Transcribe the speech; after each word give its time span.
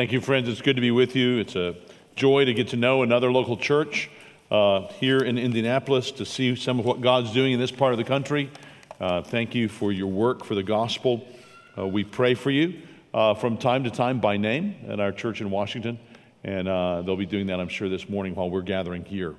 Thank 0.00 0.12
you, 0.12 0.22
friends. 0.22 0.48
It's 0.48 0.62
good 0.62 0.76
to 0.76 0.80
be 0.80 0.90
with 0.90 1.14
you. 1.14 1.36
It's 1.36 1.56
a 1.56 1.76
joy 2.16 2.46
to 2.46 2.54
get 2.54 2.68
to 2.68 2.76
know 2.78 3.02
another 3.02 3.30
local 3.30 3.58
church 3.58 4.08
uh, 4.50 4.88
here 4.94 5.18
in 5.18 5.36
Indianapolis, 5.36 6.10
to 6.12 6.24
see 6.24 6.56
some 6.56 6.78
of 6.78 6.86
what 6.86 7.02
God's 7.02 7.34
doing 7.34 7.52
in 7.52 7.60
this 7.60 7.70
part 7.70 7.92
of 7.92 7.98
the 7.98 8.04
country. 8.04 8.50
Uh, 8.98 9.20
thank 9.20 9.54
you 9.54 9.68
for 9.68 9.92
your 9.92 10.06
work 10.06 10.42
for 10.42 10.54
the 10.54 10.62
gospel. 10.62 11.28
Uh, 11.76 11.86
we 11.86 12.02
pray 12.02 12.32
for 12.32 12.50
you 12.50 12.80
uh, 13.12 13.34
from 13.34 13.58
time 13.58 13.84
to 13.84 13.90
time 13.90 14.20
by 14.20 14.38
name 14.38 14.74
at 14.88 15.00
our 15.00 15.12
church 15.12 15.42
in 15.42 15.50
Washington, 15.50 15.98
and 16.44 16.66
uh, 16.66 17.02
they'll 17.02 17.14
be 17.14 17.26
doing 17.26 17.48
that, 17.48 17.60
I'm 17.60 17.68
sure, 17.68 17.90
this 17.90 18.08
morning 18.08 18.34
while 18.34 18.48
we're 18.48 18.62
gathering 18.62 19.04
here. 19.04 19.34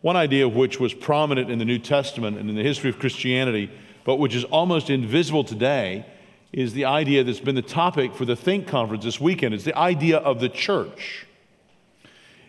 One 0.00 0.16
idea 0.16 0.48
which 0.48 0.80
was 0.80 0.94
prominent 0.94 1.50
in 1.50 1.58
the 1.58 1.66
New 1.66 1.78
Testament 1.78 2.38
and 2.38 2.48
in 2.48 2.56
the 2.56 2.62
history 2.62 2.88
of 2.88 2.98
Christianity, 2.98 3.70
but 4.04 4.16
which 4.16 4.34
is 4.34 4.44
almost 4.44 4.88
invisible 4.88 5.44
today 5.44 6.06
is 6.52 6.74
the 6.74 6.84
idea 6.84 7.24
that's 7.24 7.40
been 7.40 7.54
the 7.54 7.62
topic 7.62 8.14
for 8.14 8.24
the 8.24 8.36
Think 8.36 8.66
Conference 8.66 9.04
this 9.04 9.20
weekend. 9.20 9.54
It's 9.54 9.64
the 9.64 9.76
idea 9.76 10.18
of 10.18 10.40
the 10.40 10.48
church. 10.48 11.26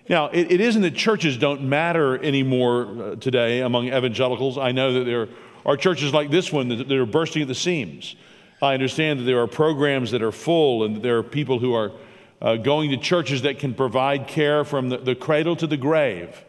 Now, 0.09 0.27
it, 0.27 0.51
it 0.51 0.59
isn't 0.59 0.81
that 0.81 0.95
churches 0.95 1.37
don't 1.37 1.61
matter 1.61 2.21
anymore 2.21 2.87
uh, 3.01 3.15
today 3.15 3.61
among 3.61 3.87
evangelicals. 3.87 4.57
I 4.57 4.73
know 4.73 4.93
that 4.93 5.05
there 5.05 5.29
are 5.65 5.77
churches 5.77 6.13
like 6.13 6.29
this 6.29 6.51
one 6.51 6.67
that, 6.67 6.89
that 6.89 6.97
are 6.97 7.05
bursting 7.05 7.43
at 7.43 7.47
the 7.47 7.55
seams. 7.55 8.17
I 8.61 8.73
understand 8.73 9.21
that 9.21 9.23
there 9.23 9.39
are 9.41 9.47
programs 9.47 10.11
that 10.11 10.21
are 10.21 10.33
full 10.33 10.83
and 10.83 11.01
there 11.01 11.17
are 11.17 11.23
people 11.23 11.59
who 11.59 11.73
are 11.73 11.93
uh, 12.41 12.57
going 12.57 12.89
to 12.91 12.97
churches 12.97 13.43
that 13.43 13.59
can 13.59 13.73
provide 13.73 14.27
care 14.27 14.65
from 14.65 14.89
the, 14.89 14.97
the 14.97 15.15
cradle 15.15 15.55
to 15.55 15.67
the 15.67 15.77
grave 15.77 16.43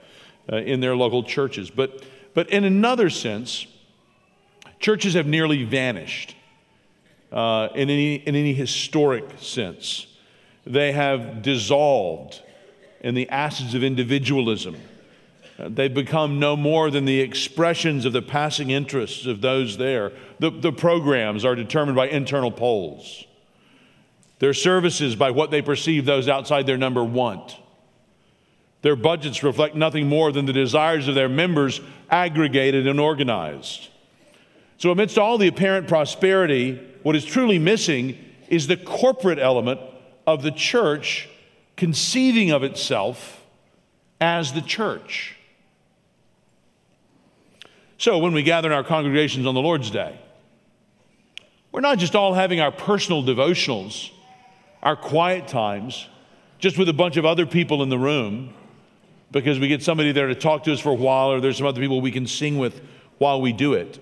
uh, 0.52 0.56
in 0.56 0.80
their 0.80 0.96
local 0.96 1.22
churches. 1.22 1.70
But, 1.70 2.02
but 2.34 2.50
in 2.50 2.64
another 2.64 3.10
sense, 3.10 3.68
churches 4.80 5.14
have 5.14 5.26
nearly 5.26 5.62
vanished 5.62 6.34
uh, 7.34 7.68
in, 7.74 7.90
any, 7.90 8.14
in 8.14 8.36
any 8.36 8.54
historic 8.54 9.24
sense. 9.40 10.06
They 10.64 10.92
have 10.92 11.42
dissolved 11.42 12.40
in 13.00 13.14
the 13.14 13.28
acids 13.28 13.74
of 13.74 13.82
individualism. 13.82 14.76
Uh, 15.58 15.68
they've 15.68 15.92
become 15.92 16.38
no 16.38 16.56
more 16.56 16.90
than 16.90 17.04
the 17.04 17.20
expressions 17.20 18.04
of 18.04 18.12
the 18.12 18.22
passing 18.22 18.70
interests 18.70 19.26
of 19.26 19.40
those 19.40 19.76
there. 19.76 20.12
The, 20.38 20.50
the 20.50 20.72
programs 20.72 21.44
are 21.44 21.54
determined 21.54 21.96
by 21.96 22.08
internal 22.08 22.52
polls. 22.52 23.24
Their 24.38 24.54
services 24.54 25.16
by 25.16 25.30
what 25.32 25.50
they 25.50 25.60
perceive 25.60 26.06
those 26.06 26.28
outside 26.28 26.66
their 26.66 26.78
number 26.78 27.04
want. 27.04 27.56
Their 28.82 28.96
budgets 28.96 29.42
reflect 29.42 29.74
nothing 29.74 30.08
more 30.08 30.30
than 30.30 30.46
the 30.46 30.52
desires 30.52 31.08
of 31.08 31.14
their 31.14 31.28
members 31.28 31.80
aggregated 32.10 32.86
and 32.86 33.00
organized. 33.00 33.88
So, 34.84 34.90
amidst 34.90 35.16
all 35.16 35.38
the 35.38 35.48
apparent 35.48 35.88
prosperity, 35.88 36.78
what 37.02 37.16
is 37.16 37.24
truly 37.24 37.58
missing 37.58 38.18
is 38.48 38.66
the 38.66 38.76
corporate 38.76 39.38
element 39.38 39.80
of 40.26 40.42
the 40.42 40.50
church 40.50 41.26
conceiving 41.74 42.50
of 42.50 42.62
itself 42.62 43.42
as 44.20 44.52
the 44.52 44.60
church. 44.60 45.36
So, 47.96 48.18
when 48.18 48.34
we 48.34 48.42
gather 48.42 48.68
in 48.68 48.74
our 48.74 48.84
congregations 48.84 49.46
on 49.46 49.54
the 49.54 49.62
Lord's 49.62 49.88
Day, 49.88 50.20
we're 51.72 51.80
not 51.80 51.96
just 51.96 52.14
all 52.14 52.34
having 52.34 52.60
our 52.60 52.70
personal 52.70 53.22
devotionals, 53.22 54.10
our 54.82 54.96
quiet 54.96 55.48
times, 55.48 56.08
just 56.58 56.76
with 56.76 56.90
a 56.90 56.92
bunch 56.92 57.16
of 57.16 57.24
other 57.24 57.46
people 57.46 57.82
in 57.82 57.88
the 57.88 57.98
room, 57.98 58.52
because 59.30 59.58
we 59.58 59.66
get 59.66 59.82
somebody 59.82 60.12
there 60.12 60.26
to 60.26 60.34
talk 60.34 60.64
to 60.64 60.74
us 60.74 60.80
for 60.80 60.90
a 60.90 60.94
while, 60.94 61.32
or 61.32 61.40
there's 61.40 61.56
some 61.56 61.66
other 61.66 61.80
people 61.80 62.02
we 62.02 62.12
can 62.12 62.26
sing 62.26 62.58
with 62.58 62.82
while 63.16 63.40
we 63.40 63.54
do 63.54 63.72
it. 63.72 63.98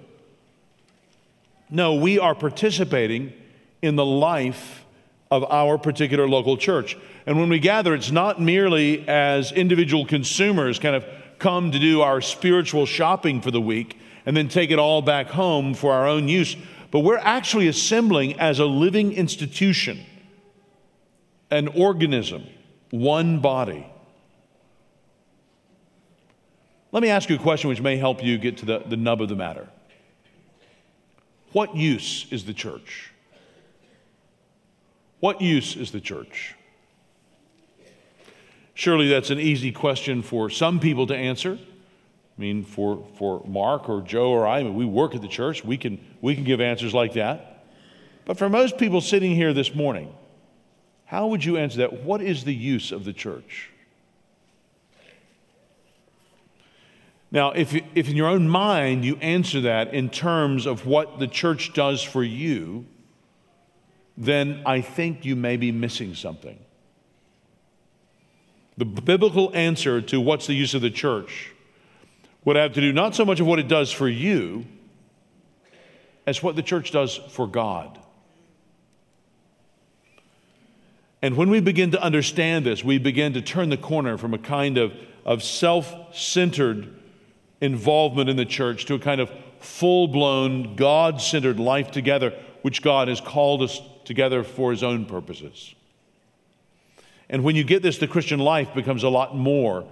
No, 1.72 1.94
we 1.94 2.18
are 2.18 2.34
participating 2.34 3.32
in 3.80 3.96
the 3.96 4.04
life 4.04 4.84
of 5.30 5.42
our 5.50 5.78
particular 5.78 6.28
local 6.28 6.58
church. 6.58 6.98
And 7.24 7.40
when 7.40 7.48
we 7.48 7.60
gather, 7.60 7.94
it's 7.94 8.10
not 8.10 8.38
merely 8.38 9.08
as 9.08 9.52
individual 9.52 10.04
consumers 10.04 10.78
kind 10.78 10.94
of 10.94 11.06
come 11.38 11.72
to 11.72 11.78
do 11.78 12.02
our 12.02 12.20
spiritual 12.20 12.84
shopping 12.84 13.40
for 13.40 13.50
the 13.50 13.60
week 13.60 13.98
and 14.26 14.36
then 14.36 14.48
take 14.48 14.70
it 14.70 14.78
all 14.78 15.00
back 15.00 15.28
home 15.28 15.72
for 15.72 15.94
our 15.94 16.06
own 16.06 16.28
use, 16.28 16.56
but 16.90 17.00
we're 17.00 17.16
actually 17.16 17.68
assembling 17.68 18.38
as 18.38 18.58
a 18.58 18.66
living 18.66 19.14
institution, 19.14 20.04
an 21.50 21.68
organism, 21.68 22.44
one 22.90 23.40
body. 23.40 23.86
Let 26.92 27.02
me 27.02 27.08
ask 27.08 27.30
you 27.30 27.36
a 27.36 27.38
question 27.38 27.70
which 27.70 27.80
may 27.80 27.96
help 27.96 28.22
you 28.22 28.36
get 28.36 28.58
to 28.58 28.66
the, 28.66 28.80
the 28.80 28.98
nub 28.98 29.22
of 29.22 29.30
the 29.30 29.36
matter. 29.36 29.70
What 31.52 31.76
use 31.76 32.26
is 32.30 32.44
the 32.44 32.54
church? 32.54 33.10
What 35.20 35.40
use 35.40 35.76
is 35.76 35.92
the 35.92 36.00
church? 36.00 36.54
Surely 38.74 39.08
that's 39.08 39.30
an 39.30 39.38
easy 39.38 39.70
question 39.70 40.22
for 40.22 40.48
some 40.50 40.80
people 40.80 41.06
to 41.06 41.14
answer. 41.14 41.58
I 42.36 42.40
mean, 42.40 42.64
for, 42.64 43.06
for 43.18 43.44
Mark 43.46 43.88
or 43.88 44.00
Joe 44.00 44.30
or 44.30 44.46
I, 44.46 44.60
I 44.60 44.62
mean, 44.62 44.74
we 44.74 44.86
work 44.86 45.14
at 45.14 45.20
the 45.20 45.28
church, 45.28 45.62
we 45.64 45.76
can, 45.76 46.00
we 46.22 46.34
can 46.34 46.44
give 46.44 46.60
answers 46.60 46.94
like 46.94 47.12
that. 47.12 47.66
But 48.24 48.38
for 48.38 48.48
most 48.48 48.78
people 48.78 49.00
sitting 49.00 49.34
here 49.34 49.52
this 49.52 49.74
morning, 49.74 50.14
how 51.04 51.26
would 51.26 51.44
you 51.44 51.58
answer 51.58 51.78
that? 51.78 52.04
What 52.04 52.22
is 52.22 52.44
the 52.44 52.54
use 52.54 52.90
of 52.90 53.04
the 53.04 53.12
church? 53.12 53.71
Now, 57.32 57.52
if, 57.52 57.74
if 57.94 58.10
in 58.10 58.14
your 58.14 58.28
own 58.28 58.46
mind 58.46 59.06
you 59.06 59.16
answer 59.16 59.62
that 59.62 59.94
in 59.94 60.10
terms 60.10 60.66
of 60.66 60.84
what 60.84 61.18
the 61.18 61.26
church 61.26 61.72
does 61.72 62.02
for 62.02 62.22
you, 62.22 62.84
then 64.18 64.62
I 64.66 64.82
think 64.82 65.24
you 65.24 65.34
may 65.34 65.56
be 65.56 65.72
missing 65.72 66.14
something. 66.14 66.58
The 68.76 68.84
biblical 68.84 69.50
answer 69.54 70.02
to 70.02 70.20
what's 70.20 70.46
the 70.46 70.52
use 70.52 70.74
of 70.74 70.82
the 70.82 70.90
church 70.90 71.52
would 72.44 72.56
have 72.56 72.74
to 72.74 72.82
do 72.82 72.92
not 72.92 73.14
so 73.14 73.24
much 73.24 73.40
of 73.40 73.46
what 73.46 73.58
it 73.58 73.68
does 73.68 73.90
for 73.90 74.08
you 74.08 74.66
as 76.26 76.42
what 76.42 76.54
the 76.54 76.62
church 76.62 76.90
does 76.90 77.16
for 77.16 77.46
God. 77.46 77.98
And 81.22 81.36
when 81.36 81.48
we 81.48 81.60
begin 81.60 81.92
to 81.92 82.02
understand 82.02 82.66
this, 82.66 82.84
we 82.84 82.98
begin 82.98 83.32
to 83.34 83.40
turn 83.40 83.70
the 83.70 83.76
corner 83.78 84.18
from 84.18 84.34
a 84.34 84.38
kind 84.38 84.76
of, 84.76 84.92
of 85.24 85.42
self 85.42 86.14
centered 86.14 86.98
involvement 87.62 88.28
in 88.28 88.36
the 88.36 88.44
church 88.44 88.84
to 88.86 88.94
a 88.94 88.98
kind 88.98 89.20
of 89.20 89.30
full 89.60 90.08
blown, 90.08 90.74
God 90.76 91.22
centered 91.22 91.58
life 91.58 91.90
together, 91.90 92.34
which 92.60 92.82
God 92.82 93.08
has 93.08 93.20
called 93.20 93.62
us 93.62 93.80
together 94.04 94.42
for 94.42 94.72
His 94.72 94.82
own 94.82 95.06
purposes. 95.06 95.74
And 97.30 97.44
when 97.44 97.56
you 97.56 97.64
get 97.64 97.82
this, 97.82 97.98
the 97.98 98.08
Christian 98.08 98.40
life 98.40 98.74
becomes 98.74 99.04
a 99.04 99.08
lot 99.08 99.34
more 99.36 99.86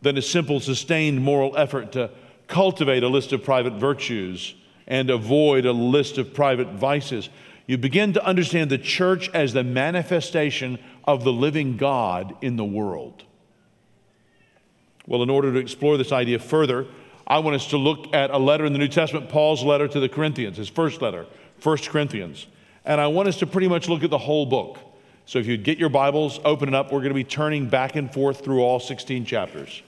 than 0.00 0.16
a 0.16 0.22
simple, 0.22 0.58
sustained 0.60 1.22
moral 1.22 1.56
effort 1.56 1.92
to 1.92 2.10
cultivate 2.48 3.04
a 3.04 3.08
list 3.08 3.32
of 3.32 3.44
private 3.44 3.74
virtues 3.74 4.54
and 4.86 5.10
avoid 5.10 5.66
a 5.66 5.72
list 5.72 6.18
of 6.18 6.34
private 6.34 6.68
vices. 6.72 7.28
You 7.66 7.76
begin 7.76 8.14
to 8.14 8.24
understand 8.24 8.70
the 8.70 8.78
church 8.78 9.28
as 9.28 9.52
the 9.52 9.62
manifestation 9.62 10.78
of 11.04 11.22
the 11.22 11.32
living 11.32 11.76
God 11.76 12.34
in 12.40 12.56
the 12.56 12.64
world. 12.64 13.24
Well, 15.06 15.22
in 15.22 15.30
order 15.30 15.52
to 15.52 15.58
explore 15.58 15.96
this 15.96 16.12
idea 16.12 16.38
further, 16.38 16.86
I 17.30 17.38
want 17.38 17.54
us 17.54 17.68
to 17.68 17.76
look 17.76 18.12
at 18.12 18.32
a 18.32 18.38
letter 18.38 18.64
in 18.64 18.72
the 18.72 18.80
New 18.80 18.88
Testament, 18.88 19.28
Paul's 19.28 19.62
letter 19.62 19.86
to 19.86 20.00
the 20.00 20.08
Corinthians, 20.08 20.56
his 20.56 20.68
first 20.68 21.00
letter, 21.00 21.26
1 21.62 21.76
Corinthians. 21.84 22.48
And 22.84 23.00
I 23.00 23.06
want 23.06 23.28
us 23.28 23.36
to 23.38 23.46
pretty 23.46 23.68
much 23.68 23.88
look 23.88 24.02
at 24.02 24.10
the 24.10 24.18
whole 24.18 24.46
book. 24.46 24.80
So 25.26 25.38
if 25.38 25.46
you'd 25.46 25.62
get 25.62 25.78
your 25.78 25.90
Bibles, 25.90 26.40
open 26.44 26.68
it 26.68 26.74
up. 26.74 26.86
We're 26.86 26.98
going 26.98 27.10
to 27.10 27.14
be 27.14 27.22
turning 27.22 27.68
back 27.68 27.94
and 27.94 28.12
forth 28.12 28.44
through 28.44 28.62
all 28.62 28.80
16 28.80 29.24
chapters. 29.26 29.80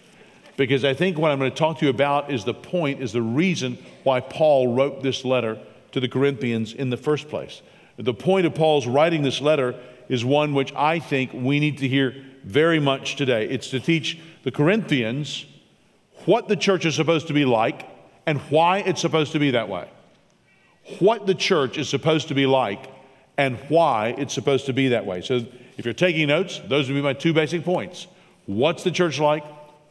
Because 0.56 0.84
I 0.84 0.94
think 0.94 1.18
what 1.18 1.32
I'm 1.32 1.40
going 1.40 1.50
to 1.50 1.56
talk 1.56 1.80
to 1.80 1.86
you 1.86 1.90
about 1.90 2.30
is 2.30 2.44
the 2.44 2.54
point, 2.54 3.02
is 3.02 3.10
the 3.10 3.22
reason 3.22 3.76
why 4.04 4.20
Paul 4.20 4.72
wrote 4.72 5.02
this 5.02 5.24
letter 5.24 5.58
to 5.90 5.98
the 5.98 6.08
Corinthians 6.08 6.72
in 6.72 6.90
the 6.90 6.96
first 6.96 7.28
place. 7.28 7.60
The 7.96 8.14
point 8.14 8.46
of 8.46 8.54
Paul's 8.54 8.86
writing 8.86 9.24
this 9.24 9.40
letter 9.40 9.74
is 10.08 10.24
one 10.24 10.54
which 10.54 10.72
I 10.76 11.00
think 11.00 11.32
we 11.32 11.58
need 11.58 11.78
to 11.78 11.88
hear 11.88 12.14
very 12.44 12.78
much 12.78 13.16
today. 13.16 13.48
It's 13.48 13.70
to 13.70 13.80
teach 13.80 14.20
the 14.44 14.52
Corinthians 14.52 15.46
what 16.26 16.48
the 16.48 16.56
church 16.56 16.84
is 16.84 16.94
supposed 16.94 17.28
to 17.28 17.32
be 17.32 17.44
like 17.44 17.88
and 18.26 18.38
why 18.42 18.78
it's 18.78 19.00
supposed 19.00 19.32
to 19.32 19.38
be 19.38 19.52
that 19.52 19.68
way. 19.68 19.88
What 20.98 21.26
the 21.26 21.34
church 21.34 21.78
is 21.78 21.88
supposed 21.88 22.28
to 22.28 22.34
be 22.34 22.46
like 22.46 22.90
and 23.36 23.56
why 23.68 24.14
it's 24.18 24.34
supposed 24.34 24.66
to 24.66 24.72
be 24.72 24.88
that 24.88 25.06
way. 25.06 25.20
So 25.22 25.44
if 25.76 25.84
you're 25.84 25.94
taking 25.94 26.28
notes, 26.28 26.60
those 26.66 26.88
would 26.88 26.94
be 26.94 27.02
my 27.02 27.12
two 27.12 27.32
basic 27.32 27.64
points. 27.64 28.06
What's 28.46 28.84
the 28.84 28.90
church 28.90 29.18
like? 29.18 29.44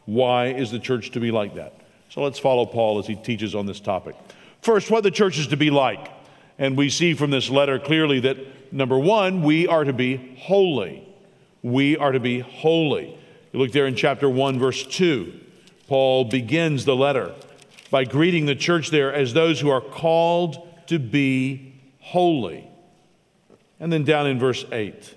Why 0.04 0.48
is 0.48 0.70
the 0.70 0.78
church 0.78 1.10
to 1.12 1.20
be 1.20 1.30
like 1.30 1.54
that? 1.54 1.74
So 2.10 2.22
let's 2.22 2.38
follow 2.38 2.66
Paul 2.66 2.98
as 2.98 3.06
he 3.06 3.14
teaches 3.14 3.54
on 3.54 3.66
this 3.66 3.80
topic. 3.80 4.14
First, 4.60 4.90
what 4.90 5.02
the 5.02 5.10
church 5.10 5.38
is 5.38 5.48
to 5.48 5.56
be 5.56 5.70
like. 5.70 6.10
And 6.58 6.76
we 6.76 6.90
see 6.90 7.14
from 7.14 7.30
this 7.30 7.48
letter 7.48 7.78
clearly 7.78 8.20
that 8.20 8.72
number 8.72 8.98
one, 8.98 9.42
we 9.42 9.66
are 9.66 9.84
to 9.84 9.92
be 9.92 10.36
holy. 10.38 11.08
We 11.62 11.96
are 11.96 12.12
to 12.12 12.20
be 12.20 12.40
holy. 12.40 13.18
You 13.52 13.58
look 13.58 13.72
there 13.72 13.86
in 13.86 13.96
chapter 13.96 14.28
1, 14.28 14.58
verse 14.58 14.86
2. 14.86 15.40
Paul 15.92 16.24
begins 16.24 16.86
the 16.86 16.96
letter 16.96 17.34
by 17.90 18.04
greeting 18.04 18.46
the 18.46 18.54
church 18.54 18.88
there 18.88 19.12
as 19.12 19.34
those 19.34 19.60
who 19.60 19.68
are 19.68 19.82
called 19.82 20.66
to 20.86 20.98
be 20.98 21.74
holy. 22.00 22.66
And 23.78 23.92
then 23.92 24.02
down 24.02 24.26
in 24.26 24.38
verse 24.38 24.64
8, 24.72 25.14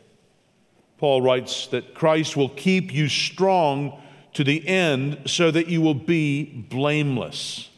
Paul 0.97 1.21
writes 1.21 1.67
that 1.67 1.93
Christ 1.93 2.35
will 2.35 2.49
keep 2.49 2.93
you 2.93 3.07
strong 3.07 4.01
to 4.33 4.43
the 4.43 4.67
end 4.67 5.21
so 5.27 5.49
that 5.49 5.67
you 5.69 5.79
will 5.79 5.93
be 5.93 6.43
blameless. 6.43 7.69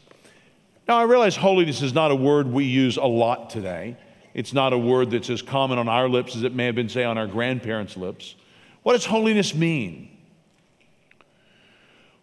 Now, 0.88 0.96
I 0.96 1.04
realize 1.04 1.36
holiness 1.36 1.82
is 1.82 1.94
not 1.94 2.10
a 2.10 2.16
word 2.16 2.48
we 2.48 2.64
use 2.64 2.96
a 2.96 3.04
lot 3.04 3.48
today. 3.48 3.96
It's 4.34 4.52
not 4.52 4.72
a 4.72 4.78
word 4.78 5.12
that's 5.12 5.30
as 5.30 5.40
common 5.40 5.78
on 5.78 5.88
our 5.88 6.08
lips 6.08 6.34
as 6.34 6.42
it 6.42 6.52
may 6.52 6.66
have 6.66 6.74
been, 6.74 6.88
say, 6.88 7.04
on 7.04 7.16
our 7.16 7.28
grandparents' 7.28 7.96
lips. 7.96 8.34
What 8.82 8.94
does 8.94 9.04
holiness 9.04 9.54
mean? 9.54 10.17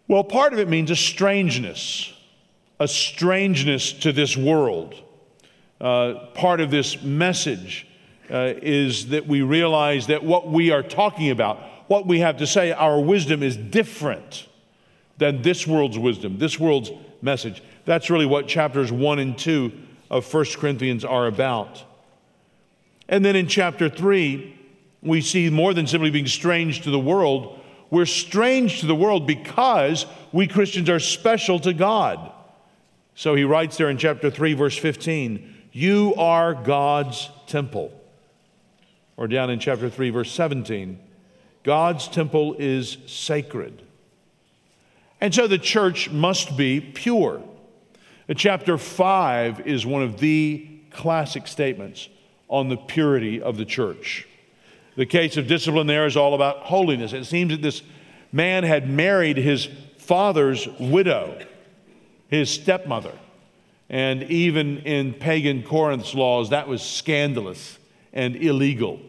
Well, 0.08 0.22
part 0.22 0.52
of 0.52 0.58
it 0.60 0.68
means 0.68 0.90
a 0.90 0.96
strangeness, 0.96 2.12
a 2.78 2.86
strangeness 2.86 3.92
to 3.94 4.12
this 4.12 4.36
world. 4.36 4.94
Uh, 5.80 6.26
part 6.34 6.60
of 6.60 6.70
this 6.70 7.02
message 7.02 7.86
uh, 8.30 8.54
is 8.62 9.08
that 9.08 9.26
we 9.26 9.42
realize 9.42 10.06
that 10.06 10.22
what 10.22 10.48
we 10.48 10.70
are 10.70 10.82
talking 10.82 11.30
about, 11.30 11.60
what 11.88 12.06
we 12.06 12.20
have 12.20 12.36
to 12.38 12.46
say, 12.46 12.72
our 12.72 13.00
wisdom 13.00 13.42
is 13.42 13.56
different 13.56 14.46
than 15.18 15.42
this 15.42 15.66
world's 15.66 15.98
wisdom, 15.98 16.38
this 16.38 16.58
world's 16.58 16.90
message. 17.20 17.62
That's 17.84 18.08
really 18.08 18.26
what 18.26 18.46
chapters 18.46 18.92
1 18.92 19.18
and 19.18 19.36
2 19.36 19.72
of 20.10 20.32
1 20.32 20.44
Corinthians 20.56 21.04
are 21.04 21.26
about. 21.26 21.82
And 23.08 23.24
then 23.24 23.36
in 23.36 23.48
chapter 23.48 23.88
3, 23.88 24.56
we 25.02 25.20
see 25.20 25.50
more 25.50 25.74
than 25.74 25.86
simply 25.86 26.10
being 26.10 26.26
strange 26.26 26.82
to 26.82 26.90
the 26.90 26.98
world. 26.98 27.60
We're 27.90 28.06
strange 28.06 28.80
to 28.80 28.86
the 28.86 28.94
world 28.94 29.26
because 29.26 30.06
we 30.32 30.46
Christians 30.46 30.90
are 30.90 31.00
special 31.00 31.58
to 31.60 31.72
God. 31.72 32.32
So 33.14 33.34
he 33.34 33.44
writes 33.44 33.76
there 33.76 33.88
in 33.88 33.96
chapter 33.98 34.30
3, 34.30 34.54
verse 34.54 34.76
15, 34.76 35.54
You 35.72 36.14
are 36.16 36.54
God's 36.54 37.30
temple. 37.46 37.92
Or 39.16 39.28
down 39.28 39.50
in 39.50 39.58
chapter 39.58 39.88
3, 39.88 40.10
verse 40.10 40.30
17, 40.32 40.98
God's 41.62 42.08
temple 42.08 42.56
is 42.58 42.98
sacred. 43.06 43.82
And 45.20 45.34
so 45.34 45.46
the 45.46 45.58
church 45.58 46.10
must 46.10 46.56
be 46.56 46.80
pure. 46.80 47.42
Chapter 48.36 48.76
5 48.76 49.66
is 49.66 49.86
one 49.86 50.02
of 50.02 50.18
the 50.18 50.68
classic 50.90 51.46
statements 51.46 52.08
on 52.48 52.68
the 52.68 52.76
purity 52.76 53.40
of 53.40 53.56
the 53.56 53.64
church. 53.64 54.25
The 54.96 55.06
case 55.06 55.36
of 55.36 55.46
discipline 55.46 55.86
there 55.86 56.06
is 56.06 56.16
all 56.16 56.34
about 56.34 56.60
holiness. 56.60 57.12
It 57.12 57.26
seems 57.26 57.52
that 57.52 57.62
this 57.62 57.82
man 58.32 58.64
had 58.64 58.88
married 58.88 59.36
his 59.36 59.68
father's 59.98 60.66
widow, 60.80 61.38
his 62.28 62.50
stepmother. 62.50 63.12
And 63.88 64.24
even 64.24 64.78
in 64.78 65.14
pagan 65.14 65.62
Corinth's 65.62 66.14
laws, 66.14 66.50
that 66.50 66.66
was 66.66 66.82
scandalous 66.82 67.78
and 68.12 68.34
illegal. 68.36 69.00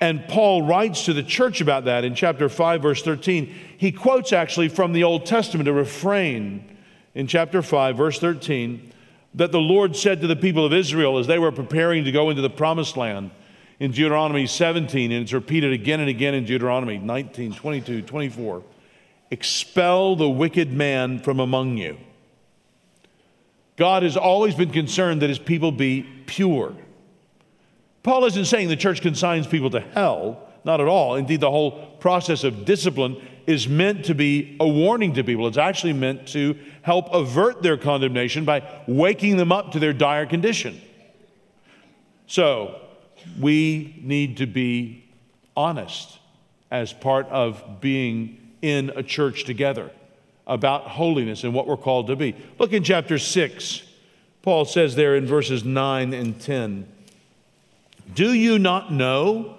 And 0.00 0.26
Paul 0.26 0.62
writes 0.62 1.04
to 1.04 1.12
the 1.12 1.22
church 1.22 1.60
about 1.60 1.84
that 1.84 2.04
in 2.04 2.14
chapter 2.14 2.48
5, 2.48 2.82
verse 2.82 3.02
13. 3.02 3.54
He 3.76 3.92
quotes 3.92 4.32
actually 4.32 4.68
from 4.68 4.92
the 4.92 5.04
Old 5.04 5.26
Testament 5.26 5.68
a 5.68 5.72
refrain 5.72 6.76
in 7.14 7.26
chapter 7.26 7.62
5, 7.62 7.96
verse 7.96 8.18
13, 8.18 8.92
that 9.34 9.52
the 9.52 9.60
Lord 9.60 9.96
said 9.96 10.20
to 10.20 10.26
the 10.26 10.36
people 10.36 10.64
of 10.64 10.72
Israel 10.72 11.18
as 11.18 11.26
they 11.26 11.38
were 11.38 11.52
preparing 11.52 12.04
to 12.04 12.12
go 12.12 12.30
into 12.30 12.42
the 12.42 12.50
promised 12.50 12.96
land 12.96 13.30
in 13.80 13.90
Deuteronomy 13.90 14.46
17, 14.46 15.12
and 15.12 15.22
it's 15.22 15.32
repeated 15.32 15.72
again 15.72 16.00
and 16.00 16.08
again 16.08 16.34
in 16.34 16.44
Deuteronomy 16.44 16.98
19, 16.98 17.54
22, 17.54 18.02
24 18.02 18.62
expel 19.32 20.14
the 20.14 20.28
wicked 20.28 20.70
man 20.70 21.18
from 21.18 21.40
among 21.40 21.78
you. 21.78 21.96
God 23.76 24.02
has 24.02 24.16
always 24.16 24.54
been 24.54 24.70
concerned 24.70 25.22
that 25.22 25.30
his 25.30 25.38
people 25.38 25.72
be 25.72 26.02
pure. 26.26 26.76
Paul 28.02 28.26
isn't 28.26 28.44
saying 28.44 28.68
the 28.68 28.76
church 28.76 29.00
consigns 29.00 29.46
people 29.46 29.70
to 29.70 29.80
hell, 29.80 30.46
not 30.64 30.82
at 30.82 30.86
all. 30.86 31.14
Indeed, 31.14 31.40
the 31.40 31.50
whole 31.50 31.96
process 31.96 32.44
of 32.44 32.66
discipline 32.66 33.26
is 33.46 33.66
meant 33.66 34.04
to 34.04 34.14
be 34.14 34.54
a 34.60 34.68
warning 34.68 35.14
to 35.14 35.24
people. 35.24 35.48
It's 35.48 35.56
actually 35.56 35.94
meant 35.94 36.28
to 36.28 36.58
help 36.82 37.08
avert 37.14 37.62
their 37.62 37.78
condemnation 37.78 38.44
by 38.44 38.82
waking 38.86 39.38
them 39.38 39.50
up 39.50 39.72
to 39.72 39.78
their 39.78 39.94
dire 39.94 40.26
condition. 40.26 40.78
So, 42.26 42.81
we 43.38 43.98
need 44.02 44.38
to 44.38 44.46
be 44.46 45.04
honest 45.56 46.18
as 46.70 46.92
part 46.92 47.26
of 47.28 47.80
being 47.80 48.38
in 48.62 48.90
a 48.96 49.02
church 49.02 49.44
together 49.44 49.90
about 50.46 50.82
holiness 50.82 51.44
and 51.44 51.54
what 51.54 51.66
we're 51.66 51.76
called 51.76 52.06
to 52.08 52.16
be. 52.16 52.34
Look 52.58 52.72
in 52.72 52.82
chapter 52.82 53.18
6. 53.18 53.82
Paul 54.42 54.64
says 54.64 54.94
there 54.94 55.14
in 55.14 55.26
verses 55.26 55.64
9 55.64 56.12
and 56.12 56.40
10 56.40 56.86
Do 58.14 58.32
you 58.32 58.58
not 58.58 58.92
know 58.92 59.56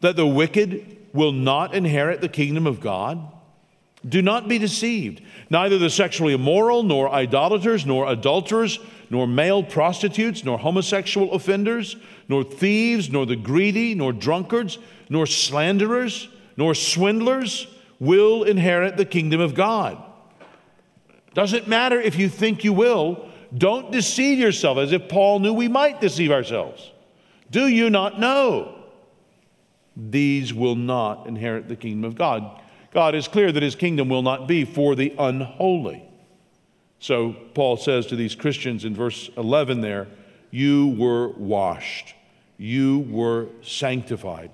that 0.00 0.16
the 0.16 0.26
wicked 0.26 0.98
will 1.12 1.32
not 1.32 1.74
inherit 1.74 2.20
the 2.20 2.28
kingdom 2.28 2.66
of 2.66 2.80
God? 2.80 3.20
Do 4.06 4.22
not 4.22 4.48
be 4.48 4.58
deceived. 4.58 5.20
Neither 5.50 5.78
the 5.78 5.90
sexually 5.90 6.32
immoral, 6.32 6.82
nor 6.82 7.10
idolaters, 7.12 7.84
nor 7.84 8.10
adulterers, 8.10 8.78
nor 9.10 9.26
male 9.26 9.62
prostitutes, 9.62 10.44
nor 10.44 10.56
homosexual 10.56 11.32
offenders, 11.32 11.96
nor 12.28 12.44
thieves, 12.44 13.10
nor 13.10 13.26
the 13.26 13.36
greedy, 13.36 13.94
nor 13.94 14.12
drunkards, 14.12 14.78
nor 15.08 15.26
slanderers, 15.26 16.28
nor 16.56 16.74
swindlers 16.74 17.66
will 17.98 18.44
inherit 18.44 18.96
the 18.96 19.04
kingdom 19.04 19.40
of 19.40 19.54
God. 19.54 20.02
Doesn't 21.34 21.68
matter 21.68 22.00
if 22.00 22.16
you 22.16 22.28
think 22.28 22.64
you 22.64 22.72
will, 22.72 23.28
don't 23.56 23.90
deceive 23.90 24.38
yourself 24.38 24.78
as 24.78 24.92
if 24.92 25.08
Paul 25.08 25.40
knew 25.40 25.52
we 25.52 25.68
might 25.68 26.00
deceive 26.00 26.30
ourselves. 26.30 26.90
Do 27.50 27.66
you 27.66 27.90
not 27.90 28.20
know? 28.20 28.76
These 29.96 30.54
will 30.54 30.76
not 30.76 31.26
inherit 31.26 31.68
the 31.68 31.76
kingdom 31.76 32.04
of 32.04 32.14
God. 32.14 32.60
God 32.92 33.14
is 33.14 33.28
clear 33.28 33.50
that 33.50 33.62
his 33.62 33.74
kingdom 33.74 34.08
will 34.08 34.22
not 34.22 34.46
be 34.46 34.64
for 34.64 34.94
the 34.94 35.14
unholy. 35.18 36.09
So 37.00 37.34
Paul 37.54 37.78
says 37.78 38.06
to 38.06 38.16
these 38.16 38.34
Christians 38.34 38.84
in 38.84 38.94
verse 38.94 39.30
11 39.36 39.80
there, 39.80 40.06
You 40.50 40.88
were 40.88 41.28
washed, 41.28 42.14
you 42.58 43.00
were 43.00 43.48
sanctified. 43.62 44.50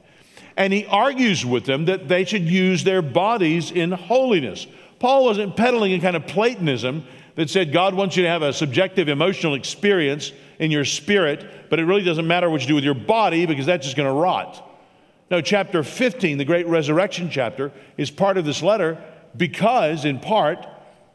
And 0.57 0.73
he 0.73 0.87
argues 0.87 1.45
with 1.45 1.67
them 1.67 1.85
that 1.87 2.09
they 2.09 2.25
should 2.25 2.49
use 2.49 2.85
their 2.85 3.03
bodies 3.03 3.71
in 3.71 3.93
holiness. 3.93 4.67
Paul 4.99 5.25
wasn't 5.25 5.57
peddling 5.57 5.93
a 5.93 5.99
kind 5.99 6.17
of 6.17 6.27
Platonism 6.27 7.05
that 7.35 7.51
said 7.51 7.73
God 7.73 7.95
wants 7.95 8.17
you 8.17 8.23
to 8.23 8.29
have 8.31 8.43
a 8.43 8.53
subjective 8.53 9.09
emotional 9.09 9.55
experience 9.55 10.33
in 10.59 10.71
your 10.71 10.87
spirit, 10.87 11.69
but 11.69 11.79
it 11.79 11.85
really 11.85 12.05
doesn't 12.05 12.27
matter 12.27 12.49
what 12.49 12.63
you 12.63 12.69
do 12.69 12.75
with 12.75 12.85
your 12.85 12.95
body 12.95 13.45
because 13.45 13.67
that's 13.67 13.85
just 13.85 13.97
going 13.97 14.09
to 14.09 14.15
rot. 14.15 14.63
No, 15.31 15.41
chapter 15.41 15.83
15, 15.83 16.39
the 16.39 16.45
great 16.45 16.67
resurrection 16.67 17.29
chapter, 17.29 17.73
is 17.99 18.11
part 18.11 18.39
of 18.39 18.45
this 18.47 18.63
letter 18.63 19.03
because, 19.37 20.05
in 20.05 20.21
part, 20.21 20.67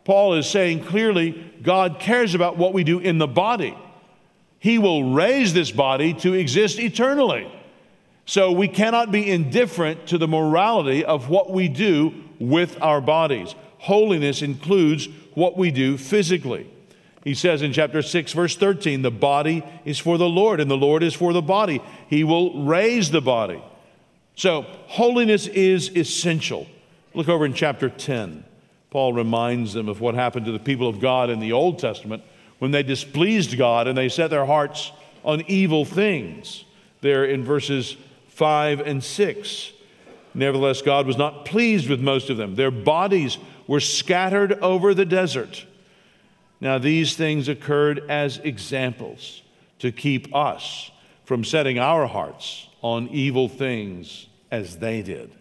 Paul 0.04 0.34
is 0.36 0.50
saying 0.50 0.86
clearly 0.86 1.54
God 1.62 2.00
cares 2.00 2.34
about 2.34 2.58
what 2.58 2.74
we 2.74 2.84
do 2.84 3.00
in 3.00 3.18
the 3.18 3.28
body. 3.28 3.78
He 4.60 4.78
will 4.78 5.14
raise 5.14 5.54
this 5.54 5.72
body 5.72 6.14
to 6.16 6.34
exist 6.34 6.80
eternally. 6.80 7.52
So 8.26 8.52
we 8.52 8.68
cannot 8.68 9.12
be 9.12 9.30
indifferent 9.30 10.08
to 10.08 10.18
the 10.18 10.28
morality 10.28 11.04
of 11.04 11.30
what 11.30 11.52
we 11.52 11.68
do 11.68 12.14
with 12.40 12.82
our 12.82 13.02
bodies. 13.02 13.56
Holiness 13.80 14.42
includes 14.42 15.08
what 15.34 15.58
we 15.58 15.72
do 15.72 15.98
physically. 15.98 16.70
He 17.24 17.34
says 17.36 17.62
in 17.62 17.74
chapter 17.74 18.02
6, 18.02 18.34
verse 18.34 18.56
13, 18.56 19.02
the 19.02 19.12
body 19.12 19.64
is 19.86 20.00
for 20.00 20.18
the 20.18 20.30
Lord, 20.30 20.60
and 20.60 20.70
the 20.70 20.78
Lord 20.78 21.04
is 21.04 21.14
for 21.14 21.34
the 21.34 21.42
body. 21.42 21.82
He 22.08 22.24
will 22.24 22.64
raise 22.64 23.12
the 23.12 23.22
body. 23.22 23.62
So, 24.36 24.64
holiness 24.88 25.48
is 25.48 25.96
essential. 25.96 26.68
Look 27.14 27.30
over 27.30 27.46
in 27.46 27.54
chapter 27.54 27.90
10. 27.90 28.44
Paul 28.92 29.14
reminds 29.14 29.74
them 29.74 29.88
of 29.90 30.02
what 30.02 30.16
happened 30.16 30.46
to 30.46 30.52
the 30.52 30.60
people 30.60 30.88
of 30.88 31.00
God 31.00 31.30
in 31.30 31.40
the 31.40 31.54
Old 31.54 31.80
Testament 31.80 32.24
when 32.60 32.72
they 32.72 32.84
displeased 32.84 33.58
God 33.58 33.88
and 33.88 33.98
they 33.98 34.10
set 34.10 34.30
their 34.30 34.46
hearts 34.46 34.92
on 35.24 35.44
evil 35.48 35.86
things. 35.86 36.66
There 37.00 37.26
in 37.26 37.44
verses 37.44 37.96
5 38.28 38.82
and 38.82 39.04
6. 39.04 39.72
Nevertheless, 40.34 40.82
God 40.82 41.08
was 41.08 41.18
not 41.18 41.46
pleased 41.46 41.90
with 41.90 42.02
most 42.02 42.30
of 42.30 42.38
them. 42.38 42.56
Their 42.56 42.70
bodies 42.70 43.38
were 43.66 43.80
scattered 43.80 44.54
over 44.60 44.94
the 44.94 45.06
desert. 45.06 45.66
Now, 46.60 46.78
these 46.78 47.16
things 47.16 47.48
occurred 47.48 48.04
as 48.10 48.38
examples 48.40 49.42
to 49.80 49.92
keep 49.92 50.36
us 50.36 50.92
from 51.24 51.44
setting 51.44 51.80
our 51.80 52.08
hearts 52.08 52.68
on 52.82 53.08
evil 53.08 53.48
things 53.48 54.28
as 54.52 54.78
they 54.78 55.02
did. 55.02 55.32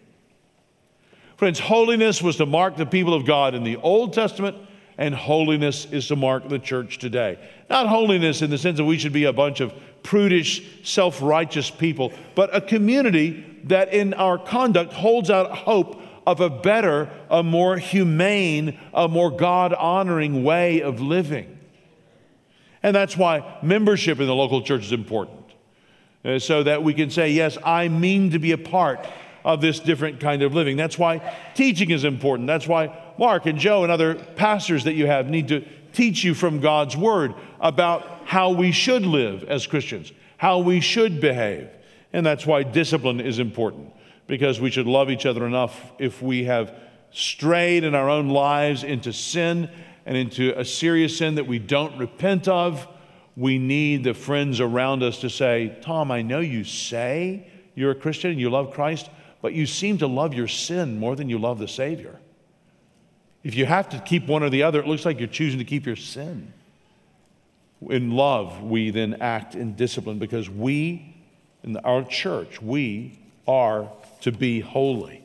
Friends, 1.41 1.57
holiness 1.57 2.21
was 2.21 2.35
to 2.35 2.45
mark 2.45 2.77
the 2.77 2.85
people 2.85 3.15
of 3.15 3.25
God 3.25 3.55
in 3.55 3.63
the 3.63 3.77
Old 3.77 4.13
Testament, 4.13 4.55
and 4.99 5.15
holiness 5.15 5.85
is 5.85 6.07
to 6.09 6.15
mark 6.15 6.47
the 6.47 6.59
church 6.59 6.99
today. 6.99 7.39
Not 7.67 7.87
holiness 7.87 8.43
in 8.43 8.51
the 8.51 8.59
sense 8.59 8.77
that 8.77 8.85
we 8.85 8.99
should 8.99 9.11
be 9.11 9.23
a 9.23 9.33
bunch 9.33 9.59
of 9.59 9.73
prudish, 10.03 10.61
self 10.83 11.19
righteous 11.19 11.71
people, 11.71 12.13
but 12.35 12.55
a 12.55 12.61
community 12.61 13.43
that 13.63 13.91
in 13.91 14.13
our 14.13 14.37
conduct 14.37 14.93
holds 14.93 15.31
out 15.31 15.49
hope 15.51 15.99
of 16.27 16.41
a 16.41 16.49
better, 16.51 17.09
a 17.31 17.41
more 17.41 17.75
humane, 17.75 18.79
a 18.93 19.07
more 19.07 19.31
God 19.31 19.73
honoring 19.73 20.43
way 20.43 20.83
of 20.83 21.01
living. 21.01 21.57
And 22.83 22.95
that's 22.95 23.17
why 23.17 23.57
membership 23.63 24.19
in 24.19 24.27
the 24.27 24.35
local 24.35 24.61
church 24.61 24.83
is 24.83 24.91
important. 24.91 25.39
uh, 26.23 26.37
so 26.37 26.61
that 26.61 26.83
we 26.83 26.93
can 26.93 27.09
say, 27.09 27.31
Yes, 27.31 27.57
I 27.63 27.87
mean 27.87 28.29
to 28.29 28.37
be 28.37 28.51
a 28.51 28.59
part 28.59 29.07
of 29.43 29.61
this 29.61 29.79
different 29.79 30.19
kind 30.19 30.41
of 30.41 30.53
living. 30.53 30.77
That's 30.77 30.97
why 30.97 31.35
teaching 31.55 31.91
is 31.91 32.03
important. 32.03 32.47
That's 32.47 32.67
why 32.67 32.97
Mark 33.17 33.45
and 33.45 33.57
Joe 33.57 33.83
and 33.83 33.91
other 33.91 34.15
pastors 34.15 34.83
that 34.83 34.93
you 34.93 35.07
have 35.07 35.27
need 35.27 35.47
to 35.49 35.65
teach 35.93 36.23
you 36.23 36.33
from 36.33 36.59
God's 36.59 36.95
Word 36.95 37.33
about 37.59 38.21
how 38.25 38.51
we 38.51 38.71
should 38.71 39.05
live 39.05 39.43
as 39.43 39.67
Christians, 39.67 40.11
how 40.37 40.59
we 40.59 40.79
should 40.79 41.19
behave. 41.19 41.69
And 42.13 42.25
that's 42.25 42.45
why 42.45 42.63
discipline 42.63 43.19
is 43.19 43.39
important, 43.39 43.91
because 44.27 44.59
we 44.59 44.71
should 44.71 44.87
love 44.87 45.09
each 45.09 45.25
other 45.25 45.45
enough 45.45 45.91
if 45.99 46.21
we 46.21 46.45
have 46.45 46.73
strayed 47.11 47.83
in 47.83 47.93
our 47.93 48.09
own 48.09 48.29
lives 48.29 48.83
into 48.83 49.11
sin 49.11 49.69
and 50.05 50.17
into 50.17 50.57
a 50.57 50.65
serious 50.65 51.17
sin 51.17 51.35
that 51.35 51.47
we 51.47 51.59
don't 51.59 51.97
repent 51.97 52.47
of. 52.47 52.87
We 53.35 53.57
need 53.57 54.03
the 54.03 54.13
friends 54.13 54.59
around 54.59 55.03
us 55.03 55.19
to 55.19 55.29
say, 55.29 55.77
Tom, 55.81 56.11
I 56.11 56.21
know 56.21 56.39
you 56.39 56.63
say 56.63 57.47
you're 57.75 57.91
a 57.91 57.95
Christian 57.95 58.31
and 58.31 58.39
you 58.39 58.49
love 58.49 58.71
Christ, 58.71 59.09
but 59.41 59.53
you 59.53 59.65
seem 59.65 59.97
to 59.99 60.07
love 60.07 60.33
your 60.33 60.47
sin 60.47 60.99
more 60.99 61.15
than 61.15 61.29
you 61.29 61.37
love 61.37 61.59
the 61.59 61.67
Savior. 61.67 62.19
If 63.43 63.55
you 63.55 63.65
have 63.65 63.89
to 63.89 63.99
keep 63.99 64.27
one 64.27 64.43
or 64.43 64.49
the 64.49 64.63
other, 64.63 64.79
it 64.79 64.87
looks 64.87 65.05
like 65.05 65.19
you're 65.19 65.27
choosing 65.27 65.59
to 65.59 65.65
keep 65.65 65.85
your 65.85 65.95
sin. 65.95 66.53
In 67.89 68.11
love, 68.11 68.61
we 68.61 68.91
then 68.91 69.17
act 69.19 69.55
in 69.55 69.75
discipline 69.75 70.19
because 70.19 70.49
we, 70.49 71.15
in 71.63 71.75
our 71.77 72.03
church, 72.03 72.61
we 72.61 73.19
are 73.47 73.89
to 74.21 74.31
be 74.31 74.59
holy. 74.59 75.23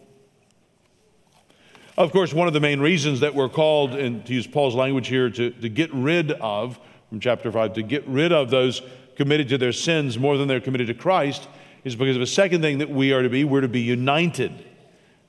Of 1.98 2.12
course, 2.12 2.32
one 2.32 2.48
of 2.48 2.54
the 2.54 2.60
main 2.60 2.80
reasons 2.80 3.20
that 3.20 3.34
we're 3.34 3.48
called, 3.48 3.94
and 3.94 4.24
to 4.26 4.32
use 4.32 4.46
Paul's 4.46 4.74
language 4.74 5.08
here, 5.08 5.28
to, 5.30 5.50
to 5.50 5.68
get 5.68 5.92
rid 5.92 6.32
of, 6.32 6.78
from 7.10 7.20
chapter 7.20 7.52
5, 7.52 7.74
to 7.74 7.82
get 7.82 8.06
rid 8.06 8.32
of 8.32 8.50
those 8.50 8.80
committed 9.16 9.48
to 9.48 9.58
their 9.58 9.72
sins 9.72 10.18
more 10.18 10.36
than 10.36 10.48
they're 10.48 10.60
committed 10.60 10.86
to 10.88 10.94
Christ, 10.94 11.48
is 11.86 11.94
because 11.94 12.16
of 12.16 12.22
a 12.22 12.26
second 12.26 12.62
thing 12.62 12.78
that 12.78 12.90
we 12.90 13.12
are 13.12 13.22
to 13.22 13.28
be 13.28 13.44
we're 13.44 13.60
to 13.60 13.68
be 13.68 13.80
united. 13.80 14.52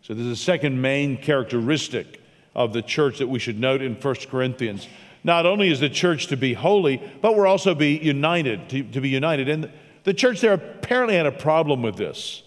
So, 0.01 0.15
this 0.15 0.25
is 0.25 0.31
a 0.31 0.43
second 0.43 0.81
main 0.81 1.17
characteristic 1.17 2.19
of 2.55 2.73
the 2.73 2.81
church 2.81 3.19
that 3.19 3.27
we 3.27 3.37
should 3.37 3.59
note 3.59 3.83
in 3.83 3.93
1 3.93 4.15
Corinthians. 4.31 4.87
Not 5.23 5.45
only 5.45 5.69
is 5.69 5.79
the 5.79 5.89
church 5.89 6.27
to 6.27 6.37
be 6.37 6.55
holy, 6.55 6.99
but 7.21 7.35
we're 7.35 7.45
also 7.45 7.75
be 7.75 7.97
united, 7.97 8.69
to, 8.69 8.81
to 8.83 9.01
be 9.01 9.09
united. 9.09 9.49
And 9.49 9.71
the 10.03 10.15
church 10.15 10.41
there 10.41 10.53
apparently 10.53 11.15
had 11.15 11.27
a 11.27 11.31
problem 11.31 11.83
with 11.83 11.95
this. 11.95 12.41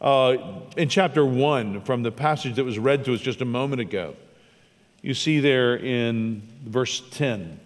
Uh, 0.00 0.36
in 0.76 0.88
chapter 0.88 1.26
1, 1.26 1.80
from 1.80 2.04
the 2.04 2.12
passage 2.12 2.54
that 2.56 2.64
was 2.64 2.78
read 2.78 3.04
to 3.06 3.14
us 3.14 3.20
just 3.20 3.40
a 3.40 3.44
moment 3.44 3.80
ago, 3.80 4.14
you 5.02 5.14
see 5.14 5.40
there 5.40 5.76
in 5.76 6.42
verse 6.64 7.02
10. 7.10 7.58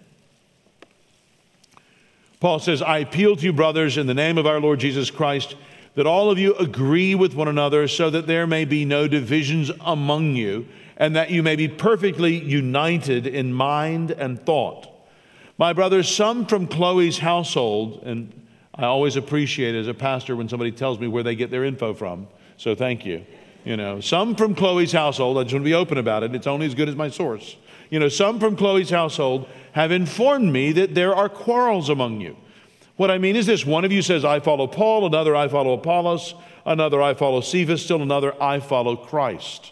Paul 2.39 2.57
says, 2.57 2.81
I 2.81 2.97
appeal 2.99 3.35
to 3.35 3.43
you, 3.43 3.53
brothers, 3.53 3.97
in 3.97 4.07
the 4.07 4.15
name 4.15 4.39
of 4.39 4.47
our 4.47 4.59
Lord 4.59 4.79
Jesus 4.79 5.11
Christ 5.11 5.55
that 5.95 6.07
all 6.07 6.31
of 6.31 6.39
you 6.39 6.55
agree 6.55 7.15
with 7.15 7.35
one 7.35 7.47
another 7.47 7.87
so 7.87 8.09
that 8.09 8.27
there 8.27 8.47
may 8.47 8.65
be 8.65 8.85
no 8.85 9.07
divisions 9.07 9.71
among 9.81 10.35
you, 10.35 10.67
and 10.97 11.15
that 11.15 11.31
you 11.31 11.43
may 11.43 11.55
be 11.55 11.67
perfectly 11.67 12.35
united 12.35 13.27
in 13.27 13.53
mind 13.53 14.11
and 14.11 14.43
thought. 14.43 14.87
My 15.57 15.73
brothers, 15.73 16.13
some 16.13 16.45
from 16.45 16.67
Chloe's 16.67 17.19
household, 17.19 18.03
and 18.03 18.31
I 18.75 18.85
always 18.85 19.15
appreciate 19.15 19.75
as 19.75 19.87
a 19.87 19.93
pastor 19.93 20.35
when 20.35 20.49
somebody 20.49 20.71
tells 20.71 20.99
me 20.99 21.07
where 21.07 21.23
they 21.23 21.35
get 21.35 21.51
their 21.51 21.63
info 21.63 21.93
from, 21.93 22.27
so 22.57 22.73
thank 22.73 23.05
you. 23.05 23.25
You 23.63 23.77
know, 23.77 24.01
some 24.01 24.35
from 24.35 24.55
Chloe's 24.55 24.91
household, 24.91 25.37
I 25.37 25.43
just 25.43 25.53
want 25.53 25.63
to 25.63 25.69
be 25.69 25.73
open 25.73 25.97
about 25.97 26.23
it, 26.23 26.33
it's 26.35 26.47
only 26.47 26.65
as 26.65 26.75
good 26.75 26.89
as 26.89 26.95
my 26.95 27.09
source. 27.09 27.55
You 27.89 27.99
know, 27.99 28.09
some 28.09 28.39
from 28.39 28.55
Chloe's 28.55 28.89
household 28.89 29.47
have 29.73 29.91
informed 29.91 30.51
me 30.51 30.71
that 30.73 30.95
there 30.95 31.15
are 31.15 31.29
quarrels 31.29 31.89
among 31.89 32.21
you. 32.21 32.35
What 32.95 33.09
I 33.09 33.17
mean 33.17 33.35
is 33.35 33.45
this 33.45 33.65
one 33.65 33.85
of 33.85 33.91
you 33.91 34.01
says, 34.01 34.23
I 34.23 34.39
follow 34.39 34.67
Paul, 34.67 35.05
another, 35.05 35.35
I 35.35 35.47
follow 35.47 35.73
Apollos, 35.73 36.35
another, 36.65 37.01
I 37.01 37.13
follow 37.13 37.41
Cephas, 37.41 37.83
still 37.83 38.01
another, 38.01 38.41
I 38.41 38.59
follow 38.59 38.95
Christ. 38.95 39.71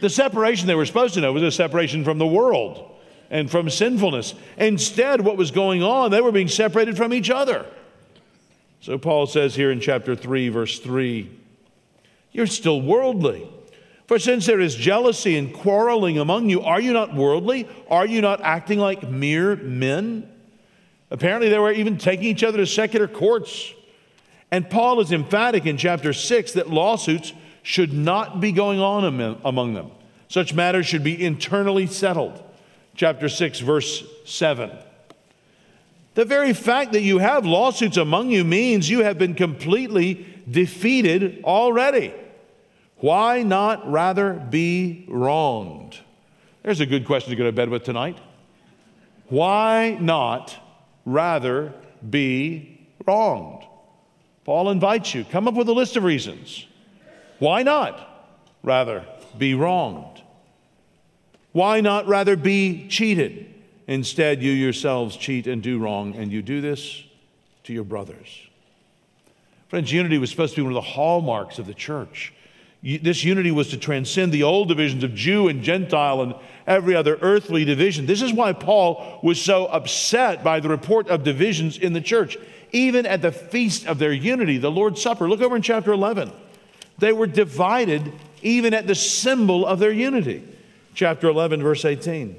The 0.00 0.10
separation 0.10 0.66
they 0.66 0.74
were 0.74 0.86
supposed 0.86 1.14
to 1.14 1.20
know 1.20 1.32
was 1.32 1.42
a 1.42 1.50
separation 1.50 2.04
from 2.04 2.18
the 2.18 2.26
world 2.26 2.90
and 3.30 3.50
from 3.50 3.70
sinfulness. 3.70 4.34
Instead, 4.58 5.22
what 5.22 5.36
was 5.36 5.50
going 5.50 5.82
on, 5.82 6.10
they 6.10 6.20
were 6.20 6.32
being 6.32 6.48
separated 6.48 6.96
from 6.96 7.14
each 7.14 7.30
other. 7.30 7.64
So 8.80 8.98
Paul 8.98 9.26
says 9.26 9.54
here 9.54 9.70
in 9.70 9.80
chapter 9.80 10.16
3, 10.16 10.48
verse 10.48 10.80
3, 10.80 11.30
you're 12.32 12.48
still 12.48 12.82
worldly. 12.82 13.48
For 14.08 14.18
since 14.18 14.44
there 14.44 14.60
is 14.60 14.74
jealousy 14.74 15.38
and 15.38 15.54
quarreling 15.54 16.18
among 16.18 16.50
you, 16.50 16.62
are 16.62 16.80
you 16.80 16.92
not 16.92 17.14
worldly? 17.14 17.68
Are 17.88 18.04
you 18.04 18.20
not 18.20 18.40
acting 18.40 18.80
like 18.80 19.08
mere 19.08 19.56
men? 19.56 20.28
Apparently, 21.12 21.50
they 21.50 21.58
were 21.58 21.70
even 21.70 21.98
taking 21.98 22.24
each 22.24 22.42
other 22.42 22.56
to 22.56 22.66
secular 22.66 23.06
courts. 23.06 23.74
And 24.50 24.68
Paul 24.68 24.98
is 25.00 25.12
emphatic 25.12 25.66
in 25.66 25.76
chapter 25.76 26.14
6 26.14 26.52
that 26.52 26.70
lawsuits 26.70 27.34
should 27.62 27.92
not 27.92 28.40
be 28.40 28.50
going 28.50 28.80
on 28.80 29.38
among 29.44 29.74
them. 29.74 29.90
Such 30.28 30.54
matters 30.54 30.86
should 30.86 31.04
be 31.04 31.22
internally 31.22 31.86
settled. 31.86 32.42
Chapter 32.96 33.28
6, 33.28 33.60
verse 33.60 34.02
7. 34.24 34.70
The 36.14 36.24
very 36.24 36.54
fact 36.54 36.92
that 36.92 37.02
you 37.02 37.18
have 37.18 37.44
lawsuits 37.44 37.98
among 37.98 38.30
you 38.30 38.42
means 38.42 38.88
you 38.88 39.04
have 39.04 39.18
been 39.18 39.34
completely 39.34 40.26
defeated 40.50 41.44
already. 41.44 42.14
Why 42.96 43.42
not 43.42 43.90
rather 43.90 44.32
be 44.32 45.04
wronged? 45.08 45.98
There's 46.62 46.80
a 46.80 46.86
good 46.86 47.04
question 47.04 47.30
to 47.30 47.36
go 47.36 47.44
to 47.44 47.52
bed 47.52 47.68
with 47.68 47.84
tonight. 47.84 48.16
Why 49.28 49.98
not 50.00 50.58
rather 51.04 51.72
be 52.08 52.86
wronged. 53.06 53.64
Paul 54.44 54.70
invites 54.70 55.14
you, 55.14 55.24
come 55.24 55.46
up 55.46 55.54
with 55.54 55.68
a 55.68 55.72
list 55.72 55.96
of 55.96 56.04
reasons. 56.04 56.66
Why 57.38 57.62
not 57.62 58.34
rather 58.62 59.04
be 59.38 59.54
wronged? 59.54 60.22
Why 61.52 61.80
not 61.80 62.06
rather 62.06 62.36
be 62.36 62.88
cheated? 62.88 63.52
Instead, 63.86 64.42
you 64.42 64.52
yourselves 64.52 65.16
cheat 65.16 65.46
and 65.46 65.62
do 65.62 65.78
wrong, 65.78 66.14
and 66.14 66.32
you 66.32 66.40
do 66.42 66.60
this 66.60 67.02
to 67.64 67.72
your 67.72 67.84
brothers. 67.84 68.48
Friends, 69.68 69.92
unity 69.92 70.18
was 70.18 70.30
supposed 70.30 70.54
to 70.54 70.60
be 70.60 70.62
one 70.62 70.72
of 70.72 70.74
the 70.74 70.90
hallmarks 70.90 71.58
of 71.58 71.66
the 71.66 71.74
church. 71.74 72.32
This 72.82 73.24
unity 73.24 73.50
was 73.50 73.68
to 73.70 73.76
transcend 73.76 74.32
the 74.32 74.42
old 74.42 74.68
divisions 74.68 75.04
of 75.04 75.14
Jew 75.14 75.48
and 75.48 75.62
Gentile 75.62 76.22
and 76.22 76.34
every 76.66 76.94
other 76.94 77.18
earthly 77.20 77.64
division. 77.64 78.06
This 78.06 78.22
is 78.22 78.32
why 78.32 78.52
Paul 78.52 79.20
was 79.22 79.40
so 79.40 79.66
upset 79.66 80.44
by 80.44 80.60
the 80.60 80.68
report 80.68 81.08
of 81.08 81.24
divisions 81.24 81.78
in 81.78 81.92
the 81.92 82.00
church, 82.00 82.36
even 82.72 83.06
at 83.06 83.22
the 83.22 83.32
feast 83.32 83.86
of 83.86 83.98
their 83.98 84.12
unity, 84.12 84.58
the 84.58 84.70
Lord's 84.70 85.02
Supper. 85.02 85.28
Look 85.28 85.40
over 85.40 85.56
in 85.56 85.62
chapter 85.62 85.92
11. 85.92 86.32
They 86.98 87.12
were 87.12 87.26
divided 87.26 88.12
even 88.42 88.74
at 88.74 88.86
the 88.86 88.94
symbol 88.94 89.66
of 89.66 89.78
their 89.78 89.92
unity. 89.92 90.44
Chapter 90.94 91.28
11, 91.28 91.62
verse 91.62 91.84
18. 91.84 92.36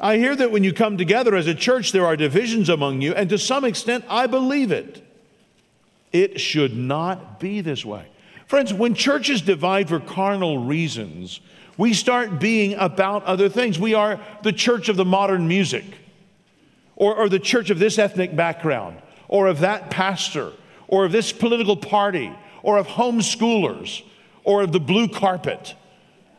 I 0.00 0.16
hear 0.16 0.34
that 0.34 0.50
when 0.50 0.64
you 0.64 0.72
come 0.72 0.98
together 0.98 1.36
as 1.36 1.46
a 1.46 1.54
church, 1.54 1.92
there 1.92 2.04
are 2.04 2.16
divisions 2.16 2.68
among 2.68 3.02
you, 3.02 3.14
and 3.14 3.30
to 3.30 3.38
some 3.38 3.64
extent, 3.64 4.04
I 4.08 4.26
believe 4.26 4.72
it. 4.72 5.06
It 6.10 6.40
should 6.40 6.76
not 6.76 7.38
be 7.38 7.60
this 7.60 7.84
way. 7.84 8.06
Friends, 8.52 8.70
when 8.70 8.94
churches 8.94 9.40
divide 9.40 9.88
for 9.88 9.98
carnal 9.98 10.58
reasons, 10.58 11.40
we 11.78 11.94
start 11.94 12.38
being 12.38 12.74
about 12.74 13.24
other 13.24 13.48
things. 13.48 13.78
We 13.78 13.94
are 13.94 14.20
the 14.42 14.52
church 14.52 14.90
of 14.90 14.96
the 14.98 15.06
modern 15.06 15.48
music, 15.48 15.86
or, 16.94 17.16
or 17.16 17.30
the 17.30 17.38
church 17.38 17.70
of 17.70 17.78
this 17.78 17.98
ethnic 17.98 18.36
background, 18.36 19.00
or 19.26 19.46
of 19.46 19.60
that 19.60 19.88
pastor, 19.88 20.52
or 20.86 21.06
of 21.06 21.12
this 21.12 21.32
political 21.32 21.78
party, 21.78 22.30
or 22.62 22.76
of 22.76 22.88
homeschoolers, 22.88 24.02
or 24.44 24.64
of 24.64 24.72
the 24.72 24.80
blue 24.80 25.08
carpet. 25.08 25.74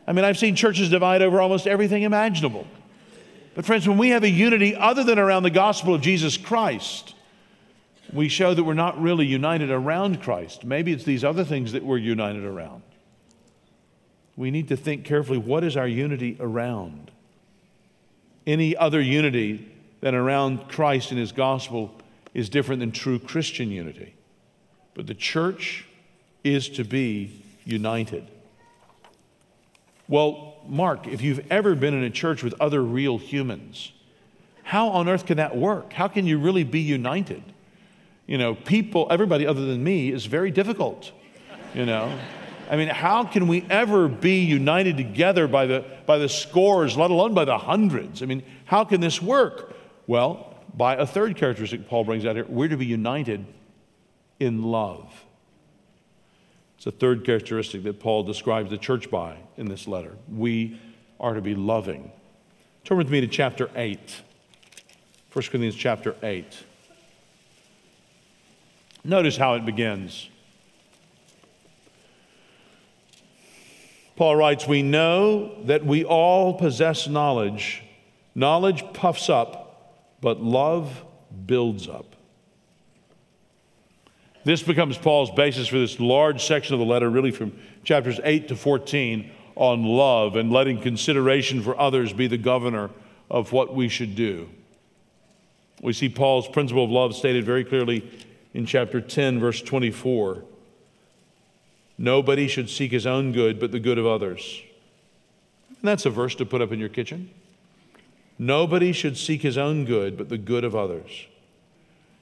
I 0.06 0.12
mean, 0.12 0.24
I've 0.24 0.38
seen 0.38 0.54
churches 0.54 0.90
divide 0.90 1.20
over 1.20 1.40
almost 1.40 1.66
everything 1.66 2.04
imaginable. 2.04 2.64
But, 3.56 3.64
friends, 3.64 3.88
when 3.88 3.98
we 3.98 4.10
have 4.10 4.22
a 4.22 4.30
unity 4.30 4.76
other 4.76 5.02
than 5.02 5.18
around 5.18 5.42
the 5.42 5.50
gospel 5.50 5.96
of 5.96 6.00
Jesus 6.00 6.36
Christ, 6.36 7.13
we 8.14 8.28
show 8.28 8.54
that 8.54 8.62
we're 8.62 8.74
not 8.74 9.00
really 9.00 9.26
united 9.26 9.70
around 9.70 10.22
Christ. 10.22 10.64
Maybe 10.64 10.92
it's 10.92 11.04
these 11.04 11.24
other 11.24 11.44
things 11.44 11.72
that 11.72 11.84
we're 11.84 11.98
united 11.98 12.44
around. 12.44 12.82
We 14.36 14.50
need 14.50 14.68
to 14.68 14.76
think 14.76 15.04
carefully 15.04 15.38
what 15.38 15.64
is 15.64 15.76
our 15.76 15.88
unity 15.88 16.36
around? 16.38 17.10
Any 18.46 18.76
other 18.76 19.00
unity 19.00 19.68
than 20.00 20.14
around 20.14 20.68
Christ 20.68 21.10
and 21.10 21.18
his 21.18 21.32
gospel 21.32 21.92
is 22.34 22.48
different 22.48 22.80
than 22.80 22.92
true 22.92 23.18
Christian 23.18 23.70
unity. 23.70 24.14
But 24.94 25.08
the 25.08 25.14
church 25.14 25.86
is 26.44 26.68
to 26.70 26.84
be 26.84 27.42
united. 27.64 28.28
Well, 30.06 30.56
Mark, 30.68 31.08
if 31.08 31.20
you've 31.20 31.44
ever 31.50 31.74
been 31.74 31.94
in 31.94 32.04
a 32.04 32.10
church 32.10 32.42
with 32.42 32.54
other 32.60 32.82
real 32.82 33.18
humans, 33.18 33.92
how 34.62 34.88
on 34.88 35.08
earth 35.08 35.26
can 35.26 35.38
that 35.38 35.56
work? 35.56 35.92
How 35.92 36.08
can 36.08 36.26
you 36.26 36.38
really 36.38 36.64
be 36.64 36.80
united? 36.80 37.42
You 38.26 38.38
know, 38.38 38.54
people, 38.54 39.06
everybody 39.10 39.46
other 39.46 39.64
than 39.64 39.82
me 39.82 40.10
is 40.10 40.26
very 40.26 40.50
difficult, 40.50 41.12
you 41.74 41.84
know. 41.84 42.16
I 42.70 42.76
mean, 42.76 42.88
how 42.88 43.24
can 43.24 43.46
we 43.46 43.66
ever 43.68 44.08
be 44.08 44.40
united 44.40 44.96
together 44.96 45.46
by 45.46 45.66
the, 45.66 45.84
by 46.06 46.18
the 46.18 46.28
scores, 46.28 46.96
let 46.96 47.10
alone 47.10 47.34
by 47.34 47.44
the 47.44 47.58
hundreds? 47.58 48.22
I 48.22 48.26
mean, 48.26 48.42
how 48.64 48.84
can 48.84 49.00
this 49.00 49.20
work? 49.20 49.76
Well, 50.06 50.54
by 50.74 50.96
a 50.96 51.06
third 51.06 51.36
characteristic 51.36 51.88
Paul 51.88 52.04
brings 52.04 52.24
out 52.24 52.36
here. 52.36 52.46
We're 52.48 52.68
to 52.68 52.76
be 52.76 52.86
united 52.86 53.44
in 54.40 54.62
love. 54.62 55.24
It's 56.76 56.86
a 56.86 56.90
third 56.90 57.24
characteristic 57.24 57.82
that 57.84 58.00
Paul 58.00 58.24
describes 58.24 58.70
the 58.70 58.78
church 58.78 59.10
by 59.10 59.36
in 59.56 59.68
this 59.68 59.86
letter. 59.86 60.16
We 60.30 60.80
are 61.20 61.34
to 61.34 61.40
be 61.40 61.54
loving. 61.54 62.10
Turn 62.84 62.98
with 62.98 63.10
me 63.10 63.20
to 63.20 63.26
chapter 63.26 63.70
8. 63.74 63.98
1 65.32 65.44
Corinthians 65.46 65.76
chapter 65.76 66.16
8. 66.22 66.44
Notice 69.04 69.36
how 69.36 69.54
it 69.54 69.66
begins. 69.66 70.30
Paul 74.16 74.36
writes, 74.36 74.66
We 74.66 74.82
know 74.82 75.62
that 75.64 75.84
we 75.84 76.04
all 76.04 76.54
possess 76.54 77.06
knowledge. 77.06 77.82
Knowledge 78.34 78.84
puffs 78.94 79.28
up, 79.28 80.00
but 80.20 80.40
love 80.40 81.04
builds 81.46 81.88
up. 81.88 82.16
This 84.44 84.62
becomes 84.62 84.98
Paul's 84.98 85.30
basis 85.30 85.68
for 85.68 85.78
this 85.78 85.98
large 86.00 86.44
section 86.44 86.74
of 86.74 86.80
the 86.80 86.86
letter, 86.86 87.08
really 87.08 87.30
from 87.30 87.58
chapters 87.82 88.20
8 88.22 88.48
to 88.48 88.56
14, 88.56 89.30
on 89.56 89.84
love 89.84 90.36
and 90.36 90.52
letting 90.52 90.80
consideration 90.80 91.62
for 91.62 91.78
others 91.78 92.12
be 92.12 92.26
the 92.26 92.38
governor 92.38 92.90
of 93.30 93.52
what 93.52 93.74
we 93.74 93.88
should 93.88 94.14
do. 94.14 94.48
We 95.80 95.92
see 95.92 96.08
Paul's 96.08 96.48
principle 96.48 96.84
of 96.84 96.90
love 96.90 97.14
stated 97.14 97.44
very 97.44 97.64
clearly 97.64 98.10
in 98.54 98.64
chapter 98.64 99.00
10, 99.00 99.40
verse 99.40 99.60
24. 99.60 100.44
Nobody 101.98 102.48
should 102.48 102.70
seek 102.70 102.92
his 102.92 103.06
own 103.06 103.32
good, 103.32 103.60
but 103.60 103.72
the 103.72 103.80
good 103.80 103.98
of 103.98 104.06
others. 104.06 104.62
And 105.68 105.88
that's 105.88 106.06
a 106.06 106.10
verse 106.10 106.34
to 106.36 106.46
put 106.46 106.62
up 106.62 106.72
in 106.72 106.80
your 106.80 106.88
kitchen. 106.88 107.30
Nobody 108.38 108.92
should 108.92 109.16
seek 109.16 109.42
his 109.42 109.58
own 109.58 109.84
good, 109.84 110.16
but 110.16 110.28
the 110.28 110.38
good 110.38 110.64
of 110.64 110.74
others. 110.74 111.26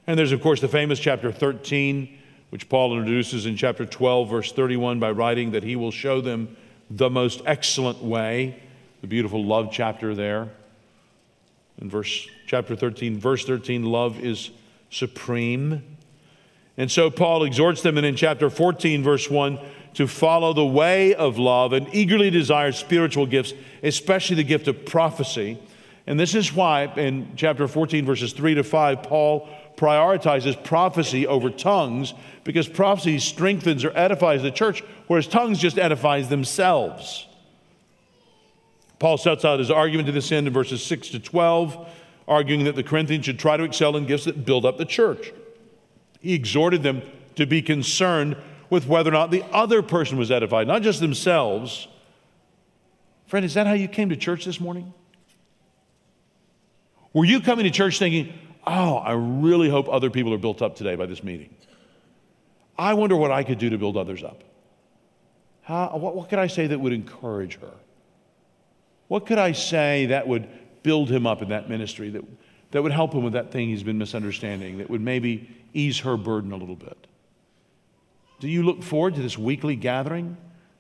And 0.06 0.18
there's, 0.18 0.32
of 0.32 0.42
course, 0.42 0.60
the 0.60 0.68
famous 0.68 0.98
chapter 0.98 1.30
13, 1.30 2.18
which 2.50 2.68
Paul 2.68 2.98
introduces 2.98 3.46
in 3.46 3.56
chapter 3.56 3.86
12, 3.86 4.28
verse 4.28 4.52
31, 4.52 5.00
by 5.00 5.10
writing 5.10 5.52
that 5.52 5.62
he 5.62 5.76
will 5.76 5.90
show 5.90 6.20
them 6.20 6.56
the 6.90 7.08
most 7.08 7.40
excellent 7.46 8.02
way, 8.02 8.60
the 9.00 9.06
beautiful 9.06 9.44
love 9.44 9.68
chapter 9.72 10.14
there. 10.14 10.50
In 11.78 11.88
verse 11.88 12.28
chapter 12.46 12.76
13, 12.76 13.18
verse 13.18 13.44
13, 13.46 13.84
love 13.84 14.18
is 14.18 14.50
supreme. 14.90 15.91
And 16.76 16.90
so 16.90 17.10
Paul 17.10 17.44
exhorts 17.44 17.82
them 17.82 17.96
and 17.98 18.06
in 18.06 18.16
chapter 18.16 18.48
14, 18.48 19.02
verse 19.02 19.28
1, 19.28 19.58
to 19.94 20.06
follow 20.06 20.52
the 20.52 20.64
way 20.64 21.14
of 21.14 21.38
love 21.38 21.72
and 21.72 21.86
eagerly 21.94 22.30
desire 22.30 22.72
spiritual 22.72 23.26
gifts, 23.26 23.52
especially 23.82 24.36
the 24.36 24.44
gift 24.44 24.68
of 24.68 24.86
prophecy. 24.86 25.58
And 26.06 26.18
this 26.18 26.34
is 26.34 26.52
why 26.52 26.84
in 26.96 27.32
chapter 27.36 27.68
14, 27.68 28.06
verses 28.06 28.32
3 28.32 28.54
to 28.54 28.64
5, 28.64 29.02
Paul 29.02 29.48
prioritizes 29.76 30.62
prophecy 30.62 31.26
over 31.26 31.50
tongues 31.50 32.14
because 32.44 32.68
prophecy 32.68 33.18
strengthens 33.18 33.84
or 33.84 33.96
edifies 33.96 34.42
the 34.42 34.50
church, 34.50 34.82
whereas 35.06 35.26
tongues 35.26 35.58
just 35.58 35.78
edifies 35.78 36.28
themselves. 36.28 37.26
Paul 38.98 39.18
sets 39.18 39.44
out 39.44 39.58
his 39.58 39.70
argument 39.70 40.06
to 40.06 40.12
this 40.12 40.30
end 40.32 40.46
in 40.46 40.52
verses 40.52 40.84
6 40.84 41.10
to 41.10 41.18
12, 41.18 41.88
arguing 42.28 42.64
that 42.64 42.76
the 42.76 42.82
Corinthians 42.82 43.24
should 43.24 43.38
try 43.38 43.56
to 43.56 43.64
excel 43.64 43.96
in 43.96 44.06
gifts 44.06 44.24
that 44.24 44.44
build 44.44 44.64
up 44.64 44.78
the 44.78 44.84
church. 44.84 45.32
He 46.22 46.34
exhorted 46.34 46.82
them 46.82 47.02
to 47.34 47.46
be 47.46 47.60
concerned 47.60 48.36
with 48.70 48.86
whether 48.86 49.10
or 49.10 49.12
not 49.12 49.30
the 49.30 49.44
other 49.52 49.82
person 49.82 50.16
was 50.16 50.30
edified, 50.30 50.66
not 50.66 50.82
just 50.82 51.00
themselves. 51.00 51.88
Friend, 53.26 53.44
is 53.44 53.54
that 53.54 53.66
how 53.66 53.74
you 53.74 53.88
came 53.88 54.08
to 54.08 54.16
church 54.16 54.44
this 54.44 54.60
morning? 54.60 54.94
Were 57.12 57.24
you 57.24 57.40
coming 57.40 57.64
to 57.64 57.70
church 57.70 57.98
thinking, 57.98 58.32
oh, 58.66 58.96
I 58.96 59.12
really 59.12 59.68
hope 59.68 59.88
other 59.88 60.08
people 60.08 60.32
are 60.32 60.38
built 60.38 60.62
up 60.62 60.76
today 60.76 60.94
by 60.94 61.06
this 61.06 61.22
meeting? 61.22 61.54
I 62.78 62.94
wonder 62.94 63.16
what 63.16 63.30
I 63.30 63.42
could 63.42 63.58
do 63.58 63.68
to 63.70 63.78
build 63.78 63.96
others 63.96 64.22
up. 64.22 64.42
How, 65.62 65.96
what, 65.96 66.14
what 66.16 66.28
could 66.28 66.38
I 66.38 66.46
say 66.46 66.68
that 66.68 66.80
would 66.80 66.92
encourage 66.92 67.58
her? 67.60 67.72
What 69.08 69.26
could 69.26 69.38
I 69.38 69.52
say 69.52 70.06
that 70.06 70.26
would 70.26 70.48
build 70.82 71.10
him 71.10 71.26
up 71.26 71.42
in 71.42 71.50
that 71.50 71.68
ministry, 71.68 72.08
that, 72.10 72.24
that 72.72 72.82
would 72.82 72.92
help 72.92 73.14
him 73.14 73.22
with 73.22 73.34
that 73.34 73.52
thing 73.52 73.68
he's 73.68 73.82
been 73.82 73.98
misunderstanding, 73.98 74.78
that 74.78 74.90
would 74.90 75.00
maybe 75.00 75.48
ease 75.72 76.00
her 76.00 76.16
burden 76.16 76.52
a 76.52 76.56
little 76.56 76.74
bit? 76.74 77.06
Do 78.40 78.48
you 78.48 78.64
look 78.64 78.82
forward 78.82 79.14
to 79.14 79.22
this 79.22 79.38
weekly 79.38 79.76
gathering, 79.76 80.36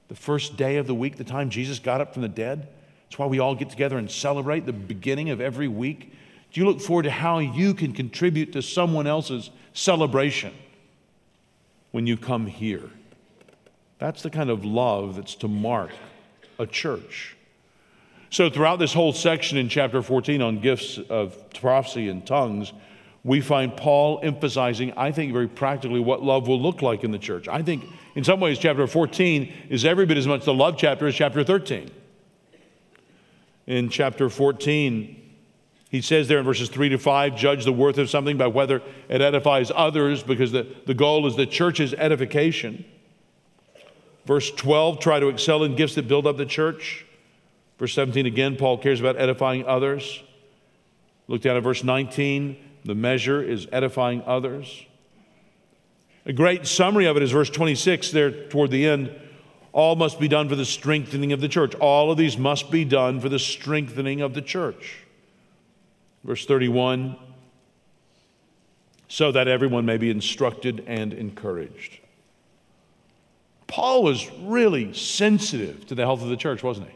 the 0.08 0.16
first 0.16 0.56
day 0.56 0.78
of 0.78 0.86
the 0.86 0.94
week, 0.94 1.16
the 1.16 1.24
time 1.24 1.48
Jesus 1.48 1.78
got 1.78 2.00
up 2.00 2.12
from 2.12 2.22
the 2.22 2.28
dead? 2.28 2.66
That's 3.04 3.18
why 3.18 3.26
we 3.26 3.38
all 3.38 3.54
get 3.54 3.70
together 3.70 3.98
and 3.98 4.10
celebrate 4.10 4.66
the 4.66 4.72
beginning 4.72 5.30
of 5.30 5.40
every 5.40 5.68
week. 5.68 6.12
Do 6.50 6.60
you 6.60 6.66
look 6.66 6.80
forward 6.80 7.04
to 7.04 7.10
how 7.10 7.38
you 7.38 7.72
can 7.72 7.92
contribute 7.92 8.52
to 8.54 8.62
someone 8.62 9.06
else's 9.06 9.50
celebration 9.74 10.52
when 11.92 12.06
you 12.06 12.16
come 12.16 12.46
here? 12.46 12.90
That's 13.98 14.22
the 14.22 14.30
kind 14.30 14.50
of 14.50 14.64
love 14.64 15.16
that's 15.16 15.34
to 15.36 15.48
mark 15.48 15.90
a 16.58 16.66
church. 16.66 17.36
So, 18.32 18.48
throughout 18.48 18.78
this 18.78 18.94
whole 18.94 19.12
section 19.12 19.58
in 19.58 19.68
chapter 19.68 20.00
14 20.00 20.40
on 20.40 20.60
gifts 20.60 20.96
of 21.10 21.50
prophecy 21.52 22.08
and 22.08 22.26
tongues, 22.26 22.72
we 23.24 23.42
find 23.42 23.76
Paul 23.76 24.20
emphasizing, 24.22 24.94
I 24.96 25.12
think, 25.12 25.34
very 25.34 25.48
practically 25.48 26.00
what 26.00 26.22
love 26.22 26.48
will 26.48 26.60
look 26.60 26.80
like 26.80 27.04
in 27.04 27.10
the 27.10 27.18
church. 27.18 27.46
I 27.46 27.60
think, 27.60 27.84
in 28.14 28.24
some 28.24 28.40
ways, 28.40 28.58
chapter 28.58 28.86
14 28.86 29.52
is 29.68 29.84
every 29.84 30.06
bit 30.06 30.16
as 30.16 30.26
much 30.26 30.46
the 30.46 30.54
love 30.54 30.78
chapter 30.78 31.06
as 31.06 31.14
chapter 31.14 31.44
13. 31.44 31.90
In 33.66 33.90
chapter 33.90 34.30
14, 34.30 35.34
he 35.90 36.00
says 36.00 36.26
there 36.26 36.38
in 36.38 36.46
verses 36.46 36.70
3 36.70 36.88
to 36.88 36.98
5 36.98 37.36
judge 37.36 37.66
the 37.66 37.72
worth 37.72 37.98
of 37.98 38.08
something 38.08 38.38
by 38.38 38.46
whether 38.46 38.80
it 39.10 39.20
edifies 39.20 39.70
others, 39.74 40.22
because 40.22 40.52
the, 40.52 40.66
the 40.86 40.94
goal 40.94 41.26
is 41.26 41.36
the 41.36 41.44
church's 41.44 41.92
edification. 41.92 42.86
Verse 44.24 44.50
12, 44.52 45.00
try 45.00 45.20
to 45.20 45.28
excel 45.28 45.64
in 45.64 45.76
gifts 45.76 45.96
that 45.96 46.08
build 46.08 46.26
up 46.26 46.38
the 46.38 46.46
church. 46.46 47.04
Verse 47.82 47.94
17, 47.94 48.26
again, 48.26 48.54
Paul 48.54 48.78
cares 48.78 49.00
about 49.00 49.16
edifying 49.16 49.66
others. 49.66 50.22
Look 51.26 51.42
down 51.42 51.56
at 51.56 51.64
verse 51.64 51.82
19. 51.82 52.56
The 52.84 52.94
measure 52.94 53.42
is 53.42 53.66
edifying 53.72 54.22
others. 54.24 54.86
A 56.24 56.32
great 56.32 56.64
summary 56.64 57.06
of 57.06 57.16
it 57.16 57.24
is 57.24 57.32
verse 57.32 57.50
26 57.50 58.12
there 58.12 58.30
toward 58.30 58.70
the 58.70 58.86
end. 58.86 59.10
All 59.72 59.96
must 59.96 60.20
be 60.20 60.28
done 60.28 60.48
for 60.48 60.54
the 60.54 60.64
strengthening 60.64 61.32
of 61.32 61.40
the 61.40 61.48
church. 61.48 61.74
All 61.74 62.12
of 62.12 62.18
these 62.18 62.38
must 62.38 62.70
be 62.70 62.84
done 62.84 63.18
for 63.18 63.28
the 63.28 63.40
strengthening 63.40 64.20
of 64.20 64.34
the 64.34 64.42
church. 64.42 64.98
Verse 66.22 66.46
31 66.46 67.16
so 69.08 69.32
that 69.32 69.48
everyone 69.48 69.86
may 69.86 69.96
be 69.96 70.08
instructed 70.08 70.84
and 70.86 71.12
encouraged. 71.12 71.98
Paul 73.66 74.04
was 74.04 74.30
really 74.38 74.94
sensitive 74.94 75.84
to 75.88 75.96
the 75.96 76.02
health 76.02 76.22
of 76.22 76.28
the 76.28 76.36
church, 76.36 76.62
wasn't 76.62 76.86
he? 76.86 76.94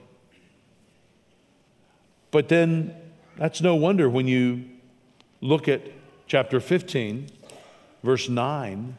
But 2.30 2.48
then 2.48 2.94
that's 3.36 3.60
no 3.60 3.74
wonder 3.74 4.08
when 4.08 4.26
you 4.26 4.64
look 5.40 5.68
at 5.68 5.82
chapter 6.26 6.60
15, 6.60 7.28
verse 8.02 8.28
9, 8.28 8.96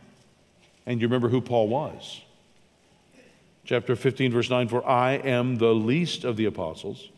and 0.86 1.02
you 1.02 1.08
remember 1.08 1.30
who 1.30 1.42
Paul 1.42 1.68
was. 1.68 2.22
Chapter 3.66 3.96
15, 3.96 4.32
verse 4.32 4.50
9 4.50 4.70
For 4.70 4.88
I 4.88 5.14
am 5.14 5.58
the 5.58 5.74
least 5.74 6.24
of 6.24 6.38
the 6.38 6.46
apostles, 6.46 7.10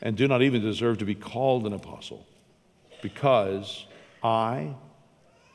and 0.00 0.16
do 0.16 0.28
not 0.28 0.42
even 0.42 0.62
deserve 0.62 0.98
to 0.98 1.04
be 1.04 1.14
called 1.14 1.66
an 1.66 1.72
apostle, 1.72 2.24
because 3.02 3.86
I 4.22 4.74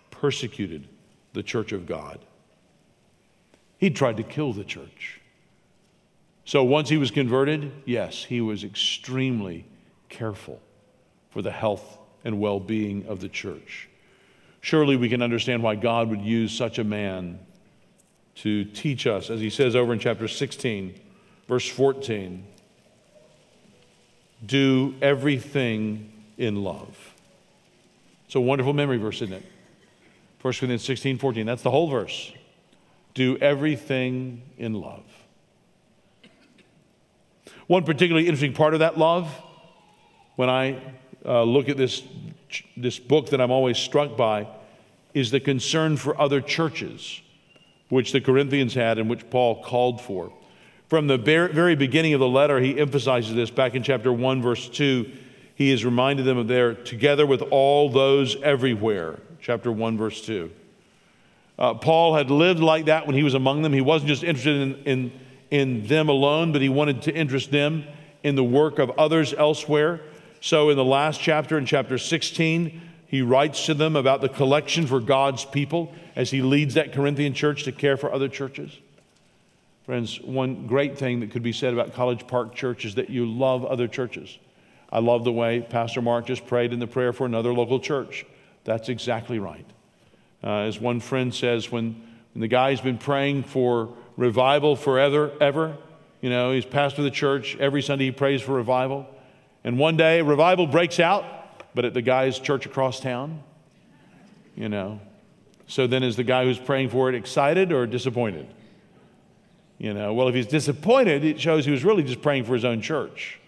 persecuted 0.09 0.87
the 1.33 1.43
church 1.43 1.71
of 1.71 1.85
God. 1.85 2.19
He 3.77 3.89
tried 3.89 4.17
to 4.17 4.23
kill 4.23 4.51
the 4.51 4.65
church. 4.65 5.20
So 6.45 6.63
once 6.63 6.89
he 6.89 6.97
was 6.97 7.11
converted, 7.11 7.71
yes, 7.85 8.23
he 8.23 8.41
was 8.41 8.63
extremely 8.63 9.65
careful 10.09 10.59
for 11.29 11.41
the 11.41 11.51
health 11.51 11.97
and 12.23 12.39
well 12.39 12.59
being 12.59 13.05
of 13.07 13.21
the 13.21 13.29
church. 13.29 13.89
Surely 14.59 14.95
we 14.95 15.09
can 15.09 15.21
understand 15.21 15.63
why 15.63 15.75
God 15.75 16.09
would 16.09 16.21
use 16.21 16.51
such 16.51 16.77
a 16.77 16.83
man 16.83 17.39
to 18.35 18.65
teach 18.65 19.07
us, 19.07 19.29
as 19.29 19.39
he 19.39 19.49
says 19.49 19.75
over 19.75 19.93
in 19.93 19.99
chapter 19.99 20.27
16, 20.27 20.99
verse 21.47 21.67
14 21.67 22.45
do 24.45 24.95
everything 25.01 26.11
in 26.37 26.63
love. 26.63 27.13
It's 28.25 28.35
a 28.35 28.39
wonderful 28.39 28.73
memory 28.73 28.97
verse, 28.97 29.21
isn't 29.21 29.33
it? 29.33 29.45
1 30.41 30.53
Corinthians 30.53 30.83
16, 30.83 31.17
14. 31.17 31.45
That's 31.45 31.61
the 31.61 31.71
whole 31.71 31.89
verse. 31.89 32.31
Do 33.13 33.37
everything 33.37 34.41
in 34.57 34.73
love. 34.73 35.03
One 37.71 37.85
particularly 37.85 38.27
interesting 38.27 38.51
part 38.51 38.73
of 38.73 38.81
that 38.81 38.97
love, 38.97 39.33
when 40.35 40.49
I 40.49 40.77
uh, 41.25 41.43
look 41.43 41.69
at 41.69 41.77
this, 41.77 42.03
this 42.75 42.99
book 42.99 43.29
that 43.29 43.39
I'm 43.39 43.49
always 43.49 43.77
struck 43.77 44.17
by, 44.17 44.45
is 45.13 45.31
the 45.31 45.39
concern 45.39 45.95
for 45.95 46.19
other 46.19 46.41
churches, 46.41 47.21
which 47.87 48.11
the 48.11 48.19
Corinthians 48.19 48.73
had 48.73 48.97
and 48.97 49.09
which 49.09 49.29
Paul 49.29 49.63
called 49.63 50.01
for. 50.01 50.33
From 50.89 51.07
the 51.07 51.17
very 51.17 51.75
beginning 51.75 52.13
of 52.13 52.19
the 52.19 52.27
letter, 52.27 52.59
he 52.59 52.77
emphasizes 52.77 53.35
this 53.35 53.49
back 53.49 53.73
in 53.73 53.83
chapter 53.83 54.11
1, 54.11 54.41
verse 54.41 54.67
2. 54.67 55.09
He 55.55 55.69
has 55.69 55.85
reminded 55.85 56.25
them 56.25 56.37
of 56.37 56.49
their 56.49 56.73
together 56.73 57.25
with 57.25 57.41
all 57.51 57.89
those 57.89 58.35
everywhere. 58.43 59.17
Chapter 59.39 59.71
1, 59.71 59.97
verse 59.97 60.19
2. 60.25 60.51
Uh, 61.57 61.75
Paul 61.75 62.15
had 62.15 62.29
lived 62.29 62.59
like 62.59 62.87
that 62.87 63.07
when 63.07 63.15
he 63.15 63.23
was 63.23 63.33
among 63.33 63.61
them. 63.61 63.71
He 63.71 63.79
wasn't 63.79 64.09
just 64.09 64.25
interested 64.25 64.59
in, 64.59 64.83
in, 64.83 65.20
in 65.51 65.85
them 65.85 66.09
alone, 66.09 66.51
but 66.51 66.61
he 66.61 66.69
wanted 66.69 67.03
to 67.03 67.13
interest 67.13 67.51
them 67.51 67.83
in 68.23 68.35
the 68.35 68.43
work 68.43 68.79
of 68.79 68.89
others 68.91 69.33
elsewhere. 69.33 70.01
So 70.39 70.69
in 70.69 70.77
the 70.77 70.85
last 70.85 71.19
chapter, 71.19 71.57
in 71.57 71.65
chapter 71.65 71.97
16, 71.97 72.81
he 73.07 73.21
writes 73.21 73.65
to 73.65 73.73
them 73.73 73.95
about 73.95 74.21
the 74.21 74.29
collection 74.29 74.87
for 74.87 74.99
God's 74.99 75.43
people 75.43 75.93
as 76.15 76.31
he 76.31 76.41
leads 76.41 76.75
that 76.75 76.93
Corinthian 76.93 77.33
church 77.33 77.63
to 77.65 77.71
care 77.71 77.97
for 77.97 78.11
other 78.11 78.29
churches. 78.29 78.79
Friends, 79.85 80.21
one 80.21 80.67
great 80.67 80.97
thing 80.97 81.19
that 81.19 81.31
could 81.31 81.43
be 81.43 81.51
said 81.51 81.73
about 81.73 81.93
College 81.93 82.25
Park 82.25 82.55
Church 82.55 82.85
is 82.85 82.95
that 82.95 83.09
you 83.09 83.25
love 83.25 83.65
other 83.65 83.87
churches. 83.87 84.39
I 84.91 84.99
love 84.99 85.23
the 85.23 85.31
way 85.31 85.61
Pastor 85.61 86.01
Mark 86.01 86.25
just 86.25 86.47
prayed 86.47 86.71
in 86.71 86.79
the 86.79 86.87
prayer 86.87 87.11
for 87.11 87.25
another 87.25 87.53
local 87.53 87.79
church. 87.79 88.25
That's 88.63 88.89
exactly 88.89 89.39
right. 89.39 89.65
Uh, 90.43 90.61
as 90.61 90.79
one 90.79 90.99
friend 90.99 91.33
says, 91.33 91.71
when, 91.71 92.01
when 92.33 92.41
the 92.41 92.47
guy's 92.47 92.81
been 92.81 92.97
praying 92.97 93.43
for 93.43 93.93
revival 94.17 94.75
forever, 94.75 95.31
ever, 95.39 95.77
you 96.21 96.29
know, 96.29 96.51
he's 96.51 96.65
pastor 96.65 97.01
of 97.01 97.05
the 97.05 97.11
church. 97.11 97.57
Every 97.59 97.81
Sunday 97.81 98.05
he 98.05 98.11
prays 98.11 98.41
for 98.41 98.53
revival. 98.53 99.07
And 99.63 99.77
one 99.77 99.97
day 99.97 100.21
revival 100.21 100.67
breaks 100.67 100.99
out, 100.99 101.25
but 101.75 101.85
at 101.85 101.93
the 101.93 102.01
guy's 102.01 102.39
church 102.39 102.65
across 102.65 102.99
town, 102.99 103.43
you 104.55 104.69
know. 104.69 104.99
So 105.67 105.87
then 105.87 106.03
is 106.03 106.15
the 106.15 106.23
guy 106.23 106.43
who's 106.43 106.59
praying 106.59 106.89
for 106.89 107.09
it 107.09 107.15
excited 107.15 107.71
or 107.71 107.87
disappointed? 107.87 108.47
You 109.77 109.93
know, 109.93 110.13
well, 110.13 110.27
if 110.27 110.35
he's 110.35 110.47
disappointed, 110.47 111.23
it 111.23 111.39
shows 111.39 111.65
he 111.65 111.71
was 111.71 111.83
really 111.83 112.03
just 112.03 112.21
praying 112.21 112.45
for 112.45 112.53
his 112.53 112.65
own 112.65 112.81
church. 112.81 113.39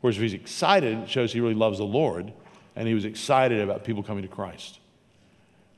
Whereas 0.00 0.16
if 0.16 0.22
he's 0.22 0.34
excited, 0.34 0.98
it 0.98 1.10
shows 1.10 1.32
he 1.32 1.40
really 1.40 1.54
loves 1.54 1.78
the 1.78 1.84
Lord 1.84 2.32
and 2.76 2.86
he 2.86 2.94
was 2.94 3.04
excited 3.04 3.60
about 3.60 3.84
people 3.84 4.02
coming 4.02 4.22
to 4.22 4.28
Christ. 4.28 4.78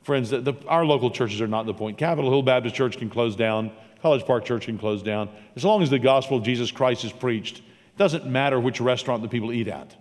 Friends, 0.02 0.30
the, 0.30 0.40
the, 0.40 0.54
our 0.66 0.84
local 0.84 1.10
churches 1.10 1.40
are 1.40 1.48
not 1.48 1.64
the 1.64 1.74
point. 1.74 1.96
Capitol 1.96 2.30
Hill 2.30 2.42
Baptist 2.42 2.74
Church 2.74 2.98
can 2.98 3.08
close 3.08 3.36
down, 3.36 3.70
College 4.02 4.26
Park 4.26 4.44
Church 4.44 4.66
can 4.66 4.78
close 4.78 5.02
down. 5.02 5.28
As 5.54 5.64
long 5.64 5.82
as 5.82 5.88
the 5.88 5.98
gospel 5.98 6.36
of 6.36 6.42
Jesus 6.42 6.72
Christ 6.72 7.04
is 7.04 7.12
preached, 7.12 7.58
it 7.58 7.98
doesn't 7.98 8.26
matter 8.26 8.58
which 8.58 8.80
restaurant 8.80 9.22
the 9.22 9.28
people 9.28 9.52
eat 9.52 9.68
at. 9.68 9.94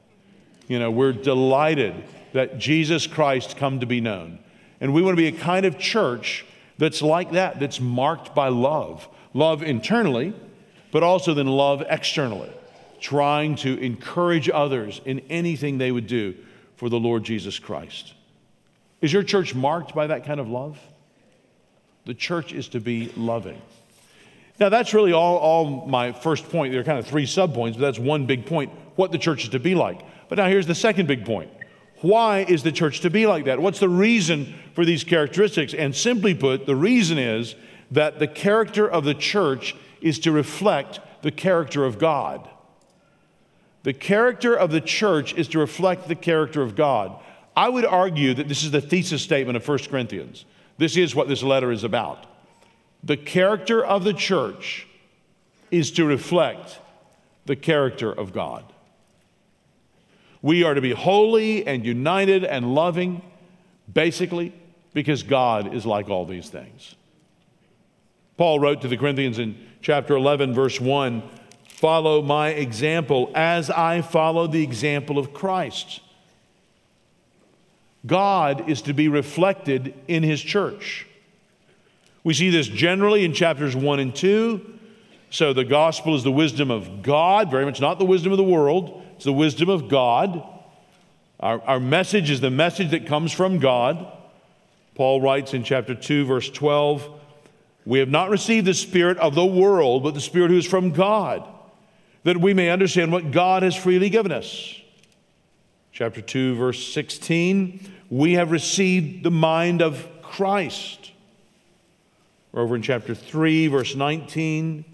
You 0.67 0.79
know, 0.79 0.89
we're 0.89 1.13
delighted 1.13 1.93
that 2.33 2.57
Jesus 2.57 3.05
Christ 3.05 3.57
come 3.57 3.79
to 3.79 3.85
be 3.85 4.01
known. 4.01 4.39
And 4.79 4.93
we 4.93 5.03
want 5.03 5.17
to 5.17 5.21
be 5.21 5.27
a 5.27 5.39
kind 5.39 5.65
of 5.65 5.77
church 5.77 6.45
that's 6.79 7.03
like 7.03 7.33
that, 7.33 7.59
that's 7.59 7.79
marked 7.79 8.33
by 8.33 8.47
love. 8.47 9.07
Love 9.33 9.61
internally, 9.61 10.33
but 10.91 11.03
also 11.03 11.35
then 11.35 11.47
love 11.47 11.83
externally, 11.87 12.51
trying 12.99 13.55
to 13.57 13.77
encourage 13.77 14.49
others 14.49 14.99
in 15.05 15.19
anything 15.29 15.77
they 15.77 15.91
would 15.91 16.07
do 16.07 16.35
for 16.75 16.89
the 16.89 16.99
Lord 16.99 17.23
Jesus 17.23 17.59
Christ. 17.59 18.15
Is 19.01 19.13
your 19.13 19.23
church 19.23 19.53
marked 19.53 19.93
by 19.93 20.07
that 20.07 20.25
kind 20.25 20.39
of 20.39 20.49
love? 20.49 20.79
The 22.05 22.15
church 22.15 22.51
is 22.51 22.69
to 22.69 22.79
be 22.79 23.11
loving. 23.15 23.61
Now, 24.61 24.69
that's 24.69 24.93
really 24.93 25.11
all, 25.11 25.37
all 25.37 25.87
my 25.87 26.11
first 26.11 26.47
point. 26.47 26.71
There 26.71 26.81
are 26.81 26.83
kind 26.83 26.99
of 26.99 27.07
three 27.07 27.25
subpoints, 27.25 27.73
but 27.73 27.79
that's 27.79 27.97
one 27.97 28.27
big 28.27 28.45
point 28.45 28.71
what 28.95 29.11
the 29.11 29.17
church 29.17 29.43
is 29.43 29.49
to 29.49 29.59
be 29.59 29.73
like. 29.73 30.01
But 30.29 30.37
now 30.37 30.47
here's 30.47 30.67
the 30.67 30.75
second 30.75 31.07
big 31.07 31.25
point. 31.25 31.49
Why 32.01 32.45
is 32.47 32.61
the 32.61 32.71
church 32.71 32.99
to 32.99 33.09
be 33.09 33.25
like 33.25 33.45
that? 33.45 33.59
What's 33.59 33.79
the 33.79 33.89
reason 33.89 34.53
for 34.75 34.85
these 34.85 35.03
characteristics? 35.03 35.73
And 35.73 35.95
simply 35.95 36.35
put, 36.35 36.67
the 36.67 36.75
reason 36.75 37.17
is 37.17 37.55
that 37.89 38.19
the 38.19 38.27
character 38.27 38.87
of 38.87 39.03
the 39.03 39.15
church 39.15 39.75
is 39.99 40.19
to 40.19 40.31
reflect 40.31 40.99
the 41.23 41.31
character 41.31 41.83
of 41.83 41.97
God. 41.97 42.47
The 43.81 43.93
character 43.93 44.53
of 44.53 44.69
the 44.69 44.81
church 44.81 45.33
is 45.33 45.47
to 45.49 45.59
reflect 45.59 46.07
the 46.07 46.13
character 46.13 46.61
of 46.61 46.75
God. 46.75 47.19
I 47.57 47.67
would 47.67 47.85
argue 47.85 48.35
that 48.35 48.47
this 48.47 48.61
is 48.61 48.69
the 48.69 48.79
thesis 48.79 49.23
statement 49.23 49.57
of 49.57 49.67
1 49.67 49.79
Corinthians. 49.89 50.45
This 50.77 50.97
is 50.97 51.15
what 51.15 51.27
this 51.27 51.41
letter 51.41 51.71
is 51.71 51.83
about. 51.83 52.27
The 53.03 53.17
character 53.17 53.83
of 53.83 54.03
the 54.03 54.13
church 54.13 54.87
is 55.71 55.91
to 55.91 56.05
reflect 56.05 56.79
the 57.45 57.55
character 57.55 58.11
of 58.11 58.33
God. 58.33 58.65
We 60.41 60.63
are 60.63 60.73
to 60.73 60.81
be 60.81 60.91
holy 60.91 61.65
and 61.65 61.85
united 61.85 62.43
and 62.43 62.73
loving, 62.73 63.21
basically, 63.91 64.53
because 64.93 65.23
God 65.23 65.73
is 65.73 65.85
like 65.85 66.09
all 66.09 66.25
these 66.25 66.49
things. 66.49 66.95
Paul 68.37 68.59
wrote 68.59 68.81
to 68.81 68.87
the 68.87 68.97
Corinthians 68.97 69.39
in 69.39 69.55
chapter 69.81 70.15
11, 70.15 70.53
verse 70.53 70.79
1 70.79 71.23
Follow 71.67 72.21
my 72.21 72.49
example 72.49 73.31
as 73.33 73.71
I 73.71 74.01
follow 74.01 74.45
the 74.45 74.61
example 74.61 75.17
of 75.17 75.33
Christ. 75.33 75.99
God 78.05 78.69
is 78.69 78.83
to 78.83 78.93
be 78.93 79.07
reflected 79.07 79.93
in 80.07 80.21
his 80.23 80.41
church. 80.41 81.07
We 82.23 82.33
see 82.33 82.49
this 82.49 82.67
generally 82.67 83.25
in 83.25 83.33
chapters 83.33 83.75
1 83.75 83.99
and 83.99 84.15
2. 84.15 84.79
So 85.29 85.53
the 85.53 85.63
gospel 85.63 86.15
is 86.15 86.23
the 86.23 86.31
wisdom 86.31 86.69
of 86.69 87.01
God, 87.01 87.49
very 87.49 87.65
much 87.65 87.79
not 87.79 87.99
the 87.99 88.05
wisdom 88.05 88.31
of 88.31 88.37
the 88.37 88.43
world, 88.43 89.03
it's 89.15 89.25
the 89.25 89.33
wisdom 89.33 89.69
of 89.69 89.87
God. 89.87 90.43
Our, 91.39 91.61
our 91.61 91.79
message 91.79 92.29
is 92.29 92.41
the 92.41 92.51
message 92.51 92.91
that 92.91 93.07
comes 93.07 93.31
from 93.31 93.59
God. 93.59 94.05
Paul 94.93 95.21
writes 95.21 95.53
in 95.53 95.63
chapter 95.63 95.95
2, 95.95 96.25
verse 96.25 96.49
12 96.49 97.09
We 97.85 97.99
have 97.99 98.09
not 98.09 98.29
received 98.29 98.67
the 98.67 98.73
spirit 98.73 99.17
of 99.17 99.33
the 99.35 99.45
world, 99.45 100.03
but 100.03 100.13
the 100.13 100.21
spirit 100.21 100.51
who 100.51 100.57
is 100.57 100.67
from 100.67 100.91
God 100.91 101.47
that 102.23 102.37
we 102.37 102.53
may 102.53 102.69
understand 102.69 103.11
what 103.11 103.31
God 103.31 103.63
has 103.63 103.75
freely 103.75 104.09
given 104.09 104.31
us. 104.31 104.79
Chapter 105.91 106.21
2, 106.21 106.55
verse 106.55 106.93
16 106.93 107.97
we 108.09 108.33
have 108.33 108.51
received 108.51 109.23
the 109.23 109.31
mind 109.31 109.81
of 109.81 110.05
Christ. 110.21 111.10
Over 112.53 112.75
in 112.75 112.81
chapter 112.81 113.15
3, 113.15 113.67
verse 113.67 113.95
19 113.95 114.85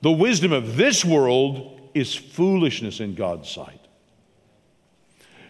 the 0.00 0.12
wisdom 0.12 0.52
of 0.52 0.76
this 0.76 1.04
world 1.04 1.80
is 1.94 2.14
foolishness 2.14 3.00
in 3.00 3.14
God's 3.14 3.50
sight. 3.50 3.80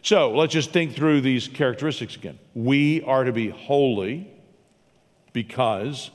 So 0.00 0.30
let's 0.30 0.54
just 0.54 0.70
think 0.70 0.94
through 0.94 1.20
these 1.20 1.48
characteristics 1.48 2.16
again. 2.16 2.38
We 2.54 3.02
are 3.02 3.24
to 3.24 3.32
be 3.32 3.50
holy 3.50 4.30
because 5.32 6.10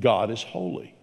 God 0.00 0.30
is 0.30 0.42
holy. 0.42 0.94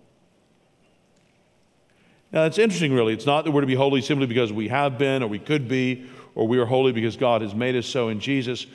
Now, 2.32 2.46
it's 2.46 2.58
interesting, 2.58 2.94
really. 2.94 3.14
It's 3.14 3.26
not 3.26 3.46
that 3.46 3.52
we're 3.52 3.62
to 3.62 3.68
be 3.68 3.76
holy 3.76 4.02
simply 4.02 4.26
because 4.26 4.52
we 4.52 4.70
have 4.70 4.98
been 4.98 5.22
or 5.22 5.28
we 5.28 5.38
could 5.38 5.68
be, 5.68 6.10
or 6.34 6.48
we 6.48 6.58
are 6.58 6.66
holy 6.66 6.94
because 6.94 7.18
God 7.18 7.42
has 7.42 7.54
made 7.54 7.76
us 7.76 7.86
so 7.86 8.08
in 8.08 8.22
Jesus. 8.22 8.66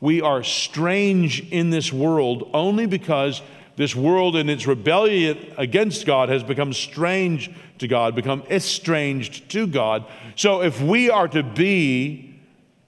We 0.00 0.22
are 0.22 0.42
strange 0.42 1.40
in 1.50 1.70
this 1.70 1.92
world 1.92 2.48
only 2.54 2.86
because 2.86 3.42
this 3.80 3.96
world 3.96 4.36
in 4.36 4.48
its 4.48 4.66
rebellion 4.66 5.54
against 5.56 6.06
God 6.06 6.28
has 6.28 6.42
become 6.42 6.72
strange 6.72 7.50
to 7.78 7.88
God, 7.88 8.14
become 8.14 8.42
estranged 8.50 9.50
to 9.50 9.66
God. 9.66 10.06
So, 10.36 10.62
if 10.62 10.80
we 10.80 11.10
are 11.10 11.28
to 11.28 11.42
be 11.42 12.38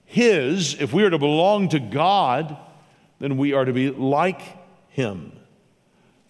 His, 0.05 0.79
if 0.79 0.93
we 0.93 1.03
are 1.03 1.09
to 1.09 1.17
belong 1.17 1.69
to 1.69 1.79
God, 1.79 2.55
then 3.19 3.37
we 3.37 3.53
are 3.53 3.65
to 3.65 3.73
be 3.73 3.89
like 3.89 4.41
Him. 4.89 5.31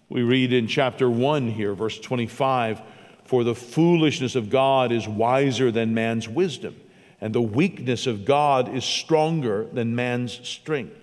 We 0.09 0.21
read 0.21 0.53
in 0.53 0.67
chapter 0.67 1.09
1 1.09 1.49
here, 1.49 1.73
verse 1.73 1.99
25 1.99 2.81
for 3.25 3.43
the 3.43 3.55
foolishness 3.55 4.35
of 4.35 4.49
God 4.49 4.91
is 4.91 5.07
wiser 5.07 5.71
than 5.71 5.93
man's 5.93 6.27
wisdom, 6.27 6.79
and 7.21 7.33
the 7.33 7.41
weakness 7.41 8.05
of 8.05 8.25
God 8.25 8.73
is 8.75 8.83
stronger 8.83 9.65
than 9.73 9.95
man's 9.95 10.47
strength. 10.47 11.02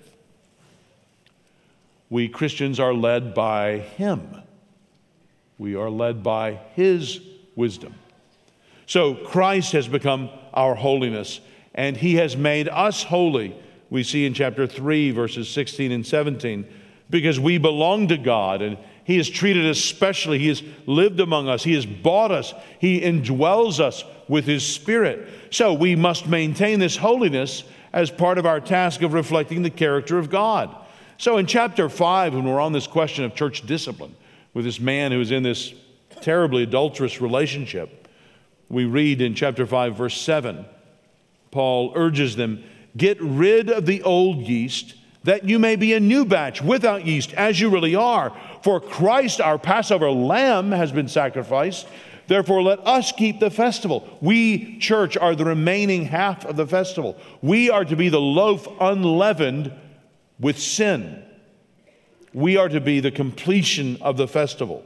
We 2.11 2.29
Christians 2.29 2.79
are 2.79 2.93
led 2.93 3.35
by 3.35 3.79
Him, 3.79 4.43
we 5.59 5.75
are 5.77 5.91
led 5.91 6.23
by 6.23 6.61
His 6.75 7.21
wisdom. 7.57 7.95
So 8.87 9.15
Christ 9.15 9.73
has 9.73 9.89
become 9.89 10.29
our 10.53 10.75
holiness, 10.75 11.41
and 11.75 11.97
He 11.97 12.17
has 12.17 12.37
made 12.37 12.69
us 12.69 13.05
holy. 13.05 13.57
We 13.89 14.03
see 14.03 14.27
in 14.27 14.35
chapter 14.35 14.67
3, 14.67 15.13
verses 15.13 15.49
16 15.49 15.91
and 15.91 16.07
17, 16.07 16.67
because 17.09 17.41
we 17.41 17.59
belong 17.59 18.09
to 18.09 18.19
God 18.19 18.63
and 18.63 18.77
he 19.11 19.17
has 19.17 19.29
treated 19.29 19.67
us 19.67 19.81
specially. 19.81 20.39
He 20.39 20.47
has 20.47 20.63
lived 20.87 21.19
among 21.19 21.49
us. 21.49 21.65
He 21.65 21.75
has 21.75 21.85
bought 21.85 22.31
us. 22.31 22.55
He 22.79 23.01
indwells 23.01 23.81
us 23.81 24.05
with 24.29 24.47
His 24.47 24.65
Spirit. 24.65 25.29
So 25.51 25.73
we 25.73 25.97
must 25.97 26.29
maintain 26.29 26.79
this 26.79 26.97
holiness 26.97 27.65
as 27.93 28.09
part 28.09 28.39
of 28.39 28.47
our 28.47 28.61
task 28.61 29.03
of 29.03 29.13
reflecting 29.13 29.63
the 29.63 29.71
character 29.71 30.17
of 30.17 30.31
God. 30.31 30.77
So 31.21 31.37
in 31.37 31.45
chapter 31.45 31.91
5, 31.91 32.33
when 32.33 32.47
we're 32.47 32.63
on 32.63 32.73
this 32.73 32.87
question 32.87 33.27
of 33.27 33.35
church 33.35 33.67
discipline 33.67 34.17
with 34.55 34.65
this 34.65 34.81
man 34.81 35.13
who 35.13 35.21
is 35.21 35.31
in 35.31 35.43
this 35.43 35.75
terribly 36.23 36.63
adulterous 36.63 37.21
relationship, 37.21 38.09
we 38.71 38.87
read 38.87 39.21
in 39.21 39.35
chapter 39.35 39.67
5, 39.67 39.95
verse 39.95 40.19
7, 40.19 40.65
Paul 41.51 41.93
urges 41.95 42.37
them 42.37 42.65
get 42.97 43.21
rid 43.21 43.69
of 43.69 43.85
the 43.85 44.03
old 44.03 44.39
yeast 44.39 44.95
that 45.25 45.45
you 45.45 45.59
may 45.59 45.77
be 45.77 45.93
a 45.93 46.01
new 46.01 46.25
batch 46.25 46.63
without 46.63 47.05
yeast, 47.05 47.35
as 47.35 47.61
you 47.61 47.69
really 47.69 47.95
are. 47.95 48.35
For 48.63 48.81
Christ, 48.81 49.43
our 49.43 49.59
Passover 49.59 50.11
lamb, 50.11 50.73
has 50.73 50.91
been 50.91 51.09
sacrificed. 51.09 51.87
Therefore, 52.29 52.63
let 52.63 52.79
us 52.87 53.13
keep 53.13 53.41
the 53.41 53.51
festival. 53.51 54.09
We, 54.23 54.79
church, 54.79 55.19
are 55.19 55.35
the 55.35 55.45
remaining 55.45 56.07
half 56.07 56.47
of 56.47 56.57
the 56.57 56.67
festival. 56.67 57.19
We 57.43 57.69
are 57.69 57.85
to 57.85 57.95
be 57.95 58.09
the 58.09 58.19
loaf 58.19 58.67
unleavened 58.81 59.71
with 60.41 60.59
sin. 60.59 61.23
We 62.33 62.57
are 62.57 62.69
to 62.69 62.81
be 62.81 63.01
the 63.01 63.11
completion 63.11 63.99
of 64.01 64.17
the 64.17 64.29
festival. 64.29 64.85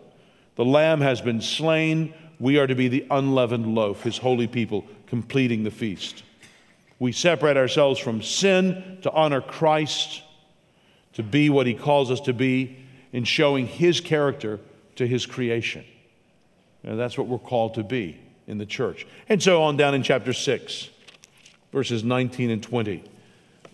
The 0.57 0.65
lamb 0.65 1.01
has 1.01 1.21
been 1.21 1.41
slain. 1.41 2.15
We 2.41 2.59
are 2.59 2.67
to 2.67 2.75
be 2.75 2.89
the 2.89 3.07
unleavened 3.11 3.75
loaf, 3.75 4.03
his 4.03 4.19
holy 4.19 4.47
people, 4.47 4.85
completing 5.07 5.65
the 5.65 5.71
feast. 5.71 6.23
We 6.99 7.13
separate 7.13 7.57
ourselves 7.57 8.01
from 8.01 8.23
sin 8.23 8.99
to 9.03 9.11
honor 9.13 9.41
Christ, 9.41 10.23
to 11.15 11.23
be 11.23 11.51
what 11.51 11.67
he 11.67 11.75
calls 11.75 12.11
us 12.11 12.21
to 12.23 12.33
be 12.33 12.79
in 13.13 13.25
showing 13.25 13.67
his 13.67 14.01
character 14.01 14.59
to 14.97 15.07
his 15.07 15.27
creation. 15.27 15.85
And 16.83 16.99
that's 16.99 17.17
what 17.17 17.27
we're 17.27 17.39
called 17.39 17.75
to 17.75 17.85
be 17.85 18.19
in 18.47 18.59
the 18.59 18.67
church. 18.67 19.07
And 19.29 19.43
so 19.43 19.63
on 19.63 19.77
down 19.77 19.95
in 19.95 20.03
chapter 20.03 20.33
6, 20.33 20.89
verses 21.73 22.05
19 22.05 22.51
and 22.51 22.63
20. 22.63 23.05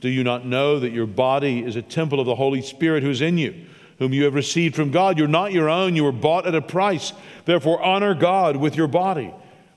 Do 0.01 0.09
you 0.09 0.25
not 0.25 0.47
know 0.47 0.81
that 0.81 0.93
your 0.93 1.07
body 1.07 1.65
is 1.65 1.77
a 1.77 1.83
temple 1.83 2.21
of 2.21 2.27
the 2.27 2.35
Holy 2.35 2.63
Spirit 2.63 3.03
who's 3.03 3.21
in 3.21 3.39
you, 3.39 3.67
whom 3.99 4.13
you 4.15 4.25
have 4.25 4.35
received 4.35 4.75
from 4.75 4.91
God? 4.91 5.19
You're 5.19 5.29
not 5.29 5.53
your 5.53 5.69
own, 5.69 5.95
you 5.95 6.05
were 6.05 6.13
bought 6.13 6.47
at 6.47 6.55
a 6.55 6.63
price. 6.63 7.13
Therefore, 7.45 7.83
honor 7.83 8.15
God 8.15 8.57
with 8.57 8.77
your 8.77 8.89
body. 8.89 9.33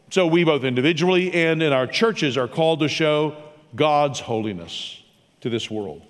So 0.09 0.27
we 0.27 0.43
both 0.43 0.63
individually 0.63 1.33
and 1.33 1.61
in 1.61 1.73
our 1.73 1.87
churches 1.87 2.37
are 2.37 2.47
called 2.47 2.79
to 2.79 2.87
show 2.87 3.35
God's 3.75 4.19
holiness 4.19 5.01
to 5.41 5.49
this 5.49 5.69
world. 5.69 6.03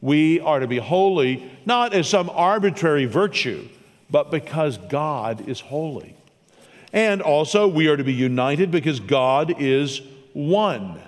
We 0.00 0.40
are 0.40 0.60
to 0.60 0.66
be 0.66 0.78
holy 0.78 1.50
not 1.66 1.92
as 1.92 2.08
some 2.08 2.30
arbitrary 2.30 3.04
virtue, 3.06 3.68
but 4.10 4.30
because 4.30 4.78
God 4.78 5.48
is 5.48 5.60
holy. 5.60 6.16
And 6.92 7.20
also, 7.20 7.68
we 7.68 7.88
are 7.88 7.96
to 7.96 8.04
be 8.04 8.14
united 8.14 8.70
because 8.70 9.00
God 9.00 9.60
is 9.60 10.00
one. 10.32 11.02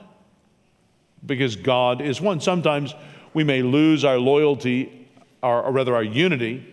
Because 1.24 1.56
God 1.56 2.00
is 2.00 2.20
one. 2.20 2.40
Sometimes 2.40 2.94
we 3.34 3.44
may 3.44 3.62
lose 3.62 4.04
our 4.04 4.18
loyalty, 4.18 5.08
or, 5.42 5.70
rather 5.70 5.94
our 5.94 6.02
unity, 6.02 6.66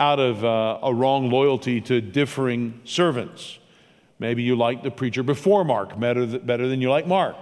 out 0.00 0.20
of 0.20 0.44
uh, 0.44 0.78
a 0.82 0.94
wrong 0.94 1.30
loyalty 1.30 1.80
to 1.80 2.00
differing 2.00 2.80
servants. 2.84 3.58
Maybe 4.18 4.42
you 4.42 4.56
like 4.56 4.82
the 4.82 4.90
preacher 4.90 5.22
before 5.22 5.64
Mark 5.64 5.98
better, 5.98 6.26
better 6.38 6.68
than 6.68 6.80
you 6.80 6.90
like 6.90 7.06
Mark. 7.06 7.36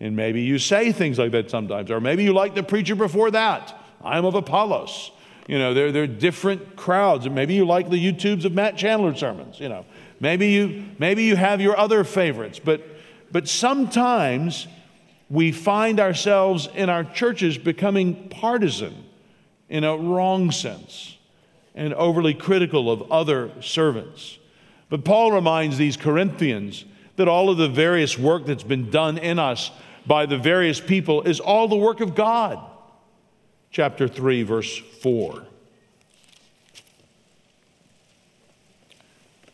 And 0.00 0.16
maybe 0.16 0.42
you 0.42 0.58
say 0.58 0.92
things 0.92 1.18
like 1.18 1.32
that 1.32 1.50
sometimes. 1.50 1.90
Or 1.90 2.00
maybe 2.00 2.24
you 2.24 2.32
like 2.32 2.54
the 2.54 2.62
preacher 2.62 2.94
before 2.94 3.30
that. 3.30 3.78
I'm 4.02 4.24
of 4.24 4.34
Apollos. 4.34 5.10
You 5.46 5.58
know, 5.58 5.72
they're, 5.72 5.92
they're 5.92 6.06
different 6.06 6.76
crowds. 6.76 7.26
And 7.26 7.34
maybe 7.34 7.54
you 7.54 7.64
like 7.64 7.90
the 7.90 7.96
YouTubes 7.96 8.44
of 8.44 8.52
Matt 8.52 8.76
Chandler 8.76 9.14
sermons, 9.14 9.60
you 9.60 9.68
know. 9.68 9.84
Maybe 10.20 10.48
you, 10.48 10.84
maybe 10.98 11.24
you 11.24 11.36
have 11.36 11.60
your 11.60 11.76
other 11.76 12.04
favorites, 12.04 12.58
but, 12.62 12.82
but 13.30 13.48
sometimes 13.48 14.66
we 15.30 15.52
find 15.52 16.00
ourselves 16.00 16.68
in 16.74 16.90
our 16.90 17.04
churches 17.04 17.58
becoming 17.58 18.28
partisan 18.28 19.04
in 19.68 19.84
a 19.84 19.96
wrong 19.96 20.50
sense 20.50 21.16
and 21.74 21.94
overly 21.94 22.34
critical 22.34 22.90
of 22.90 23.10
other 23.10 23.50
servants. 23.60 24.38
But 24.88 25.04
Paul 25.04 25.32
reminds 25.32 25.76
these 25.76 25.96
Corinthians 25.96 26.84
that 27.16 27.28
all 27.28 27.50
of 27.50 27.56
the 27.56 27.68
various 27.68 28.18
work 28.18 28.46
that's 28.46 28.62
been 28.62 28.90
done 28.90 29.18
in 29.18 29.38
us 29.38 29.70
by 30.06 30.26
the 30.26 30.38
various 30.38 30.80
people 30.80 31.22
is 31.22 31.40
all 31.40 31.68
the 31.68 31.76
work 31.76 32.00
of 32.00 32.14
God. 32.14 32.58
Chapter 33.70 34.06
3, 34.06 34.42
verse 34.42 34.78
4. 35.00 35.44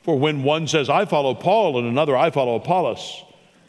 For 0.03 0.19
when 0.19 0.43
one 0.43 0.67
says, 0.67 0.91
I 0.91 1.05
follow 1.05 1.35
Paul, 1.35 1.79
and 1.79 1.87
another, 1.87 2.17
I 2.17 2.31
follow 2.31 2.57
Apollos, 2.57 3.23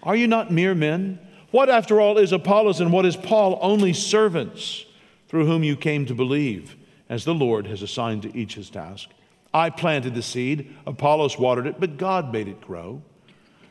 are 0.04 0.16
you 0.16 0.28
not 0.28 0.52
mere 0.52 0.74
men? 0.74 1.20
What, 1.52 1.70
after 1.70 2.00
all, 2.00 2.18
is 2.18 2.32
Apollos 2.32 2.80
and 2.80 2.92
what 2.92 3.06
is 3.06 3.16
Paul? 3.16 3.60
Only 3.62 3.94
servants 3.94 4.86
through 5.28 5.46
whom 5.46 5.64
you 5.64 5.76
came 5.76 6.06
to 6.06 6.16
believe, 6.16 6.76
as 7.10 7.26
the 7.26 7.34
Lord 7.34 7.68
has 7.68 7.82
assigned 7.82 8.24
to 8.24 8.36
each 8.36 8.56
his 8.56 8.70
task. 8.70 9.10
I 9.54 9.70
planted 9.70 10.16
the 10.16 10.22
seed, 10.22 10.76
Apollos 10.88 11.38
watered 11.38 11.68
it, 11.68 11.80
but 11.80 11.98
God 11.98 12.32
made 12.32 12.48
it 12.48 12.62
grow. 12.62 13.02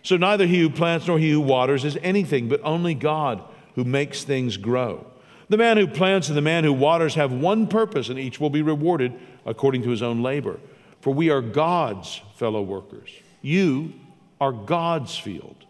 So 0.03 0.17
neither 0.17 0.47
he 0.47 0.61
who 0.61 0.71
plants 0.71 1.07
nor 1.07 1.19
he 1.19 1.31
who 1.31 1.41
waters 1.41 1.85
is 1.85 1.99
anything, 2.03 2.49
but 2.49 2.61
only 2.63 2.95
God 2.95 3.43
who 3.75 3.85
makes 3.85 4.25
things 4.25 4.57
grow. 4.57 5.07
The 5.49 5.57
man 5.57 5.79
who 5.79 5.87
plants 5.87 6.29
and 6.29 6.37
the 6.37 6.43
man 6.43 6.65
who 6.65 6.73
waters 6.73 7.15
have 7.15 7.33
one 7.33 7.67
purpose, 7.67 8.09
and 8.09 8.19
each 8.19 8.39
will 8.41 8.51
be 8.51 8.63
rewarded 8.63 9.19
according 9.45 9.83
to 9.83 9.91
his 9.91 10.03
own 10.03 10.23
labor 10.23 10.61
for 11.01 11.13
we 11.15 11.31
are 11.31 11.41
God's 11.41 12.21
fellow 12.37 12.63
workers. 12.63 13.11
You 13.43 13.95
are 14.41 14.53
God's 14.53 15.17
field, 15.19 15.65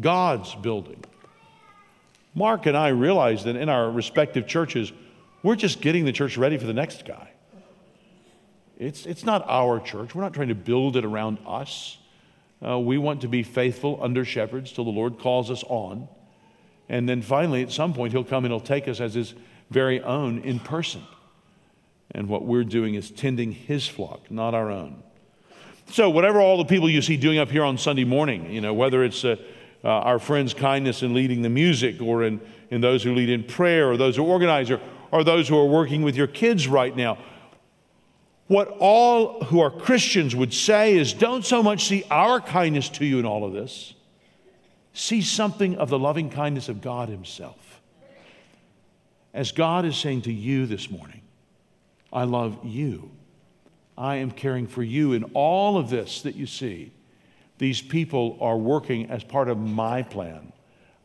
God's 0.00 0.54
building. 0.56 1.02
Mark 2.34 2.66
and 2.66 2.76
I 2.76 2.88
realized 2.88 3.44
that 3.44 3.56
in 3.56 3.68
our 3.68 3.90
respective 3.90 4.46
churches, 4.46 4.92
we're 5.42 5.56
just 5.56 5.80
getting 5.80 6.04
the 6.04 6.12
church 6.12 6.36
ready 6.36 6.58
for 6.58 6.66
the 6.66 6.72
next 6.72 7.04
guy. 7.04 7.30
It's, 8.78 9.06
it's 9.06 9.24
not 9.24 9.44
our 9.48 9.78
church. 9.78 10.14
We're 10.14 10.22
not 10.22 10.34
trying 10.34 10.48
to 10.48 10.54
build 10.54 10.96
it 10.96 11.04
around 11.04 11.38
us. 11.46 11.98
Uh, 12.64 12.78
we 12.78 12.98
want 12.98 13.20
to 13.20 13.28
be 13.28 13.42
faithful 13.42 13.98
under 14.02 14.24
shepherds 14.24 14.72
till 14.72 14.84
the 14.84 14.90
Lord 14.90 15.18
calls 15.18 15.50
us 15.50 15.62
on. 15.68 16.08
And 16.88 17.08
then 17.08 17.22
finally, 17.22 17.62
at 17.62 17.70
some 17.70 17.94
point, 17.94 18.12
He'll 18.12 18.24
come 18.24 18.44
and 18.44 18.52
He'll 18.52 18.60
take 18.60 18.88
us 18.88 19.00
as 19.00 19.14
His 19.14 19.34
very 19.70 20.02
own 20.02 20.40
in 20.40 20.58
person. 20.58 21.02
And 22.10 22.28
what 22.28 22.44
we're 22.44 22.64
doing 22.64 22.94
is 22.94 23.10
tending 23.10 23.52
his 23.52 23.88
flock, 23.88 24.30
not 24.30 24.54
our 24.54 24.70
own. 24.70 25.02
So, 25.90 26.08
whatever 26.08 26.40
all 26.40 26.58
the 26.58 26.64
people 26.64 26.88
you 26.88 27.02
see 27.02 27.16
doing 27.16 27.38
up 27.38 27.50
here 27.50 27.64
on 27.64 27.76
Sunday 27.76 28.04
morning, 28.04 28.50
you 28.50 28.60
know, 28.60 28.72
whether 28.72 29.04
it's 29.04 29.24
uh, 29.24 29.36
uh, 29.84 29.88
our 29.88 30.18
friends' 30.18 30.54
kindness 30.54 31.02
in 31.02 31.12
leading 31.14 31.42
the 31.42 31.50
music, 31.50 32.00
or 32.00 32.24
in, 32.24 32.40
in 32.70 32.80
those 32.80 33.02
who 33.02 33.14
lead 33.14 33.28
in 33.28 33.44
prayer, 33.44 33.90
or 33.90 33.96
those 33.96 34.16
who 34.16 34.24
organize, 34.24 34.70
or, 34.70 34.80
or 35.10 35.22
those 35.22 35.48
who 35.48 35.58
are 35.58 35.66
working 35.66 36.02
with 36.02 36.16
your 36.16 36.26
kids 36.26 36.66
right 36.66 36.96
now, 36.96 37.18
what 38.46 38.68
all 38.78 39.42
who 39.44 39.60
are 39.60 39.70
Christians 39.70 40.34
would 40.34 40.52
say 40.52 40.96
is 40.96 41.12
don't 41.12 41.44
so 41.44 41.62
much 41.62 41.86
see 41.86 42.04
our 42.10 42.40
kindness 42.40 42.88
to 42.90 43.04
you 43.04 43.18
in 43.18 43.24
all 43.24 43.44
of 43.44 43.52
this, 43.52 43.94
see 44.92 45.22
something 45.22 45.76
of 45.76 45.88
the 45.88 45.98
loving 45.98 46.30
kindness 46.30 46.68
of 46.68 46.80
God 46.80 47.08
Himself. 47.08 47.80
As 49.32 49.50
God 49.50 49.84
is 49.84 49.96
saying 49.96 50.22
to 50.22 50.32
you 50.32 50.66
this 50.66 50.90
morning, 50.90 51.22
I 52.12 52.24
love 52.24 52.58
you. 52.62 53.10
I 53.98 54.16
am 54.16 54.30
caring 54.30 54.66
for 54.66 54.82
you. 54.82 55.12
In 55.12 55.24
all 55.34 55.76
of 55.76 55.90
this 55.90 56.22
that 56.22 56.36
you 56.36 56.46
see, 56.46 56.92
these 57.58 57.80
people 57.80 58.36
are 58.40 58.56
working 58.56 59.10
as 59.10 59.22
part 59.22 59.48
of 59.48 59.58
my 59.58 60.02
plan. 60.02 60.52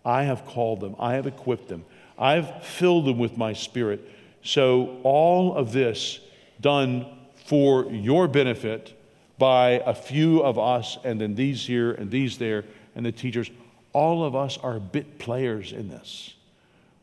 I 0.06 0.24
have 0.24 0.46
called 0.46 0.80
them, 0.80 0.96
I 1.00 1.14
have 1.14 1.28
equipped 1.28 1.68
them, 1.68 1.86
I've 2.18 2.64
filled 2.64 3.06
them 3.06 3.20
with 3.20 3.38
my 3.38 3.54
spirit. 3.54 4.10
So, 4.42 5.00
all 5.04 5.56
of 5.56 5.74
this 5.74 6.20
done 6.62 7.06
for 7.46 7.92
your 7.92 8.28
benefit 8.28 8.94
by 9.38 9.82
a 9.86 9.94
few 9.94 10.42
of 10.42 10.58
us, 10.60 10.98
and 11.04 11.20
then 11.20 11.36
these 11.36 11.66
here 11.66 11.92
and 11.92 12.12
these 12.12 12.38
there, 12.38 12.66
and 12.96 13.06
the 13.06 13.12
teachers. 13.12 13.50
All 13.92 14.24
of 14.24 14.36
us 14.36 14.58
are 14.58 14.80
bit 14.80 15.18
players 15.18 15.72
in 15.72 15.90
this. 15.90 16.36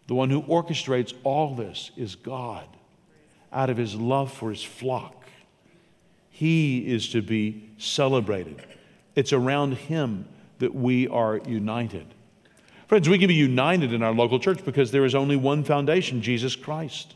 The 0.06 0.14
one 0.14 0.30
who 0.30 0.42
orchestrates 0.42 1.12
all 1.24 1.54
this 1.54 1.90
is 1.96 2.14
God 2.14 2.66
out 3.52 3.70
of 3.70 3.76
his 3.76 3.94
love 3.94 4.32
for 4.32 4.50
his 4.50 4.62
flock. 4.62 5.24
He 6.30 6.86
is 6.86 7.08
to 7.10 7.22
be 7.22 7.70
celebrated. 7.78 8.62
It's 9.16 9.32
around 9.32 9.72
him 9.72 10.26
that 10.58 10.74
we 10.74 11.08
are 11.08 11.38
united. 11.38 12.06
Friends, 12.86 13.08
we 13.08 13.18
can 13.18 13.28
be 13.28 13.34
united 13.34 13.92
in 13.92 14.02
our 14.02 14.12
local 14.12 14.38
church 14.38 14.64
because 14.64 14.92
there 14.92 15.04
is 15.04 15.14
only 15.14 15.34
one 15.34 15.64
foundation 15.64 16.22
Jesus 16.22 16.54
Christ. 16.54 17.14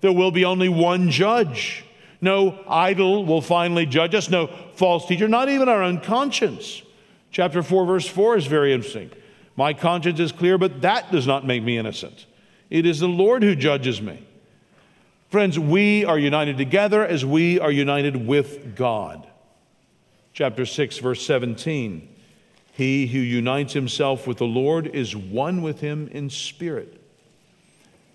There 0.00 0.12
will 0.12 0.30
be 0.30 0.44
only 0.46 0.70
one 0.70 1.10
judge. 1.10 1.84
No 2.22 2.58
idol 2.66 3.24
will 3.24 3.42
finally 3.42 3.86
judge 3.86 4.14
us, 4.14 4.30
no 4.30 4.46
false 4.74 5.06
teacher, 5.06 5.28
not 5.28 5.48
even 5.48 5.68
our 5.68 5.82
own 5.82 6.00
conscience. 6.00 6.82
Chapter 7.30 7.62
4, 7.62 7.86
verse 7.86 8.06
4 8.06 8.36
is 8.36 8.46
very 8.46 8.72
interesting. 8.72 9.10
My 9.56 9.74
conscience 9.74 10.20
is 10.20 10.32
clear, 10.32 10.58
but 10.58 10.82
that 10.82 11.12
does 11.12 11.26
not 11.26 11.46
make 11.46 11.62
me 11.62 11.76
innocent. 11.76 12.26
It 12.70 12.86
is 12.86 13.00
the 13.00 13.08
Lord 13.08 13.42
who 13.42 13.54
judges 13.54 14.00
me. 14.00 14.26
Friends, 15.28 15.58
we 15.58 16.04
are 16.04 16.18
united 16.18 16.56
together 16.56 17.04
as 17.06 17.24
we 17.24 17.60
are 17.60 17.70
united 17.70 18.26
with 18.26 18.74
God. 18.74 19.26
Chapter 20.32 20.64
6, 20.64 20.98
verse 20.98 21.24
17. 21.26 22.08
He 22.72 23.06
who 23.08 23.18
unites 23.18 23.72
himself 23.72 24.26
with 24.26 24.38
the 24.38 24.46
Lord 24.46 24.86
is 24.86 25.14
one 25.14 25.62
with 25.62 25.80
him 25.80 26.08
in 26.08 26.30
spirit. 26.30 27.00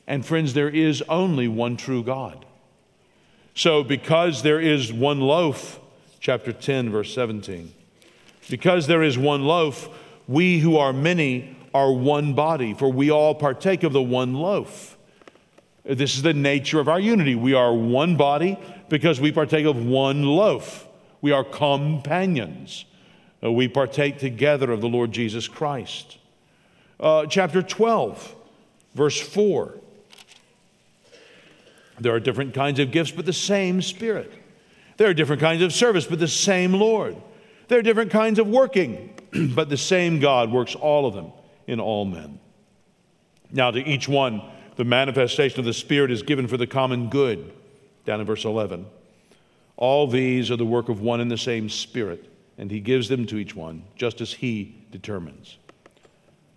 And 0.07 0.25
friends, 0.25 0.53
there 0.53 0.69
is 0.69 1.03
only 1.09 1.47
one 1.47 1.77
true 1.77 2.03
God. 2.03 2.45
So, 3.53 3.83
because 3.83 4.43
there 4.43 4.59
is 4.59 4.91
one 4.91 5.21
loaf, 5.21 5.79
chapter 6.19 6.51
10, 6.51 6.89
verse 6.89 7.13
17, 7.13 7.73
because 8.49 8.87
there 8.87 9.01
is 9.01 9.17
one 9.17 9.43
loaf, 9.43 9.89
we 10.27 10.59
who 10.59 10.77
are 10.77 10.93
many 10.93 11.55
are 11.73 11.91
one 11.91 12.33
body, 12.33 12.73
for 12.73 12.91
we 12.91 13.11
all 13.11 13.35
partake 13.35 13.83
of 13.83 13.93
the 13.93 14.01
one 14.01 14.33
loaf. 14.33 14.97
This 15.83 16.15
is 16.15 16.23
the 16.23 16.33
nature 16.33 16.79
of 16.79 16.89
our 16.89 16.99
unity. 16.99 17.35
We 17.35 17.53
are 17.53 17.73
one 17.73 18.17
body 18.17 18.57
because 18.89 19.21
we 19.21 19.31
partake 19.31 19.65
of 19.65 19.85
one 19.85 20.23
loaf. 20.23 20.84
We 21.25 21.31
are 21.31 21.43
companions. 21.43 22.85
Uh, 23.43 23.51
we 23.51 23.67
partake 23.67 24.19
together 24.19 24.71
of 24.71 24.79
the 24.79 24.87
Lord 24.87 25.11
Jesus 25.11 25.47
Christ. 25.47 26.19
Uh, 26.99 27.25
chapter 27.25 27.63
12, 27.63 28.35
verse 28.93 29.19
4. 29.19 29.73
There 31.99 32.13
are 32.13 32.19
different 32.19 32.53
kinds 32.53 32.79
of 32.79 32.91
gifts, 32.91 33.09
but 33.09 33.25
the 33.25 33.33
same 33.33 33.81
Spirit. 33.81 34.31
There 34.97 35.09
are 35.09 35.15
different 35.15 35.41
kinds 35.41 35.63
of 35.63 35.73
service, 35.73 36.05
but 36.05 36.19
the 36.19 36.27
same 36.27 36.73
Lord. 36.73 37.15
There 37.69 37.79
are 37.79 37.81
different 37.81 38.11
kinds 38.11 38.37
of 38.37 38.45
working, 38.45 39.11
but 39.55 39.67
the 39.67 39.77
same 39.77 40.19
God 40.19 40.51
works 40.51 40.75
all 40.75 41.07
of 41.07 41.15
them 41.15 41.31
in 41.65 41.79
all 41.79 42.05
men. 42.05 42.37
Now, 43.51 43.71
to 43.71 43.79
each 43.79 44.07
one, 44.07 44.43
the 44.75 44.85
manifestation 44.85 45.57
of 45.57 45.65
the 45.65 45.73
Spirit 45.73 46.11
is 46.11 46.21
given 46.21 46.47
for 46.47 46.57
the 46.57 46.67
common 46.67 47.09
good, 47.09 47.51
down 48.05 48.19
in 48.19 48.27
verse 48.27 48.45
11. 48.45 48.85
All 49.77 50.07
these 50.07 50.51
are 50.51 50.55
the 50.55 50.65
work 50.65 50.89
of 50.89 51.01
one 51.01 51.19
and 51.19 51.29
the 51.29 51.37
same 51.37 51.69
Spirit, 51.69 52.29
and 52.57 52.71
He 52.71 52.79
gives 52.79 53.09
them 53.09 53.25
to 53.27 53.37
each 53.37 53.55
one, 53.55 53.83
just 53.95 54.21
as 54.21 54.33
He 54.33 54.85
determines. 54.91 55.57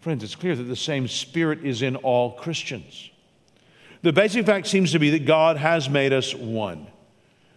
Friends, 0.00 0.22
it's 0.22 0.36
clear 0.36 0.54
that 0.54 0.64
the 0.64 0.76
same 0.76 1.08
Spirit 1.08 1.64
is 1.64 1.82
in 1.82 1.96
all 1.96 2.32
Christians. 2.32 3.10
The 4.02 4.12
basic 4.12 4.46
fact 4.46 4.68
seems 4.68 4.92
to 4.92 4.98
be 4.98 5.10
that 5.10 5.26
God 5.26 5.56
has 5.56 5.88
made 5.88 6.12
us 6.12 6.34
one. 6.34 6.86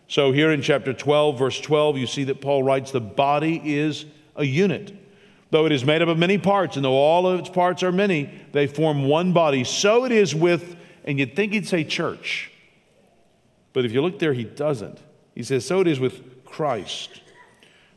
So, 0.08 0.32
here 0.32 0.52
in 0.52 0.62
chapter 0.62 0.92
12, 0.92 1.38
verse 1.38 1.62
12, 1.62 1.98
you 1.98 2.08
see 2.08 2.24
that 2.26 2.42
Paul 2.42 2.64
writes, 2.64 2.92
The 2.92 3.00
body 3.00 3.62
is 3.64 4.06
a 4.36 4.44
unit. 4.44 4.94
Though 5.52 5.66
it 5.66 5.72
is 5.72 5.86
made 5.86 6.02
up 6.02 6.08
of 6.08 6.18
many 6.18 6.38
parts, 6.38 6.78
and 6.78 6.84
though 6.84 6.94
all 6.94 7.28
of 7.28 7.40
its 7.40 7.50
parts 7.50 7.84
are 7.84 7.92
many, 7.92 8.30
they 8.54 8.68
form 8.68 9.04
one 9.04 9.34
body. 9.34 9.64
So 9.64 10.06
it 10.06 10.12
is 10.12 10.34
with, 10.34 10.78
and 11.04 11.20
you'd 11.20 11.36
think 11.36 11.54
he'd 11.54 11.68
say 11.68 11.84
church. 11.84 12.52
But 13.74 13.86
if 13.86 13.92
you 13.92 14.02
look 14.02 14.20
there, 14.20 14.34
he 14.34 14.46
doesn't. 14.46 14.98
He 15.36 15.44
says, 15.44 15.66
So 15.66 15.82
it 15.82 15.88
is 15.88 16.00
with 16.00 16.46
Christ. 16.46 17.22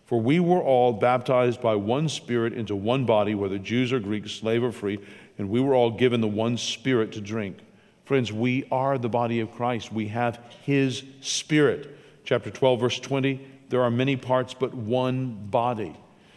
For 0.07 0.21
we 0.21 0.39
were 0.39 0.61
all 0.61 0.93
baptized 0.93 1.61
by 1.63 1.77
one 1.77 2.09
Spirit 2.09 2.53
into 2.53 2.77
one 2.77 3.07
body, 3.07 3.35
whether 3.35 3.59
Jews 3.59 3.93
or 3.93 4.01
Greeks, 4.01 4.33
slave 4.33 4.63
or 4.63 4.71
free, 4.71 4.99
and 5.39 5.49
we 5.49 5.61
were 5.61 5.75
all 5.75 5.91
given 5.91 6.21
the 6.21 6.29
one 6.29 6.59
Spirit 6.59 7.13
to 7.13 7.21
drink. 7.21 7.59
Friends, 8.05 8.31
we 8.31 8.67
are 8.71 8.99
the 8.99 9.09
body 9.09 9.41
of 9.41 9.51
Christ. 9.53 9.91
We 9.91 10.09
have 10.09 10.39
His 10.63 11.03
Spirit 11.23 11.95
chapter 12.25 12.51
12, 12.51 12.81
verse 12.81 12.99
20, 12.99 13.47
there 13.69 13.83
are 13.83 13.91
many 13.91 14.17
parts 14.17 14.55
but 14.55 14.75
one 14.75 15.47
body. 15.51 15.95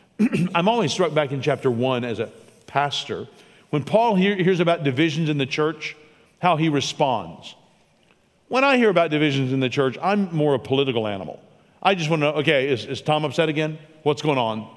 I'm 0.56 0.68
always 0.68 0.92
struck 0.92 1.14
back 1.14 1.32
in 1.32 1.42
chapter 1.42 1.72
1 1.72 2.04
as 2.04 2.20
a 2.20 2.32
pastor. 2.68 3.28
When 3.70 3.84
Paul 3.84 4.16
hears 4.16 4.60
about 4.60 4.84
divisions 4.84 5.30
in 5.30 5.38
the 5.38 5.46
church, 5.46 5.96
how 6.40 6.58
he 6.58 6.70
responds. 6.70 7.56
When 8.48 8.64
I 8.64 8.78
hear 8.78 8.90
about 8.90 9.12
divisions 9.12 9.52
in 9.52 9.60
the 9.60 9.70
church, 9.70 9.98
I'm 10.02 10.34
more 10.34 10.54
a 10.54 10.60
political 10.60 11.08
animal. 11.08 11.42
I 11.84 11.96
just 11.96 12.10
want 12.10 12.22
to 12.22 12.32
know, 12.32 12.38
okay, 12.38 12.70
is, 12.70 12.86
is 12.86 13.02
Tom 13.02 13.26
upset 13.26 13.50
again? 13.50 13.78
What's 14.04 14.22
going 14.22 14.38
on? 14.38 14.70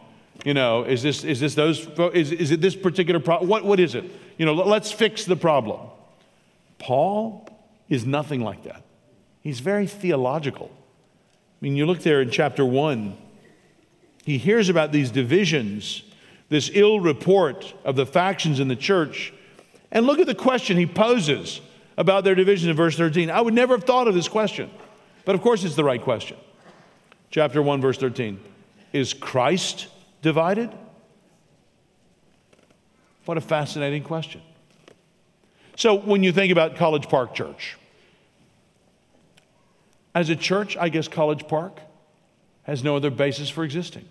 You 0.44 0.54
know, 0.54 0.84
is 0.84 1.02
this, 1.02 1.22
is 1.22 1.38
this 1.38 1.54
those, 1.54 1.86
is, 2.14 2.32
is 2.32 2.50
it 2.50 2.60
this 2.60 2.74
particular 2.74 3.20
problem? 3.20 3.48
What, 3.48 3.64
what 3.64 3.78
is 3.78 3.94
it? 3.94 4.04
You 4.38 4.46
know, 4.46 4.54
let's 4.54 4.90
fix 4.90 5.24
the 5.24 5.36
problem. 5.36 5.80
Paul 6.78 7.48
is 7.88 8.06
nothing 8.06 8.40
like 8.40 8.64
that. 8.64 8.82
He's 9.42 9.60
very 9.60 9.86
theological. 9.86 10.70
I 10.72 11.58
mean, 11.60 11.76
you 11.76 11.86
look 11.86 12.00
there 12.00 12.22
in 12.22 12.30
chapter 12.30 12.64
1, 12.64 13.16
he 14.24 14.38
hears 14.38 14.68
about 14.68 14.92
these 14.92 15.10
divisions, 15.10 16.02
this 16.48 16.70
ill 16.72 17.00
report 17.00 17.74
of 17.84 17.96
the 17.96 18.06
factions 18.06 18.60
in 18.60 18.68
the 18.68 18.76
church. 18.76 19.32
And 19.92 20.06
look 20.06 20.18
at 20.18 20.26
the 20.26 20.34
question 20.34 20.76
he 20.76 20.86
poses 20.86 21.60
about 22.00 22.24
their 22.24 22.34
division 22.34 22.70
in 22.70 22.76
verse 22.76 22.96
13. 22.96 23.28
I 23.28 23.42
would 23.42 23.52
never 23.52 23.76
have 23.76 23.84
thought 23.84 24.08
of 24.08 24.14
this 24.14 24.26
question, 24.26 24.70
but 25.26 25.34
of 25.34 25.42
course 25.42 25.64
it's 25.64 25.74
the 25.74 25.84
right 25.84 26.00
question. 26.00 26.38
Chapter 27.30 27.60
1, 27.60 27.82
verse 27.82 27.98
13. 27.98 28.40
Is 28.94 29.12
Christ 29.12 29.86
divided? 30.22 30.70
What 33.26 33.36
a 33.36 33.42
fascinating 33.42 34.02
question. 34.02 34.40
So, 35.76 35.94
when 35.94 36.24
you 36.24 36.32
think 36.32 36.50
about 36.50 36.76
College 36.76 37.06
Park 37.06 37.34
Church, 37.34 37.76
as 40.14 40.30
a 40.30 40.36
church, 40.36 40.78
I 40.78 40.88
guess 40.88 41.06
College 41.06 41.46
Park 41.48 41.80
has 42.62 42.82
no 42.82 42.96
other 42.96 43.10
basis 43.10 43.50
for 43.50 43.62
existing. 43.62 44.08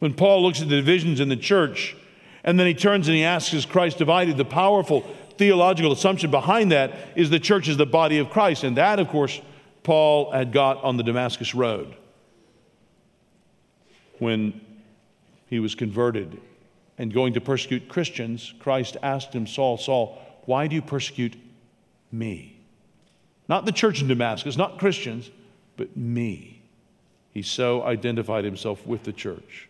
When 0.00 0.12
Paul 0.12 0.42
looks 0.42 0.60
at 0.60 0.68
the 0.68 0.76
divisions 0.76 1.18
in 1.18 1.30
the 1.30 1.36
church, 1.36 1.96
and 2.44 2.60
then 2.60 2.66
he 2.66 2.74
turns 2.74 3.08
and 3.08 3.16
he 3.16 3.24
asks, 3.24 3.54
Is 3.54 3.64
Christ 3.64 3.96
divided? 3.96 4.36
The 4.36 4.44
powerful 4.44 5.10
theological 5.36 5.92
assumption 5.92 6.30
behind 6.30 6.72
that 6.72 6.92
is 7.16 7.30
the 7.30 7.40
church 7.40 7.68
is 7.68 7.76
the 7.76 7.86
body 7.86 8.18
of 8.18 8.30
Christ. 8.30 8.64
And 8.64 8.76
that, 8.76 8.98
of 8.98 9.08
course, 9.08 9.40
Paul 9.82 10.30
had 10.30 10.52
got 10.52 10.82
on 10.82 10.96
the 10.96 11.02
Damascus 11.02 11.54
Road 11.54 11.94
when 14.18 14.60
he 15.46 15.60
was 15.60 15.74
converted 15.74 16.40
and 16.98 17.12
going 17.12 17.34
to 17.34 17.40
persecute 17.40 17.88
Christians. 17.88 18.54
Christ 18.58 18.96
asked 19.02 19.32
him, 19.32 19.46
Saul, 19.46 19.76
Saul, 19.76 20.18
why 20.46 20.66
do 20.66 20.74
you 20.74 20.82
persecute 20.82 21.36
me? 22.12 22.56
Not 23.48 23.66
the 23.66 23.72
church 23.72 24.00
in 24.00 24.08
Damascus, 24.08 24.56
not 24.56 24.78
Christians, 24.78 25.30
but 25.76 25.96
me. 25.96 26.62
He 27.32 27.42
so 27.42 27.82
identified 27.82 28.44
himself 28.44 28.86
with 28.86 29.02
the 29.02 29.12
church. 29.12 29.68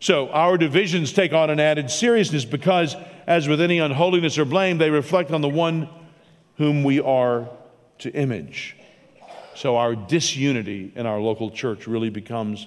So 0.00 0.30
our 0.30 0.56
divisions 0.56 1.12
take 1.12 1.32
on 1.34 1.50
an 1.50 1.60
added 1.60 1.90
seriousness 1.90 2.46
because, 2.46 2.96
as 3.26 3.46
with 3.46 3.60
any 3.60 3.78
unholiness 3.78 4.38
or 4.38 4.46
blame, 4.46 4.78
they 4.78 4.90
reflect 4.90 5.30
on 5.30 5.42
the 5.42 5.48
one 5.48 5.88
whom 6.56 6.82
we 6.84 7.00
are 7.00 7.48
to 7.98 8.10
image. 8.10 8.76
So 9.54 9.76
our 9.76 9.94
disunity 9.94 10.90
in 10.96 11.04
our 11.04 11.20
local 11.20 11.50
church 11.50 11.86
really 11.86 12.08
becomes 12.08 12.66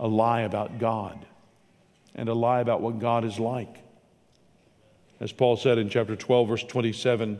a 0.00 0.08
lie 0.08 0.42
about 0.42 0.78
God 0.78 1.26
and 2.14 2.30
a 2.30 2.34
lie 2.34 2.60
about 2.60 2.80
what 2.80 2.98
God 2.98 3.24
is 3.24 3.38
like. 3.38 3.76
As 5.20 5.32
Paul 5.32 5.56
said 5.56 5.76
in 5.76 5.90
chapter 5.90 6.16
12, 6.16 6.48
verse 6.48 6.64
27, 6.64 7.38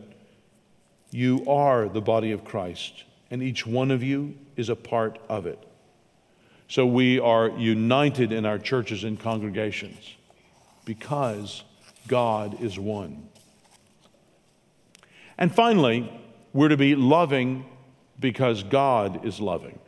you 1.11 1.42
are 1.48 1.88
the 1.88 2.02
body 2.02 2.33
of 2.33 2.44
Christ, 2.44 3.05
and 3.31 3.42
each 3.42 3.66
one 3.66 3.90
of 3.90 4.02
you 4.02 4.35
is 4.57 4.68
a 4.68 4.76
part 4.76 5.18
of 5.29 5.46
it. 5.46 5.62
So 6.68 6.87
we 6.87 7.20
are 7.20 7.48
united 7.50 8.33
in 8.33 8.44
our 8.44 8.59
churches 8.59 9.05
and 9.05 9.18
congregations 9.18 10.14
because 10.85 11.62
God 12.09 12.61
is 12.61 12.79
one. 12.79 13.29
And 15.38 15.55
finally, 15.55 16.11
we're 16.52 16.68
to 16.68 16.76
be 16.76 16.94
loving 16.94 17.66
because 18.18 18.62
God 18.62 19.24
is 19.24 19.40
loving. 19.40 19.79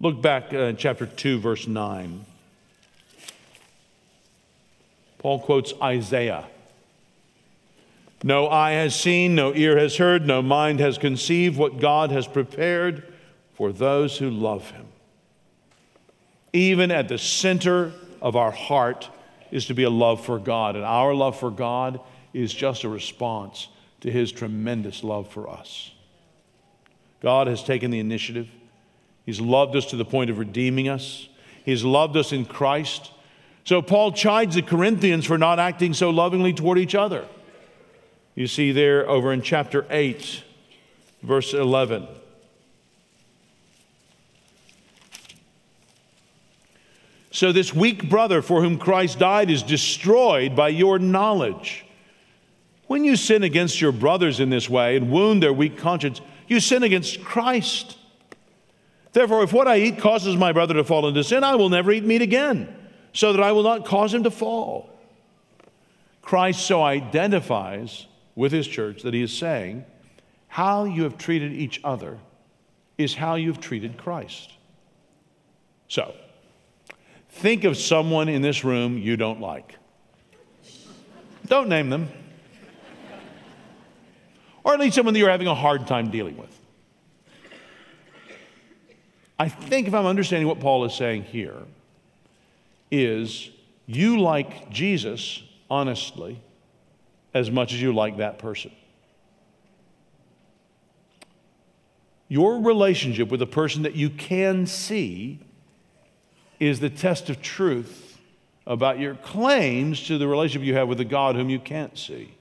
Look 0.00 0.22
back 0.22 0.52
uh, 0.52 0.72
chapter 0.72 1.06
2, 1.06 1.40
verse 1.40 1.66
9. 1.66 2.24
Paul 5.18 5.40
quotes 5.40 5.72
Isaiah. 5.82 6.46
No 8.22 8.48
eye 8.48 8.72
has 8.72 8.98
seen, 8.98 9.34
no 9.34 9.54
ear 9.54 9.78
has 9.78 9.96
heard, 9.96 10.26
no 10.26 10.42
mind 10.42 10.80
has 10.80 10.98
conceived 10.98 11.56
what 11.56 11.78
God 11.78 12.10
has 12.10 12.26
prepared 12.26 13.12
for 13.54 13.72
those 13.72 14.18
who 14.18 14.30
love 14.30 14.70
Him. 14.70 14.86
Even 16.52 16.90
at 16.90 17.08
the 17.08 17.18
center 17.18 17.92
of 18.20 18.36
our 18.36 18.50
heart 18.50 19.08
is 19.50 19.66
to 19.66 19.74
be 19.74 19.84
a 19.84 19.90
love 19.90 20.24
for 20.24 20.38
God, 20.38 20.76
and 20.76 20.84
our 20.84 21.14
love 21.14 21.38
for 21.38 21.50
God 21.50 22.00
is 22.32 22.52
just 22.52 22.84
a 22.84 22.88
response 22.88 23.68
to 24.00 24.10
His 24.10 24.32
tremendous 24.32 25.04
love 25.04 25.28
for 25.28 25.48
us. 25.48 25.92
God 27.20 27.46
has 27.46 27.62
taken 27.62 27.90
the 27.90 27.98
initiative. 27.98 28.48
He's 29.26 29.40
loved 29.40 29.76
us 29.76 29.86
to 29.86 29.96
the 29.96 30.04
point 30.04 30.30
of 30.30 30.38
redeeming 30.38 30.88
us. 30.88 31.28
He's 31.64 31.84
loved 31.84 32.16
us 32.16 32.32
in 32.32 32.46
Christ. 32.46 33.12
So 33.64 33.82
Paul 33.82 34.12
chides 34.12 34.54
the 34.54 34.62
Corinthians 34.62 35.26
for 35.26 35.38
not 35.38 35.58
acting 35.58 35.92
so 35.94 36.10
lovingly 36.10 36.52
toward 36.52 36.78
each 36.78 36.94
other. 36.94 37.26
You 38.34 38.46
see 38.46 38.72
there 38.72 39.08
over 39.08 39.32
in 39.32 39.42
chapter 39.42 39.86
8, 39.90 40.42
verse 41.22 41.52
11. 41.52 42.08
So, 47.30 47.52
this 47.52 47.72
weak 47.72 48.08
brother 48.08 48.42
for 48.42 48.60
whom 48.60 48.76
Christ 48.76 49.20
died 49.20 49.50
is 49.50 49.62
destroyed 49.62 50.56
by 50.56 50.68
your 50.68 50.98
knowledge. 50.98 51.86
When 52.88 53.04
you 53.04 53.14
sin 53.14 53.44
against 53.44 53.80
your 53.80 53.92
brothers 53.92 54.40
in 54.40 54.50
this 54.50 54.68
way 54.68 54.96
and 54.96 55.12
wound 55.12 55.40
their 55.40 55.52
weak 55.52 55.78
conscience, 55.78 56.20
you 56.48 56.58
sin 56.58 56.82
against 56.82 57.22
Christ. 57.22 57.96
Therefore, 59.12 59.44
if 59.44 59.52
what 59.52 59.68
I 59.68 59.78
eat 59.78 59.98
causes 59.98 60.36
my 60.36 60.52
brother 60.52 60.74
to 60.74 60.82
fall 60.82 61.06
into 61.06 61.22
sin, 61.22 61.44
I 61.44 61.54
will 61.54 61.68
never 61.68 61.92
eat 61.92 62.04
meat 62.04 62.20
again, 62.20 62.74
so 63.12 63.32
that 63.32 63.42
I 63.42 63.52
will 63.52 63.62
not 63.62 63.84
cause 63.84 64.12
him 64.12 64.24
to 64.24 64.30
fall. 64.30 64.90
Christ 66.22 66.66
so 66.66 66.82
identifies 66.82 68.06
with 68.34 68.50
his 68.50 68.66
church 68.66 69.02
that 69.02 69.14
he 69.14 69.22
is 69.22 69.36
saying, 69.36 69.84
How 70.48 70.84
you 70.84 71.04
have 71.04 71.16
treated 71.16 71.52
each 71.52 71.80
other 71.84 72.18
is 72.98 73.14
how 73.14 73.36
you've 73.36 73.60
treated 73.60 73.96
Christ. 73.96 74.52
So, 75.86 76.14
think 77.40 77.64
of 77.64 77.76
someone 77.76 78.28
in 78.28 78.42
this 78.42 78.64
room 78.64 78.98
you 78.98 79.16
don't 79.16 79.40
like. 79.40 79.76
Don't 81.46 81.70
name 81.70 81.88
them. 81.88 82.08
Or 84.62 84.74
at 84.74 84.80
least 84.80 84.94
someone 84.94 85.14
that 85.14 85.20
you're 85.20 85.30
having 85.30 85.46
a 85.46 85.54
hard 85.54 85.86
time 85.86 86.10
dealing 86.10 86.36
with. 86.36 86.54
I 89.38 89.48
think 89.48 89.88
if 89.88 89.94
I'm 89.94 90.04
understanding 90.04 90.46
what 90.46 90.60
Paul 90.60 90.84
is 90.84 90.92
saying 90.92 91.24
here, 91.24 91.56
is 92.90 93.48
you 93.86 94.20
like 94.20 94.68
Jesus, 94.68 95.42
honestly, 95.70 96.42
as 97.32 97.50
much 97.50 97.72
as 97.72 97.80
you 97.80 97.94
like 97.94 98.18
that 98.18 98.38
person. 98.38 98.70
Your 102.28 102.60
relationship 102.60 103.30
with 103.30 103.40
a 103.40 103.46
person 103.46 103.82
that 103.84 103.94
you 103.94 104.10
can 104.10 104.66
see 104.66 105.40
is 106.60 106.78
the 106.78 106.90
test 106.90 107.30
of 107.30 107.42
truth 107.42 108.18
about 108.66 109.00
your 109.00 109.14
claims 109.16 110.06
to 110.06 110.18
the 110.18 110.28
relationship 110.28 110.66
you 110.66 110.74
have 110.74 110.86
with 110.86 110.98
the 110.98 111.04
God 111.04 111.34
whom 111.34 111.50
you 111.50 111.58
can't 111.58 111.98
see. 111.98 112.36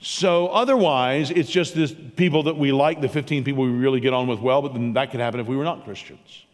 So 0.00 0.46
otherwise, 0.48 1.30
it's 1.32 1.50
just 1.50 1.74
this 1.74 1.92
people 2.14 2.44
that 2.44 2.56
we 2.56 2.70
like, 2.70 3.00
the 3.00 3.08
15 3.08 3.42
people 3.42 3.64
we 3.64 3.70
really 3.70 3.98
get 3.98 4.14
on 4.14 4.28
with 4.28 4.38
well, 4.40 4.62
but 4.62 4.72
then 4.72 4.92
that 4.92 5.10
could 5.10 5.18
happen 5.18 5.40
if 5.40 5.48
we 5.48 5.56
were 5.56 5.64
not 5.64 5.84
Christians. 5.84 6.44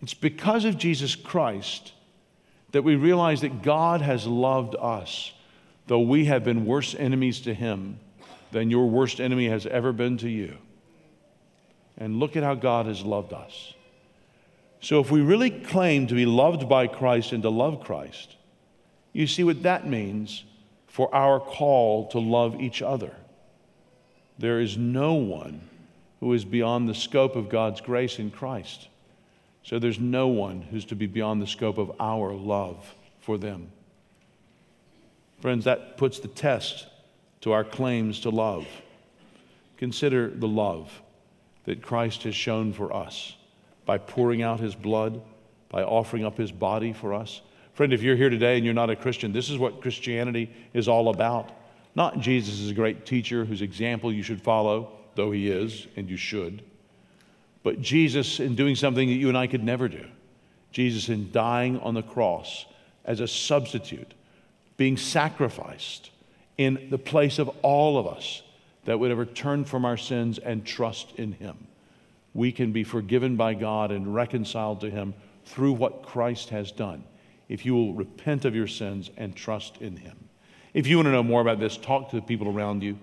It's 0.00 0.14
because 0.14 0.64
of 0.64 0.78
Jesus 0.78 1.16
Christ 1.16 1.92
that 2.70 2.82
we 2.82 2.94
realize 2.94 3.40
that 3.40 3.62
God 3.62 4.02
has 4.02 4.26
loved 4.26 4.76
us, 4.78 5.32
though 5.88 6.00
we 6.00 6.26
have 6.26 6.44
been 6.44 6.64
worse 6.64 6.94
enemies 6.94 7.40
to 7.40 7.54
Him 7.54 7.98
than 8.52 8.70
your 8.70 8.88
worst 8.88 9.20
enemy 9.20 9.48
has 9.48 9.66
ever 9.66 9.92
been 9.92 10.16
to 10.18 10.28
you. 10.28 10.56
And 11.98 12.20
look 12.20 12.36
at 12.36 12.44
how 12.44 12.54
God 12.54 12.86
has 12.86 13.02
loved 13.02 13.32
us. 13.32 13.74
So, 14.80 15.00
if 15.00 15.10
we 15.10 15.20
really 15.20 15.50
claim 15.50 16.06
to 16.06 16.14
be 16.14 16.26
loved 16.26 16.68
by 16.68 16.86
Christ 16.86 17.32
and 17.32 17.42
to 17.42 17.50
love 17.50 17.82
Christ, 17.82 18.36
you 19.12 19.26
see 19.26 19.42
what 19.42 19.64
that 19.64 19.86
means 19.86 20.44
for 20.86 21.12
our 21.12 21.40
call 21.40 22.08
to 22.08 22.20
love 22.20 22.60
each 22.60 22.82
other. 22.82 23.14
There 24.38 24.60
is 24.60 24.76
no 24.76 25.14
one 25.14 25.68
who 26.20 26.32
is 26.32 26.44
beyond 26.44 26.88
the 26.88 26.94
scope 26.94 27.34
of 27.34 27.48
God's 27.48 27.80
grace 27.80 28.18
in 28.20 28.30
Christ. 28.30 28.88
So 29.64 29.78
there's 29.78 29.98
no 29.98 30.28
one 30.28 30.62
who's 30.62 30.84
to 30.86 30.94
be 30.94 31.06
beyond 31.06 31.42
the 31.42 31.46
scope 31.46 31.78
of 31.78 31.92
our 32.00 32.32
love 32.32 32.94
for 33.20 33.36
them. 33.36 33.70
Friends, 35.40 35.64
that 35.64 35.96
puts 35.96 36.20
the 36.20 36.28
test 36.28 36.86
to 37.42 37.52
our 37.52 37.64
claims 37.64 38.20
to 38.20 38.30
love. 38.30 38.66
Consider 39.76 40.30
the 40.30 40.48
love 40.48 40.90
that 41.68 41.82
Christ 41.82 42.22
has 42.22 42.34
shown 42.34 42.72
for 42.72 42.94
us 42.94 43.36
by 43.84 43.98
pouring 43.98 44.40
out 44.40 44.58
his 44.58 44.74
blood, 44.74 45.20
by 45.68 45.82
offering 45.82 46.24
up 46.24 46.38
his 46.38 46.50
body 46.50 46.94
for 46.94 47.12
us. 47.12 47.42
Friend, 47.74 47.92
if 47.92 48.02
you're 48.02 48.16
here 48.16 48.30
today 48.30 48.56
and 48.56 48.64
you're 48.64 48.72
not 48.72 48.88
a 48.88 48.96
Christian, 48.96 49.34
this 49.34 49.50
is 49.50 49.58
what 49.58 49.82
Christianity 49.82 50.50
is 50.72 50.88
all 50.88 51.10
about. 51.10 51.52
Not 51.94 52.20
Jesus 52.20 52.58
is 52.60 52.70
a 52.70 52.74
great 52.74 53.04
teacher 53.04 53.44
whose 53.44 53.60
example 53.60 54.10
you 54.10 54.22
should 54.22 54.40
follow, 54.40 54.92
though 55.14 55.30
he 55.30 55.50
is, 55.50 55.86
and 55.94 56.08
you 56.08 56.16
should. 56.16 56.62
But 57.62 57.82
Jesus 57.82 58.40
in 58.40 58.54
doing 58.54 58.74
something 58.74 59.06
that 59.06 59.14
you 59.16 59.28
and 59.28 59.36
I 59.36 59.46
could 59.46 59.62
never 59.62 59.88
do. 59.88 60.06
Jesus 60.72 61.10
in 61.10 61.30
dying 61.32 61.78
on 61.80 61.92
the 61.92 62.02
cross 62.02 62.64
as 63.04 63.20
a 63.20 63.28
substitute, 63.28 64.14
being 64.78 64.96
sacrificed 64.96 66.12
in 66.56 66.88
the 66.88 66.96
place 66.96 67.38
of 67.38 67.50
all 67.60 67.98
of 67.98 68.06
us 68.06 68.40
that 68.88 68.98
would 68.98 69.10
ever 69.10 69.26
turn 69.26 69.66
from 69.66 69.84
our 69.84 69.98
sins 69.98 70.38
and 70.38 70.64
trust 70.64 71.12
in 71.16 71.32
Him. 71.32 71.66
We 72.32 72.50
can 72.52 72.72
be 72.72 72.84
forgiven 72.84 73.36
by 73.36 73.52
God 73.52 73.90
and 73.90 74.14
reconciled 74.14 74.80
to 74.80 74.88
Him 74.88 75.12
through 75.44 75.74
what 75.74 76.02
Christ 76.02 76.48
has 76.48 76.72
done 76.72 77.04
if 77.50 77.66
you 77.66 77.74
will 77.74 77.92
repent 77.92 78.46
of 78.46 78.54
your 78.54 78.66
sins 78.66 79.10
and 79.18 79.36
trust 79.36 79.76
in 79.82 79.98
Him. 79.98 80.16
If 80.72 80.86
you 80.86 80.96
want 80.96 81.04
to 81.08 81.12
know 81.12 81.22
more 81.22 81.42
about 81.42 81.60
this, 81.60 81.76
talk 81.76 82.08
to 82.08 82.16
the 82.16 82.22
people 82.22 82.48
around 82.48 82.82
you. 82.82 82.98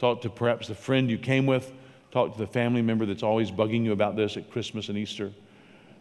Talk 0.00 0.22
to 0.22 0.28
perhaps 0.28 0.66
the 0.66 0.74
friend 0.74 1.08
you 1.08 1.18
came 1.18 1.46
with. 1.46 1.70
Talk 2.10 2.32
to 2.32 2.38
the 2.38 2.48
family 2.48 2.82
member 2.82 3.06
that's 3.06 3.22
always 3.22 3.52
bugging 3.52 3.84
you 3.84 3.92
about 3.92 4.16
this 4.16 4.36
at 4.36 4.50
Christmas 4.50 4.88
and 4.88 4.98
Easter. 4.98 5.30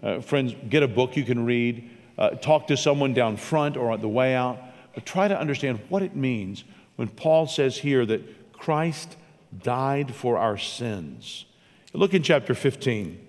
Uh, 0.01 0.19
friends, 0.19 0.55
get 0.67 0.81
a 0.81 0.87
book 0.87 1.15
you 1.15 1.23
can 1.23 1.45
read. 1.45 1.87
Uh, 2.17 2.31
talk 2.31 2.65
to 2.65 2.75
someone 2.75 3.13
down 3.13 3.37
front 3.37 3.77
or 3.77 3.91
on 3.91 4.01
the 4.01 4.09
way 4.09 4.33
out. 4.33 4.59
But 4.95 5.05
try 5.05 5.27
to 5.27 5.39
understand 5.39 5.79
what 5.89 6.01
it 6.01 6.15
means 6.15 6.63
when 6.95 7.07
Paul 7.07 7.45
says 7.45 7.77
here 7.77 8.03
that 8.07 8.51
Christ 8.51 9.15
died 9.63 10.13
for 10.13 10.37
our 10.37 10.57
sins. 10.57 11.45
Look 11.93 12.13
in 12.13 12.23
chapter 12.23 12.53
15. 12.53 13.25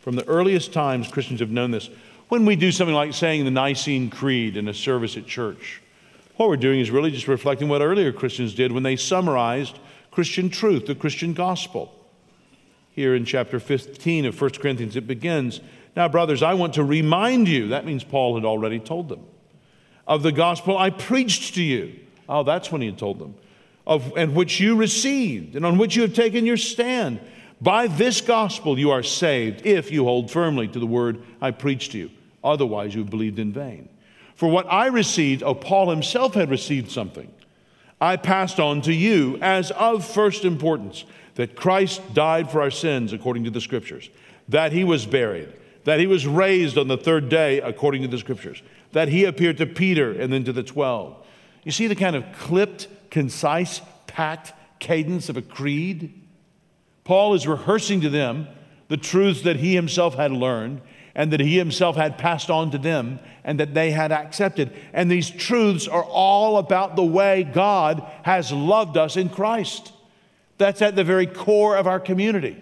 From 0.00 0.16
the 0.16 0.26
earliest 0.26 0.72
times, 0.72 1.08
Christians 1.08 1.40
have 1.40 1.50
known 1.50 1.70
this. 1.70 1.88
When 2.28 2.46
we 2.46 2.56
do 2.56 2.72
something 2.72 2.94
like 2.94 3.14
saying 3.14 3.44
the 3.44 3.50
Nicene 3.50 4.10
Creed 4.10 4.56
in 4.56 4.68
a 4.68 4.74
service 4.74 5.16
at 5.16 5.26
church, 5.26 5.82
what 6.36 6.48
we're 6.48 6.56
doing 6.56 6.80
is 6.80 6.90
really 6.90 7.10
just 7.10 7.28
reflecting 7.28 7.68
what 7.68 7.80
earlier 7.80 8.12
Christians 8.12 8.54
did 8.54 8.72
when 8.72 8.82
they 8.82 8.96
summarized 8.96 9.78
Christian 10.10 10.50
truth, 10.50 10.86
the 10.86 10.94
Christian 10.94 11.32
gospel. 11.32 11.94
Here 12.90 13.14
in 13.14 13.24
chapter 13.24 13.58
15 13.58 14.26
of 14.26 14.40
1 14.40 14.50
Corinthians, 14.52 14.96
it 14.96 15.06
begins 15.06 15.60
Now, 15.96 16.08
brothers, 16.08 16.42
I 16.42 16.54
want 16.54 16.74
to 16.74 16.84
remind 16.84 17.48
you, 17.48 17.68
that 17.68 17.84
means 17.86 18.04
Paul 18.04 18.34
had 18.34 18.44
already 18.44 18.80
told 18.80 19.08
them, 19.08 19.24
of 20.06 20.22
the 20.22 20.32
gospel 20.32 20.76
I 20.76 20.90
preached 20.90 21.54
to 21.54 21.62
you. 21.62 21.98
Oh, 22.28 22.42
that's 22.42 22.72
when 22.72 22.80
he 22.80 22.88
had 22.88 22.98
told 22.98 23.18
them, 23.18 23.34
of, 23.86 24.12
and 24.16 24.34
which 24.34 24.60
you 24.60 24.76
received, 24.76 25.56
and 25.56 25.64
on 25.66 25.78
which 25.78 25.96
you 25.96 26.02
have 26.02 26.14
taken 26.14 26.46
your 26.46 26.56
stand. 26.56 27.20
By 27.60 27.86
this 27.86 28.20
gospel 28.20 28.78
you 28.78 28.90
are 28.90 29.02
saved, 29.02 29.64
if 29.66 29.90
you 29.90 30.04
hold 30.04 30.30
firmly 30.30 30.68
to 30.68 30.78
the 30.78 30.86
word 30.86 31.22
I 31.40 31.50
preached 31.50 31.92
to 31.92 31.98
you. 31.98 32.10
Otherwise, 32.42 32.94
you 32.94 33.00
have 33.00 33.10
believed 33.10 33.38
in 33.38 33.52
vain. 33.52 33.88
For 34.34 34.48
what 34.48 34.66
I 34.70 34.86
received, 34.86 35.42
oh, 35.42 35.54
Paul 35.54 35.90
himself 35.90 36.34
had 36.34 36.50
received 36.50 36.90
something 36.90 37.30
I 38.00 38.16
passed 38.16 38.60
on 38.60 38.82
to 38.82 38.92
you 38.92 39.38
as 39.40 39.70
of 39.70 40.04
first 40.04 40.44
importance 40.44 41.04
that 41.36 41.56
Christ 41.56 42.02
died 42.12 42.50
for 42.50 42.60
our 42.60 42.70
sins 42.70 43.12
according 43.12 43.44
to 43.44 43.50
the 43.50 43.60
scriptures, 43.60 44.10
that 44.48 44.72
he 44.72 44.84
was 44.84 45.06
buried, 45.06 45.52
that 45.84 46.00
he 46.00 46.06
was 46.06 46.26
raised 46.26 46.76
on 46.76 46.88
the 46.88 46.98
third 46.98 47.28
day 47.28 47.60
according 47.60 48.02
to 48.02 48.08
the 48.08 48.18
scriptures, 48.18 48.62
that 48.92 49.08
he 49.08 49.24
appeared 49.24 49.56
to 49.58 49.66
Peter 49.66 50.12
and 50.12 50.32
then 50.32 50.44
to 50.44 50.52
the 50.52 50.62
12. 50.62 51.16
You 51.64 51.72
see 51.72 51.86
the 51.86 51.94
kind 51.94 52.14
of 52.14 52.24
clipped, 52.38 52.88
concise, 53.14 53.80
pat 54.08 54.58
cadence 54.80 55.28
of 55.28 55.36
a 55.36 55.42
creed? 55.42 56.12
Paul 57.04 57.34
is 57.34 57.46
rehearsing 57.46 58.00
to 58.00 58.10
them 58.10 58.48
the 58.88 58.96
truths 58.96 59.42
that 59.42 59.56
he 59.56 59.76
himself 59.76 60.16
had 60.16 60.32
learned 60.32 60.80
and 61.14 61.32
that 61.32 61.38
he 61.38 61.56
himself 61.56 61.94
had 61.94 62.18
passed 62.18 62.50
on 62.50 62.72
to 62.72 62.78
them 62.78 63.20
and 63.44 63.60
that 63.60 63.72
they 63.72 63.92
had 63.92 64.10
accepted. 64.10 64.72
And 64.92 65.08
these 65.08 65.30
truths 65.30 65.86
are 65.86 66.02
all 66.02 66.58
about 66.58 66.96
the 66.96 67.04
way 67.04 67.44
God 67.44 68.04
has 68.24 68.50
loved 68.50 68.96
us 68.96 69.16
in 69.16 69.28
Christ. 69.28 69.92
That's 70.58 70.82
at 70.82 70.96
the 70.96 71.04
very 71.04 71.26
core 71.26 71.76
of 71.76 71.86
our 71.86 72.00
community. 72.00 72.60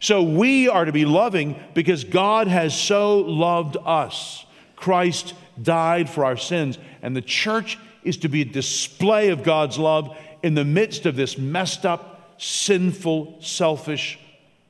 So 0.00 0.20
we 0.24 0.68
are 0.68 0.84
to 0.84 0.90
be 0.90 1.04
loving 1.04 1.54
because 1.74 2.02
God 2.02 2.48
has 2.48 2.76
so 2.76 3.18
loved 3.18 3.76
us. 3.84 4.44
Christ 4.74 5.34
died 5.62 6.10
for 6.10 6.24
our 6.24 6.36
sins, 6.36 6.76
and 7.02 7.14
the 7.14 7.22
church 7.22 7.78
is 8.04 8.18
to 8.18 8.28
be 8.28 8.42
a 8.42 8.46
display 8.46 9.28
of 9.28 9.42
God's 9.42 9.78
love 9.78 10.16
in 10.42 10.54
the 10.54 10.64
midst 10.64 11.06
of 11.06 11.16
this 11.16 11.38
messed 11.38 11.86
up, 11.86 12.34
sinful, 12.38 13.38
selfish 13.40 14.18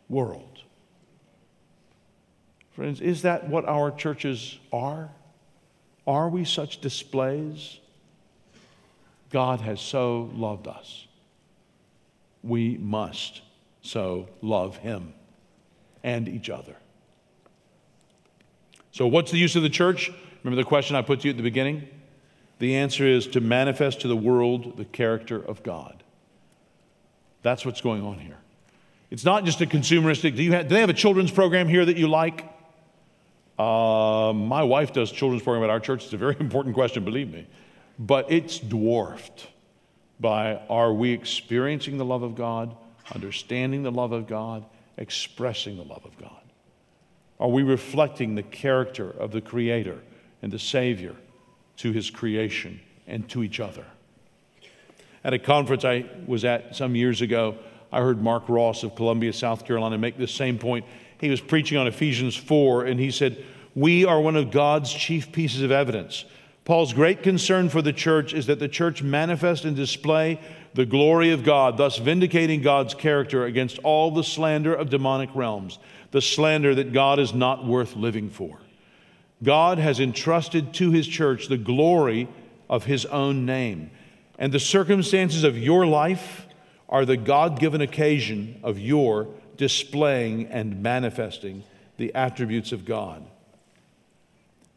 world. 0.09 0.61
Friends, 2.73 3.01
is 3.01 3.23
that 3.23 3.49
what 3.49 3.65
our 3.67 3.91
churches 3.91 4.59
are? 4.73 5.11
Are 6.07 6.29
we 6.29 6.45
such 6.45 6.81
displays? 6.81 7.79
God 9.31 9.61
has 9.61 9.81
so 9.81 10.31
loved 10.35 10.67
us. 10.67 11.07
We 12.43 12.77
must 12.79 13.41
so 13.83 14.29
love 14.41 14.77
Him 14.79 15.15
and 16.03 16.29
each 16.29 16.51
other. 16.51 16.77
So, 18.91 19.07
what's 19.07 19.31
the 19.31 19.39
use 19.39 19.57
of 19.57 19.63
the 19.63 19.71
church? 19.71 20.11
Remember 20.43 20.61
the 20.61 20.69
question 20.69 20.97
I 20.97 21.03
put 21.03 21.21
to 21.21 21.29
you 21.29 21.31
at 21.31 21.37
the 21.37 21.43
beginning? 21.43 21.89
The 22.63 22.77
answer 22.77 23.05
is 23.05 23.27
to 23.27 23.41
manifest 23.41 24.03
to 24.03 24.09
the 24.09 24.15
world 24.15 24.77
the 24.77 24.85
character 24.85 25.37
of 25.37 25.65
God. 25.65 26.05
That's 27.43 27.67
what's 27.67 27.81
going 27.81 28.05
on 28.07 28.21
here. 28.21 28.37
It's 29.11 29.25
not 29.25 29.45
just 29.45 29.61
a 29.63 29.67
consumeristic. 29.67 30.37
Do, 30.37 30.45
you 30.45 30.53
have, 30.53 30.69
do 30.69 30.77
they 30.77 30.81
have 30.81 30.89
a 30.89 30.95
children's 30.95 31.33
program 31.33 31.67
here 31.67 31.85
that 31.85 31.97
you 31.97 32.07
like? 32.07 32.45
Uh, 33.59 34.33
my 34.33 34.63
wife 34.63 34.93
does 34.93 35.11
children's 35.11 35.43
program 35.43 35.65
at 35.65 35.71
our 35.71 35.81
church. 35.81 36.05
It's 36.05 36.13
a 36.13 36.17
very 36.17 36.37
important 36.41 36.77
question, 36.77 37.05
believe 37.05 37.33
me. 37.33 37.49
But 37.99 38.31
it's 38.31 38.61
dwarfed 38.61 39.49
by 40.21 40.61
are 40.71 40.93
we 40.93 41.11
experiencing 41.11 41.99
the 41.99 42.05
love 42.05 42.23
of 42.23 42.37
God, 42.37 42.77
understanding 43.13 43.83
the 43.83 43.91
love 43.91 44.13
of 44.13 44.29
God, 44.29 44.65
expressing 44.97 45.79
the 45.79 45.85
love 45.85 46.05
of 46.05 46.17
God? 46.17 46.45
Are 47.41 47.49
we 47.49 47.65
reflecting 47.65 48.37
the 48.37 48.45
character 48.45 49.11
of 49.11 49.33
the 49.33 49.41
Creator 49.41 49.99
and 50.43 50.53
the 50.53 50.61
Savior 50.61 51.17
to 51.79 51.93
His 51.93 52.11
creation 52.11 52.81
and 53.07 53.29
to 53.31 53.43
each 53.43 53.61
other? 53.61 53.85
At 55.25 55.33
a 55.35 55.39
conference 55.39 55.85
I 55.85 56.07
was 56.27 56.45
at 56.45 56.75
some 56.75 56.97
years 56.97 57.21
ago, 57.21 57.57
I 57.93 58.01
heard 58.01 58.23
Mark 58.23 58.49
Ross 58.49 58.83
of 58.83 58.95
Columbia, 58.95 59.33
South 59.33 59.65
Carolina, 59.67 59.99
make 59.99 60.17
this 60.17 60.33
same 60.33 60.59
point 60.59 60.85
he 61.19 61.31
was 61.31 61.41
preaching 61.41 61.79
on 61.79 61.87
Ephesians 61.87 62.35
4, 62.35 62.87
and 62.87 62.99
he 62.99 63.13
said, 63.13 63.45
We 63.77 64.05
are 64.05 64.21
one 64.21 64.35
of 64.35 64.51
God's 64.51 64.93
chief 64.93 65.31
pieces 65.31 65.63
of 65.63 65.71
evidence 65.71 66.25
Paul's 66.65 66.93
great 66.93 67.25
concern 67.25 67.69
for 67.69 67.83
the 67.83 67.93
church 67.93 68.33
is 68.33 68.47
that 68.47 68.61
the 68.61 68.69
church 68.69 69.03
manifest 69.03 69.65
and 69.65 69.75
display 69.75 70.39
the 70.75 70.87
glory 70.87 71.33
of 71.33 71.43
God, 71.43 71.77
thus 71.77 71.99
vindicating 71.99 72.63
God's 72.63 72.95
character 72.95 73.45
against 73.45 73.79
all 73.81 74.13
the 74.13 74.23
slander 74.23 74.73
of 74.73 74.89
demonic 74.89 75.31
realms, 75.35 75.79
the 76.13 76.23
slander 76.23 76.75
that 76.77 76.93
God 76.93 77.19
is 77.19 77.35
not 77.35 77.67
worth 77.67 77.97
living 77.97 78.31
for. 78.31 78.61
God 79.43 79.79
has 79.79 80.01
entrusted 80.01 80.73
to 80.75 80.91
his 80.91 81.07
church 81.07 81.49
the 81.49 81.57
glory 81.57 82.29
of 82.69 82.85
his 82.85 83.05
own 83.07 83.45
name. 83.45 83.91
And 84.39 84.53
the 84.53 84.61
circumstances 84.61 85.45
of 85.45 85.59
your 85.59 85.87
life 85.87 86.47
are 86.89 87.05
the 87.05 87.17
God 87.17 87.59
given 87.59 87.81
occasion 87.81 88.61
of 88.63 88.79
your 88.79 89.29
displaying 89.57 90.47
and 90.47 90.83
manifesting 90.83 91.65
the 91.97 92.15
attributes 92.15 92.73
of 92.73 92.85
God. 92.85 93.25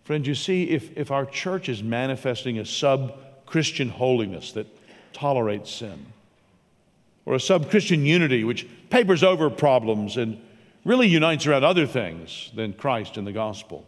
Friends, 0.03 0.27
you 0.27 0.35
see, 0.35 0.69
if, 0.69 0.95
if 0.95 1.09
our 1.09 1.25
church 1.25 1.67
is 1.67 1.81
manifesting 1.81 2.59
a 2.59 2.65
sub 2.65 3.17
Christian 3.45 3.89
holiness 3.89 4.51
that 4.51 4.67
tolerates 5.13 5.71
sin, 5.71 6.05
or 7.25 7.33
a 7.33 7.39
sub 7.39 7.71
Christian 7.71 8.05
unity 8.05 8.43
which 8.43 8.67
papers 8.89 9.23
over 9.23 9.49
problems 9.49 10.17
and 10.17 10.39
really 10.83 11.07
unites 11.07 11.47
around 11.47 11.63
other 11.63 11.87
things 11.87 12.51
than 12.53 12.73
Christ 12.73 13.17
and 13.17 13.25
the 13.25 13.31
gospel, 13.31 13.87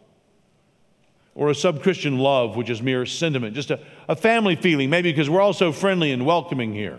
or 1.38 1.50
a 1.50 1.54
sub 1.54 1.84
Christian 1.84 2.18
love 2.18 2.56
which 2.56 2.68
is 2.68 2.82
mere 2.82 3.06
sentiment, 3.06 3.54
just 3.54 3.70
a, 3.70 3.78
a 4.08 4.16
family 4.16 4.56
feeling, 4.56 4.90
maybe 4.90 5.12
because 5.12 5.30
we're 5.30 5.40
all 5.40 5.52
so 5.52 5.70
friendly 5.70 6.10
and 6.10 6.26
welcoming 6.26 6.74
here, 6.74 6.98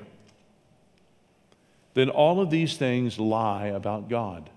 then 1.94 2.10
all 2.10 2.40
of 2.40 2.50
these 2.50 2.78
things 2.78 3.20
lie 3.20 3.66
about 3.66 4.08
God. 4.08 4.50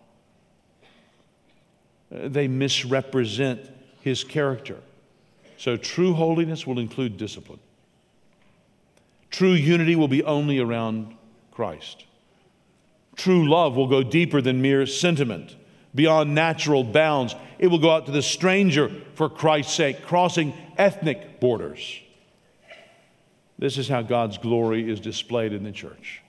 Uh, 2.14 2.28
they 2.28 2.46
misrepresent 2.46 3.68
his 4.02 4.22
character. 4.22 4.78
So 5.58 5.76
true 5.76 6.12
holiness 6.12 6.64
will 6.64 6.78
include 6.78 7.16
discipline. 7.16 7.58
True 9.30 9.50
unity 9.50 9.96
will 9.96 10.06
be 10.06 10.22
only 10.22 10.60
around 10.60 11.16
Christ. 11.50 12.04
True 13.16 13.48
love 13.50 13.74
will 13.74 13.88
go 13.88 14.04
deeper 14.04 14.40
than 14.40 14.62
mere 14.62 14.86
sentiment, 14.86 15.56
beyond 15.92 16.36
natural 16.36 16.84
bounds. 16.84 17.34
It 17.62 17.70
will 17.70 17.78
go 17.78 17.92
out 17.92 18.06
to 18.06 18.12
the 18.12 18.22
stranger 18.22 18.90
for 19.14 19.28
Christ's 19.28 19.74
sake, 19.74 20.02
crossing 20.02 20.52
ethnic 20.76 21.38
borders. 21.38 22.00
This 23.56 23.78
is 23.78 23.86
how 23.86 24.02
God's 24.02 24.36
glory 24.36 24.90
is 24.90 24.98
displayed 24.98 25.52
in 25.52 25.62
the 25.62 25.70
church. 25.70 26.22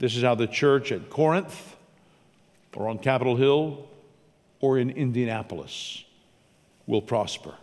This 0.00 0.14
is 0.14 0.22
how 0.22 0.34
the 0.34 0.46
church 0.46 0.92
at 0.92 1.08
Corinth 1.08 1.76
or 2.76 2.90
on 2.90 2.98
Capitol 2.98 3.36
Hill 3.36 3.88
or 4.60 4.76
in 4.76 4.90
Indianapolis 4.90 6.04
will 6.86 7.00
prosper. 7.00 7.54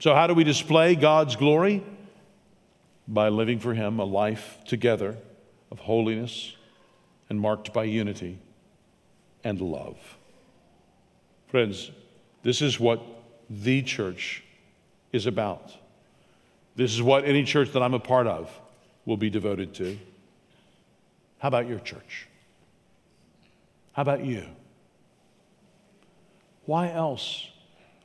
So, 0.00 0.12
how 0.12 0.26
do 0.26 0.34
we 0.34 0.42
display 0.42 0.96
God's 0.96 1.36
glory? 1.36 1.84
By 3.06 3.28
living 3.28 3.60
for 3.60 3.74
Him 3.74 4.00
a 4.00 4.04
life 4.04 4.58
together 4.66 5.16
of 5.70 5.78
holiness 5.78 6.56
and 7.30 7.40
marked 7.40 7.72
by 7.72 7.84
unity 7.84 8.40
and 9.44 9.60
love. 9.60 9.96
Friends, 11.48 11.90
this 12.42 12.62
is 12.62 12.78
what 12.80 13.00
the 13.48 13.82
church 13.82 14.42
is 15.12 15.26
about. 15.26 15.72
This 16.76 16.92
is 16.92 17.02
what 17.02 17.24
any 17.24 17.44
church 17.44 17.72
that 17.72 17.82
I'm 17.82 17.94
a 17.94 18.00
part 18.00 18.26
of 18.26 18.50
will 19.06 19.16
be 19.16 19.30
devoted 19.30 19.74
to. 19.74 19.98
How 21.38 21.48
about 21.48 21.68
your 21.68 21.78
church? 21.78 22.26
How 23.92 24.02
about 24.02 24.24
you? 24.24 24.44
Why 26.66 26.90
else 26.90 27.48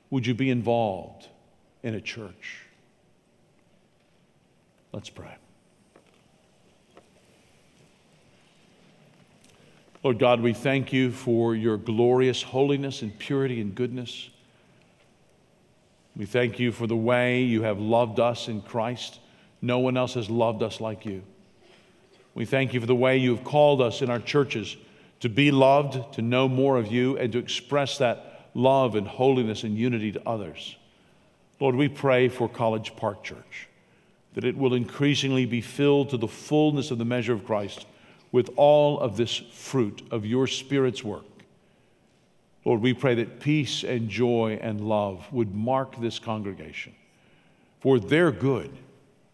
would 0.10 0.28
you 0.28 0.34
be 0.34 0.50
involved 0.50 1.28
in 1.82 1.96
a 1.96 2.02
church? 2.02 2.66
Let's 4.92 5.10
pray. 5.10 5.36
Lord 10.02 10.18
God, 10.18 10.40
we 10.40 10.54
thank 10.54 10.94
you 10.94 11.12
for 11.12 11.54
your 11.54 11.76
glorious 11.76 12.42
holiness 12.42 13.02
and 13.02 13.18
purity 13.20 13.60
and 13.60 13.76
goodness. 13.76 14.30
We 16.16 16.26
thank 16.26 16.58
you 16.58 16.72
for 16.72 16.88
the 16.88 16.96
way 16.96 17.42
you 17.42 17.64
have 17.64 17.80
loved 17.80 18.20
us 18.20 18.48
in 18.48 18.62
Christ. 18.62 19.20
No 19.62 19.80
one 19.80 19.98
else 19.98 20.14
has 20.14 20.30
loved 20.30 20.64
us 20.64 20.80
like 20.80 21.06
you. 21.06 21.22
We 22.34 22.46
thank 22.46 22.74
you 22.74 22.80
for 22.80 22.86
the 22.86 22.96
way 22.96 23.18
you 23.18 23.36
have 23.36 23.44
called 23.44 23.82
us 23.82 24.02
in 24.02 24.10
our 24.10 24.20
churches 24.20 24.78
to 25.20 25.28
be 25.28 25.52
loved, 25.52 26.14
to 26.14 26.22
know 26.22 26.48
more 26.48 26.78
of 26.78 26.88
you, 26.88 27.18
and 27.18 27.34
to 27.34 27.38
express 27.38 27.98
that 27.98 28.50
love 28.54 28.96
and 28.96 29.06
holiness 29.06 29.64
and 29.64 29.78
unity 29.78 30.14
to 30.14 30.26
others. 30.26 30.78
Lord, 31.60 31.76
we 31.76 31.90
pray 31.90 32.30
for 32.30 32.48
College 32.48 32.96
Park 32.96 33.22
Church 33.24 33.68
that 34.34 34.46
it 34.46 34.56
will 34.56 34.74
increasingly 34.74 35.46
be 35.46 35.60
filled 35.60 36.12
to 36.12 36.18
the 36.18 36.28
fullness 36.28 36.90
of 36.90 37.00
the 37.00 37.06
measure 37.06 37.34
of 37.34 37.46
Christ 37.46 37.86
with 38.32 38.50
all 38.56 39.00
of 39.00 39.18
this 39.18 39.36
fruit 39.36 40.08
of 40.12 40.26
your 40.26 40.48
Spirit's 40.48 41.04
work. 41.04 41.24
Lord, 42.66 42.82
we 42.82 42.94
pray 42.94 43.16
that 43.16 43.40
peace 43.40 43.84
and 43.84 44.10
joy 44.10 44.60
and 44.62 44.82
love 44.82 45.32
would 45.32 45.56
mark 45.56 46.00
this 46.00 46.20
congregation 46.20 46.94
for 47.80 48.00
their 48.00 48.32
good 48.32 48.72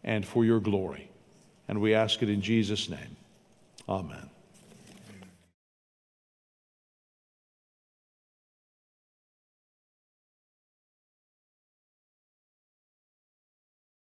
and 0.03 0.25
for 0.25 0.45
your 0.45 0.59
glory. 0.59 1.09
And 1.67 1.81
we 1.81 1.93
ask 1.93 2.21
it 2.21 2.29
in 2.29 2.41
Jesus' 2.41 2.89
name. 2.89 3.17
Amen. 3.89 4.29